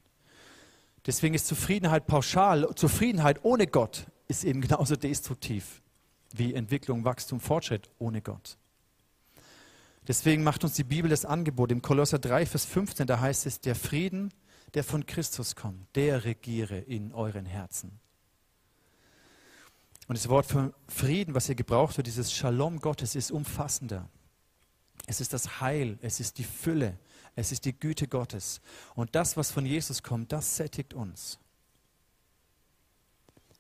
Deswegen 1.06 1.34
ist 1.34 1.48
Zufriedenheit 1.48 2.08
pauschal. 2.08 2.68
Zufriedenheit 2.76 3.44
ohne 3.44 3.68
Gott 3.68 4.08
ist 4.28 4.44
eben 4.44 4.62
genauso 4.68 4.96
destruktiv 4.96 5.82
wie 6.34 6.54
Entwicklung, 6.54 7.06
Wachstum, 7.06 7.40
Fortschritt 7.40 7.90
ohne 7.98 8.22
Gott. 8.22 8.58
Deswegen 10.08 10.44
macht 10.44 10.64
uns 10.64 10.74
die 10.74 10.84
Bibel 10.84 11.10
das 11.10 11.26
Angebot. 11.26 11.72
Im 11.72 11.82
Kolosser 11.82 12.20
3, 12.20 12.46
Vers 12.46 12.66
15, 12.66 13.08
da 13.08 13.20
heißt 13.20 13.46
es, 13.46 13.62
der 13.62 13.76
Frieden, 13.76 14.34
der 14.74 14.84
von 14.84 15.06
Christus 15.06 15.56
kommt, 15.56 15.96
der 15.96 16.26
regiere 16.26 16.78
in 16.78 17.14
euren 17.14 17.46
Herzen. 17.46 18.00
Und 20.10 20.18
das 20.18 20.28
Wort 20.28 20.48
für 20.48 20.74
Frieden, 20.88 21.36
was 21.36 21.46
hier 21.46 21.54
gebraucht 21.54 21.98
wird, 21.98 22.08
dieses 22.08 22.34
Shalom 22.34 22.80
Gottes, 22.80 23.14
ist 23.14 23.30
umfassender. 23.30 24.10
Es 25.06 25.22
ist 25.22 25.34
das 25.34 25.62
Heil, 25.62 26.00
es 26.02 26.20
ist 26.20 26.40
die 26.40 26.44
Fülle, 26.44 26.98
es 27.36 27.52
ist 27.52 27.66
die 27.66 27.80
Güte 27.80 28.08
Gottes. 28.08 28.60
Und 28.96 29.14
das, 29.14 29.38
was 29.38 29.52
von 29.52 29.68
Jesus 29.68 30.02
kommt, 30.02 30.32
das 30.32 30.56
sättigt 30.56 30.96
uns. 30.96 31.38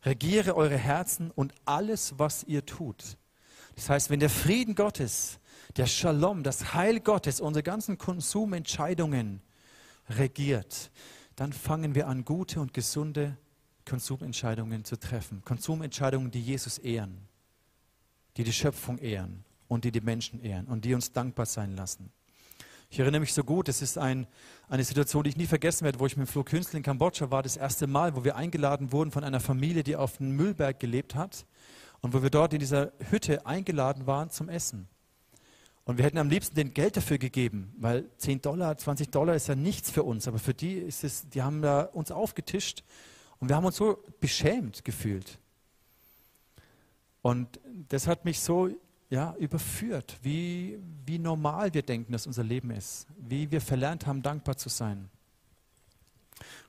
Regiere 0.01 0.55
eure 0.55 0.77
Herzen 0.77 1.29
und 1.29 1.53
alles, 1.65 2.17
was 2.17 2.43
ihr 2.45 2.65
tut. 2.65 3.17
Das 3.75 3.87
heißt, 3.87 4.09
wenn 4.09 4.19
der 4.19 4.31
Frieden 4.31 4.73
Gottes, 4.73 5.39
der 5.77 5.85
Shalom, 5.85 6.41
das 6.41 6.73
Heil 6.73 6.99
Gottes 6.99 7.41
unsere 7.41 7.61
ganzen 7.61 7.99
Konsumentscheidungen 7.99 9.43
regiert, 10.09 10.89
dann 11.35 11.53
fangen 11.53 11.93
wir 11.93 12.07
an, 12.07 12.25
gute 12.25 12.59
und 12.59 12.73
gesunde 12.73 13.37
Konsumentscheidungen 13.89 14.85
zu 14.85 14.99
treffen. 14.99 15.41
Konsumentscheidungen, 15.43 16.29
die 16.29 16.41
Jesus 16.41 16.77
ehren, 16.77 17.17
die 18.37 18.43
die 18.43 18.53
Schöpfung 18.53 18.99
ehren 18.99 19.43
und 19.67 19.83
die 19.83 19.91
die 19.91 20.01
Menschen 20.01 20.41
ehren 20.41 20.67
und 20.67 20.85
die 20.85 20.93
uns 20.93 21.11
dankbar 21.11 21.47
sein 21.47 21.75
lassen. 21.75 22.11
Ich 22.91 22.99
erinnere 22.99 23.21
mich 23.21 23.33
so 23.33 23.43
gut, 23.43 23.67
es 23.67 23.81
ist 23.81 23.97
ein, 23.97 24.27
eine 24.67 24.83
Situation, 24.83 25.23
die 25.23 25.31
ich 25.31 25.37
nie 25.37 25.47
vergessen 25.47 25.85
werde, 25.85 25.99
wo 25.99 26.05
ich 26.05 26.17
mit 26.17 26.29
Flo 26.29 26.43
Künstler 26.43 26.77
in 26.77 26.83
Kambodscha 26.83 27.31
war, 27.31 27.41
das 27.41 27.57
erste 27.57 27.87
Mal, 27.87 28.15
wo 28.15 28.23
wir 28.23 28.35
eingeladen 28.35 28.91
wurden 28.91 29.11
von 29.11 29.23
einer 29.23 29.39
Familie, 29.39 29.83
die 29.83 29.95
auf 29.95 30.17
dem 30.17 30.35
Müllberg 30.35 30.79
gelebt 30.79 31.15
hat 31.15 31.45
und 32.01 32.13
wo 32.13 32.21
wir 32.21 32.29
dort 32.29 32.53
in 32.53 32.59
dieser 32.59 32.91
Hütte 33.09 33.45
eingeladen 33.47 34.05
waren 34.05 34.29
zum 34.29 34.49
Essen. 34.49 34.87
Und 35.83 35.97
wir 35.97 36.05
hätten 36.05 36.19
am 36.19 36.29
liebsten 36.29 36.55
den 36.55 36.75
Geld 36.75 36.95
dafür 36.95 37.17
gegeben, 37.17 37.73
weil 37.77 38.09
10 38.17 38.43
Dollar, 38.43 38.77
20 38.77 39.09
Dollar 39.09 39.33
ist 39.33 39.47
ja 39.47 39.55
nichts 39.55 39.89
für 39.89 40.03
uns, 40.03 40.27
aber 40.27 40.37
für 40.37 40.53
die 40.53 40.73
ist 40.73 41.03
es, 41.03 41.27
die 41.29 41.41
haben 41.41 41.63
da 41.63 41.81
uns 41.81 42.11
aufgetischt 42.11 42.83
und 43.39 43.49
wir 43.49 43.55
haben 43.55 43.65
uns 43.65 43.77
so 43.77 44.03
beschämt 44.19 44.83
gefühlt. 44.83 45.39
Und 47.21 47.59
das 47.89 48.07
hat 48.07 48.25
mich 48.25 48.39
so 48.39 48.69
ja, 49.09 49.35
überführt, 49.35 50.17
wie, 50.21 50.79
wie 51.05 51.19
normal 51.19 51.73
wir 51.73 51.81
denken, 51.81 52.11
dass 52.11 52.27
unser 52.27 52.43
Leben 52.43 52.71
ist, 52.71 53.07
wie 53.17 53.49
wir 53.49 53.61
verlernt 53.61 54.05
haben, 54.05 54.21
dankbar 54.21 54.57
zu 54.57 54.69
sein. 54.69 55.09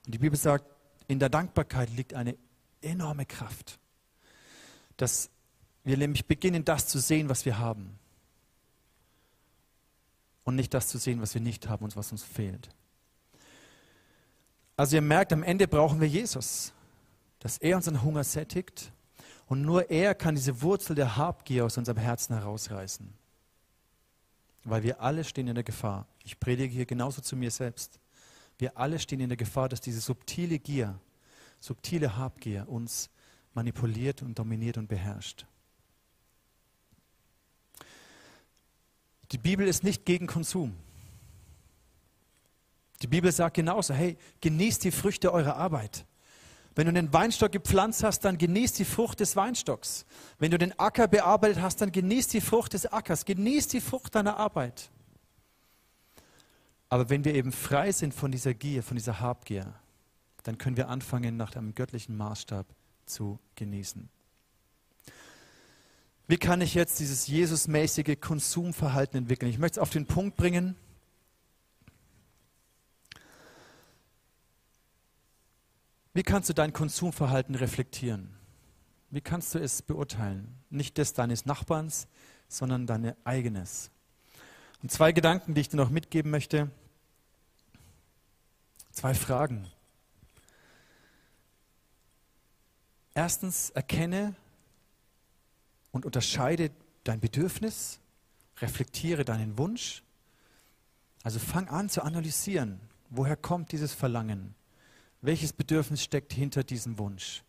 Und 0.05 0.13
die 0.13 0.17
Bibel 0.17 0.37
sagt, 0.37 0.65
in 1.07 1.19
der 1.19 1.29
Dankbarkeit 1.29 1.89
liegt 1.91 2.13
eine 2.13 2.35
enorme 2.81 3.25
Kraft, 3.25 3.79
dass 4.97 5.29
wir 5.83 5.97
nämlich 5.97 6.25
beginnen, 6.25 6.65
das 6.65 6.87
zu 6.87 6.99
sehen, 6.99 7.29
was 7.29 7.45
wir 7.45 7.57
haben 7.57 7.99
und 10.43 10.55
nicht 10.55 10.73
das 10.73 10.87
zu 10.87 10.97
sehen, 10.97 11.21
was 11.21 11.33
wir 11.33 11.41
nicht 11.41 11.69
haben 11.69 11.83
und 11.83 11.95
was 11.95 12.11
uns 12.11 12.23
fehlt. 12.23 12.69
Also 14.81 14.95
ihr 14.95 15.03
merkt, 15.03 15.31
am 15.31 15.43
Ende 15.43 15.67
brauchen 15.67 16.01
wir 16.01 16.07
Jesus, 16.07 16.73
dass 17.37 17.59
er 17.59 17.75
unseren 17.75 18.01
Hunger 18.01 18.23
sättigt 18.23 18.91
und 19.45 19.61
nur 19.61 19.91
er 19.91 20.15
kann 20.15 20.33
diese 20.33 20.63
Wurzel 20.63 20.95
der 20.95 21.17
Habgier 21.17 21.65
aus 21.65 21.77
unserem 21.77 21.99
Herzen 21.99 22.33
herausreißen. 22.33 23.07
Weil 24.63 24.81
wir 24.81 24.99
alle 24.99 25.23
stehen 25.23 25.47
in 25.47 25.53
der 25.53 25.63
Gefahr. 25.63 26.07
Ich 26.23 26.39
predige 26.39 26.73
hier 26.73 26.87
genauso 26.87 27.21
zu 27.21 27.35
mir 27.35 27.51
selbst. 27.51 27.99
Wir 28.57 28.75
alle 28.75 28.97
stehen 28.97 29.19
in 29.19 29.29
der 29.29 29.37
Gefahr, 29.37 29.69
dass 29.69 29.81
diese 29.81 30.01
subtile 30.01 30.57
Gier, 30.57 30.99
subtile 31.59 32.17
Habgier 32.17 32.67
uns 32.67 33.11
manipuliert 33.53 34.23
und 34.23 34.39
dominiert 34.39 34.79
und 34.79 34.87
beherrscht. 34.87 35.45
Die 39.31 39.37
Bibel 39.37 39.67
ist 39.67 39.83
nicht 39.83 40.05
gegen 40.05 40.25
Konsum. 40.25 40.75
Die 43.01 43.07
Bibel 43.07 43.31
sagt 43.31 43.55
genauso, 43.55 43.93
hey, 43.93 44.17
genießt 44.41 44.83
die 44.83 44.91
Früchte 44.91 45.33
eurer 45.33 45.55
Arbeit. 45.55 46.05
Wenn 46.75 46.87
du 46.87 46.93
den 46.93 47.11
Weinstock 47.11 47.51
gepflanzt 47.51 48.03
hast, 48.03 48.23
dann 48.23 48.37
genießt 48.37 48.79
die 48.79 48.85
Frucht 48.85 49.19
des 49.19 49.35
Weinstocks. 49.35 50.05
Wenn 50.39 50.51
du 50.51 50.57
den 50.57 50.77
Acker 50.79 51.07
bearbeitet 51.07 51.61
hast, 51.61 51.81
dann 51.81 51.91
genießt 51.91 52.33
die 52.33 52.41
Frucht 52.41 52.73
des 52.73 52.85
Ackers. 52.85 53.25
Genießt 53.25 53.73
die 53.73 53.81
Frucht 53.81 54.15
deiner 54.15 54.37
Arbeit. 54.37 54.89
Aber 56.87 57.09
wenn 57.09 57.25
wir 57.25 57.33
eben 57.35 57.51
frei 57.51 57.91
sind 57.91 58.13
von 58.13 58.31
dieser 58.31 58.53
Gier, 58.53 58.83
von 58.83 58.95
dieser 58.95 59.19
Habgier, 59.19 59.73
dann 60.43 60.57
können 60.57 60.77
wir 60.77 60.89
anfangen, 60.89 61.37
nach 61.37 61.55
einem 61.55 61.75
göttlichen 61.75 62.15
Maßstab 62.15 62.65
zu 63.05 63.39
genießen. 63.55 64.09
Wie 66.27 66.37
kann 66.37 66.61
ich 66.61 66.73
jetzt 66.73 66.99
dieses 66.99 67.27
Jesusmäßige 67.27 68.17
Konsumverhalten 68.19 69.17
entwickeln? 69.17 69.51
Ich 69.51 69.57
möchte 69.57 69.79
es 69.79 69.81
auf 69.81 69.89
den 69.89 70.05
Punkt 70.05 70.37
bringen. 70.37 70.77
Wie 76.13 76.23
kannst 76.23 76.49
du 76.49 76.53
dein 76.53 76.73
Konsumverhalten 76.73 77.55
reflektieren? 77.55 78.35
Wie 79.09 79.21
kannst 79.21 79.55
du 79.55 79.59
es 79.59 79.81
beurteilen? 79.81 80.55
Nicht 80.69 80.97
das 80.97 81.13
deines 81.13 81.45
Nachbarns, 81.45 82.07
sondern 82.47 82.85
dein 82.85 83.15
eigenes. 83.25 83.91
Und 84.81 84.91
zwei 84.91 85.11
Gedanken, 85.11 85.53
die 85.53 85.61
ich 85.61 85.69
dir 85.69 85.77
noch 85.77 85.89
mitgeben 85.89 86.31
möchte. 86.31 86.69
Zwei 88.91 89.13
Fragen. 89.13 89.67
Erstens, 93.13 93.69
erkenne 93.69 94.35
und 95.91 96.05
unterscheide 96.05 96.71
dein 97.03 97.19
Bedürfnis, 97.19 97.99
reflektiere 98.59 99.23
deinen 99.23 99.57
Wunsch. 99.57 100.03
Also 101.23 101.39
fang 101.39 101.67
an 101.67 101.89
zu 101.89 102.01
analysieren, 102.01 102.79
woher 103.09 103.35
kommt 103.35 103.71
dieses 103.71 103.93
Verlangen? 103.93 104.55
Welches 105.21 105.53
Bedürfnis 105.53 106.03
steckt 106.03 106.33
hinter 106.33 106.63
diesem 106.63 106.97
Wunsch? 106.97 107.43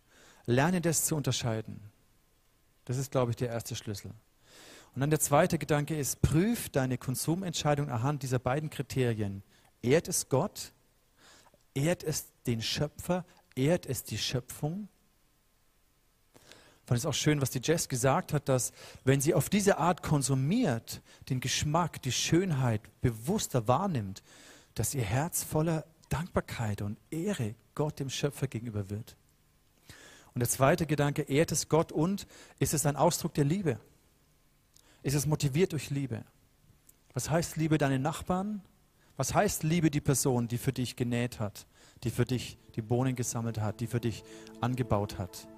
Lerne 0.45 0.81
das 0.81 1.07
zu 1.07 1.17
unterscheiden. 1.17 1.81
Das 2.85 2.99
ist, 2.99 3.11
glaube 3.11 3.31
ich, 3.31 3.37
der 3.37 3.49
erste 3.49 3.75
Schlüssel. 3.77 4.11
Und 4.95 5.01
dann 5.01 5.11
der 5.11 5.21
zweite 5.21 5.59
Gedanke 5.59 5.97
ist, 5.97 6.21
prüf 6.21 6.69
deine 6.69 6.99
Konsumentscheidung 6.99 7.89
anhand 7.89 8.23
dieser 8.23 8.39
beiden 8.39 8.69
Kriterien. 8.69 9.43
Ehrt 9.81 10.09
es 10.09 10.29
Gott? 10.29 10.73
Ehrt 11.75 12.05
es 12.05 12.27
den 12.47 12.61
Schöpfer? 12.61 13.25
Ehrt 13.55 13.87
es 13.87 14.05
die 14.05 14.19
Schöpfung? 14.19 14.89
Ich 16.35 16.89
fand 16.89 16.99
es 16.99 17.07
auch 17.07 17.15
schön, 17.15 17.41
was 17.41 17.51
die 17.51 17.61
Jess 17.63 17.89
gesagt 17.89 18.35
hat, 18.35 18.49
dass 18.49 18.73
wenn 19.05 19.21
sie 19.21 19.33
auf 19.33 19.49
diese 19.49 19.79
Art 19.79 20.03
konsumiert, 20.03 21.01
den 21.31 21.41
Geschmack, 21.41 22.03
die 22.03 22.13
Schönheit 22.13 22.83
bewusster 23.01 23.69
wahrnimmt, 23.69 24.23
dass 24.75 24.95
ihr 24.95 25.05
Herz 25.05 25.43
voller 25.43 25.87
Dankbarkeit 26.13 26.83
und 26.83 26.99
Ehre 27.11 27.55
Gott 27.75 27.99
dem 27.99 28.11
Schöpfer 28.11 28.47
gegenüber 28.47 28.91
wird. 28.91 29.17
Und 30.35 30.41
der 30.41 30.49
zweite 30.49 30.87
Gedanke, 30.87 31.23
ehrt 31.23 31.53
es 31.53 31.69
Gott 31.69 31.91
und 31.91 32.27
ist 32.59 32.75
es 32.75 32.85
ein 32.85 32.97
Ausdruck 32.97 33.35
der 33.35 33.45
Liebe? 33.45 33.79
Ist 35.03 35.15
es 35.15 35.27
motiviert 35.27 35.73
durch 35.73 35.91
Liebe? 35.91 36.25
Was 37.15 37.31
heißt 37.31 37.57
Liebe 37.57 37.79
deinen 37.79 38.03
Nachbarn? 38.03 38.63
Was 39.17 39.35
heißt 39.35 39.63
Liebe 39.63 39.91
die 39.91 40.01
Person, 40.01 40.49
die 40.49 40.59
für 40.59 40.73
dich 40.73 40.97
genäht 40.97 41.41
hat, 41.41 41.67
die 42.05 42.11
für 42.11 42.25
dich 42.25 42.59
die 42.77 42.83
Bohnen 42.83 43.15
gesammelt 43.15 43.61
hat, 43.61 43.81
die 43.81 43.87
für 43.87 44.01
dich 44.01 44.23
angebaut 44.61 45.19
hat? 45.19 45.49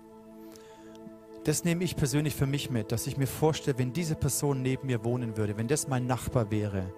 Das 1.44 1.64
nehme 1.64 1.84
ich 1.84 1.96
persönlich 1.96 2.34
für 2.34 2.46
mich 2.46 2.70
mit, 2.70 2.90
dass 2.90 3.06
ich 3.06 3.16
mir 3.16 3.26
vorstelle, 3.26 3.78
wenn 3.78 3.92
diese 3.92 4.14
Person 4.14 4.62
neben 4.62 4.86
mir 4.86 5.04
wohnen 5.04 5.36
würde, 5.36 5.56
wenn 5.56 5.68
das 5.68 5.88
mein 5.88 6.06
Nachbar 6.06 6.50
wäre, 6.50 6.92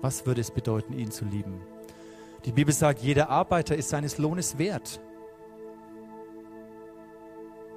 was 0.00 0.26
würde 0.26 0.40
es 0.40 0.50
bedeuten, 0.50 0.98
ihn 0.98 1.10
zu 1.10 1.24
lieben? 1.24 1.60
Die 2.44 2.52
Bibel 2.52 2.72
sagt, 2.72 3.00
jeder 3.00 3.28
Arbeiter 3.28 3.76
ist 3.76 3.90
seines 3.90 4.16
Lohnes 4.16 4.56
wert. 4.56 5.00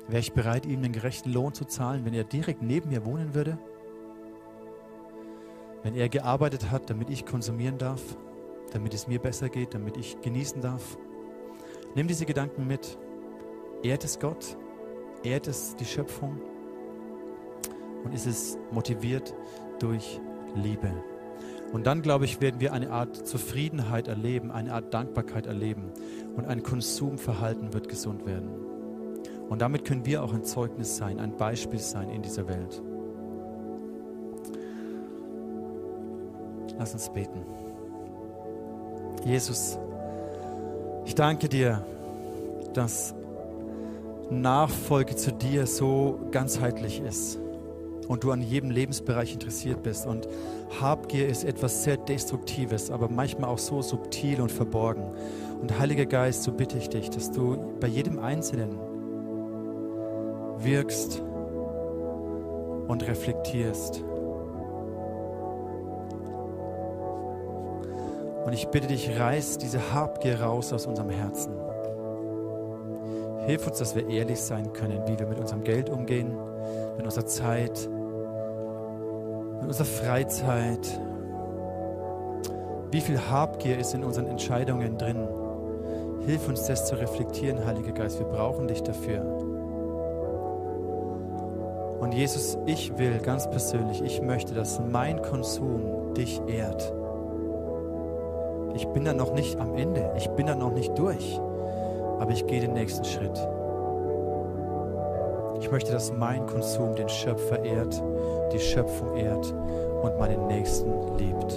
Wäre 0.08 0.20
ich 0.20 0.34
bereit, 0.34 0.66
ihm 0.66 0.82
den 0.82 0.94
gerechten 0.94 1.32
Lohn 1.32 1.54
zu 1.54 1.66
zahlen, 1.66 2.06
wenn 2.06 2.14
er 2.14 2.24
direkt 2.24 2.62
neben 2.62 2.90
mir 2.90 3.06
wohnen 3.06 3.34
würde? 3.34 3.58
Wenn 5.82 5.96
er 5.96 6.08
gearbeitet 6.08 6.72
hat, 6.72 6.90
damit 6.90 7.10
ich 7.10 7.26
konsumieren 7.26 7.78
darf, 7.78 8.02
damit 8.72 8.94
es 8.94 9.08
mir 9.08 9.20
besser 9.20 9.50
geht, 9.50 9.74
damit 9.74 9.98
ich 9.98 10.22
genießen 10.22 10.62
darf? 10.62 10.98
Nimm 11.96 12.08
diese 12.08 12.26
Gedanken 12.26 12.66
mit. 12.66 12.98
Ehrt 13.82 14.06
es 14.06 14.20
Gott? 14.20 14.58
Ehrt 15.24 15.48
es 15.48 15.76
die 15.76 15.86
Schöpfung? 15.86 16.40
Und 18.06 18.14
ist 18.14 18.28
es 18.28 18.58
motiviert 18.72 19.34
durch 19.80 20.22
Liebe? 20.56 20.92
Und 21.74 21.88
dann, 21.88 22.04
glaube 22.04 22.26
ich, 22.26 22.40
werden 22.40 22.62
wir 22.62 22.72
eine 22.72 22.92
Art 22.92 23.28
Zufriedenheit 23.28 24.08
erleben, 24.08 24.52
eine 24.52 24.74
Art 24.74 24.94
Dankbarkeit 24.94 25.48
erleben 25.48 25.92
und 26.36 26.46
ein 26.46 26.62
Konsumverhalten 26.62 27.74
wird 27.74 27.90
gesund 27.90 28.28
werden. 28.28 28.50
Und 29.50 29.60
damit 29.60 29.84
können 29.84 30.06
wir 30.06 30.24
auch 30.24 30.36
ein 30.36 30.44
Zeugnis 30.44 30.98
sein, 30.98 31.20
ein 31.20 31.36
Beispiel 31.36 31.80
sein 31.80 32.12
in 32.12 32.22
dieser 32.22 32.48
Welt. 32.48 32.80
Lass 36.78 36.94
uns 36.94 37.12
beten. 37.12 37.42
Jesus, 39.26 39.80
ich 41.06 41.16
danke 41.16 41.50
dir, 41.50 41.84
dass 42.76 43.16
Nachfolge 44.30 45.16
zu 45.16 45.32
dir 45.32 45.66
so 45.66 46.20
ganzheitlich 46.30 47.02
ist 47.02 47.40
und 48.08 48.24
du 48.24 48.32
an 48.32 48.42
jedem 48.42 48.70
Lebensbereich 48.70 49.34
interessiert 49.34 49.84
bist. 49.84 50.06
Und 50.06 50.28
Habgier 50.82 51.28
ist 51.28 51.44
etwas 51.44 51.84
sehr 51.84 51.98
Destruktives, 51.98 52.92
aber 52.92 53.10
manchmal 53.10 53.50
auch 53.50 53.58
so 53.58 53.82
subtil 53.82 54.42
und 54.42 54.52
verborgen. 54.52 55.06
Und 55.62 55.80
Heiliger 55.80 56.06
Geist, 56.06 56.44
so 56.44 56.52
bitte 56.52 56.78
ich 56.78 56.90
dich, 56.90 57.10
dass 57.10 57.32
du 57.32 57.58
bei 57.80 57.88
jedem 57.88 58.20
Einzelnen 58.20 58.78
wirkst 60.58 61.22
und 62.88 63.08
reflektierst. 63.08 64.04
Und 68.46 68.52
ich 68.52 68.68
bitte 68.68 68.88
dich, 68.88 69.18
reiß 69.18 69.58
diese 69.58 69.94
Habgier 69.94 70.42
raus 70.42 70.74
aus 70.74 70.86
unserem 70.86 71.10
Herzen. 71.10 71.54
Hilf 73.46 73.68
uns, 73.68 73.80
dass 73.80 73.96
wir 73.96 74.08
ehrlich 74.10 74.40
sein 74.40 74.74
können, 74.74 75.02
wie 75.08 75.18
wir 75.18 75.28
mit 75.28 75.40
unserem 75.40 75.64
Geld 75.64 75.90
umgehen, 75.90 76.34
mit 76.98 77.06
unserer 77.06 77.26
Zeit, 77.26 77.90
mit 79.60 79.68
unserer 79.68 79.86
Freizeit. 79.86 81.00
Wie 82.92 83.02
viel 83.02 83.20
Habgier 83.20 83.80
ist 83.80 83.94
in 83.94 84.04
unseren 84.04 84.28
Entscheidungen 84.28 84.98
drin? 84.98 85.28
Hilf 86.26 86.48
uns, 86.48 86.66
das 86.66 86.86
zu 86.86 86.96
reflektieren, 86.96 87.66
Heiliger 87.66 87.92
Geist. 87.92 88.20
Wir 88.20 88.28
brauchen 88.28 88.68
dich 88.68 88.84
dafür. 88.84 89.22
Und 92.00 92.14
Jesus, 92.14 92.58
ich 92.66 92.98
will 92.98 93.18
ganz 93.20 93.50
persönlich, 93.50 94.02
ich 94.02 94.22
möchte, 94.22 94.54
dass 94.54 94.80
mein 94.80 95.22
Konsum 95.22 96.14
dich 96.14 96.42
ehrt. 96.48 96.94
Ich 98.76 98.88
bin 98.88 99.06
da 99.06 99.14
noch 99.14 99.34
nicht 99.34 99.60
am 99.60 99.76
Ende. 99.76 100.14
Ich 100.18 100.28
bin 100.30 100.48
da 100.48 100.56
noch 100.56 100.74
nicht 100.74 100.98
durch. 100.98 101.40
Aber 102.20 102.32
ich 102.32 102.46
gehe 102.48 102.62
den 102.62 102.74
nächsten 102.74 103.06
Schritt. 103.06 103.38
Ich 105.64 105.72
möchte, 105.72 105.94
dass 105.94 106.12
mein 106.12 106.46
Konsum 106.46 106.94
den 106.94 107.08
Schöpfer 107.08 107.64
ehrt, 107.64 108.04
die 108.52 108.60
Schöpfung 108.60 109.16
ehrt 109.16 109.50
und 110.04 110.20
meinen 110.20 110.48
Nächsten 110.48 110.92
liebt. 111.18 111.54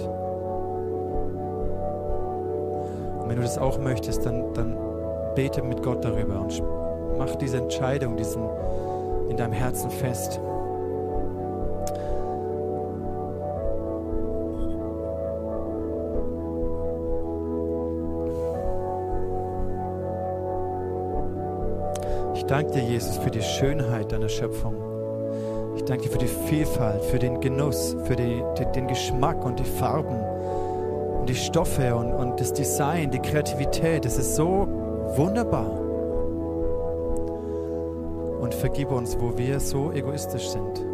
Und 3.19 3.27
wenn 3.27 3.35
du 3.35 3.41
das 3.41 3.57
auch 3.57 3.77
möchtest, 3.79 4.25
dann, 4.25 4.53
dann 4.53 4.77
bete 5.35 5.61
mit 5.61 5.83
Gott 5.83 6.05
darüber 6.05 6.39
und 6.39 6.63
mach 7.17 7.35
diese 7.35 7.57
Entscheidung 7.57 8.15
diesen, 8.15 8.43
in 9.27 9.35
deinem 9.35 9.51
Herzen 9.51 9.91
fest. 9.91 10.39
Danke 22.47 22.71
dir, 22.71 22.83
Jesus, 22.83 23.17
für 23.17 23.29
die 23.29 23.41
Schönheit 23.41 24.11
deiner 24.11 24.29
Schöpfung. 24.29 24.75
Ich 25.75 25.83
danke 25.83 26.03
dir 26.03 26.09
für 26.09 26.17
die 26.17 26.27
Vielfalt, 26.27 27.03
für 27.03 27.19
den 27.19 27.39
Genuss, 27.39 27.95
für 28.05 28.15
die, 28.15 28.43
die, 28.57 28.65
den 28.73 28.87
Geschmack 28.87 29.45
und 29.45 29.59
die 29.59 29.63
Farben 29.63 30.19
und 31.19 31.29
die 31.29 31.35
Stoffe 31.35 31.95
und, 31.95 32.13
und 32.13 32.39
das 32.39 32.53
Design, 32.53 33.11
die 33.11 33.19
Kreativität. 33.19 34.05
Das 34.05 34.17
ist 34.17 34.35
so 34.35 34.67
wunderbar. 35.15 35.69
Und 38.39 38.53
vergib 38.53 38.91
uns, 38.91 39.17
wo 39.19 39.37
wir 39.37 39.59
so 39.59 39.91
egoistisch 39.91 40.49
sind. 40.49 40.85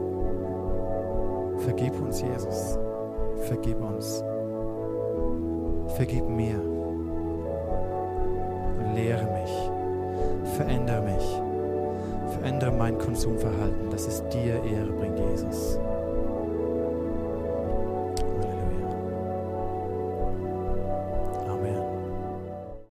Vergib 1.59 1.93
uns, 2.01 2.21
Jesus. 2.21 2.79
Vergib 3.47 3.79
uns. 3.79 4.23
Vergib 5.95 6.27
mir. 6.27 6.72
Konsumverhalten, 13.13 13.91
dass 13.91 14.07
es 14.07 14.27
dir 14.29 14.55
Ehre 14.63 14.91
bringt, 14.91 15.19
Jesus. 15.19 15.72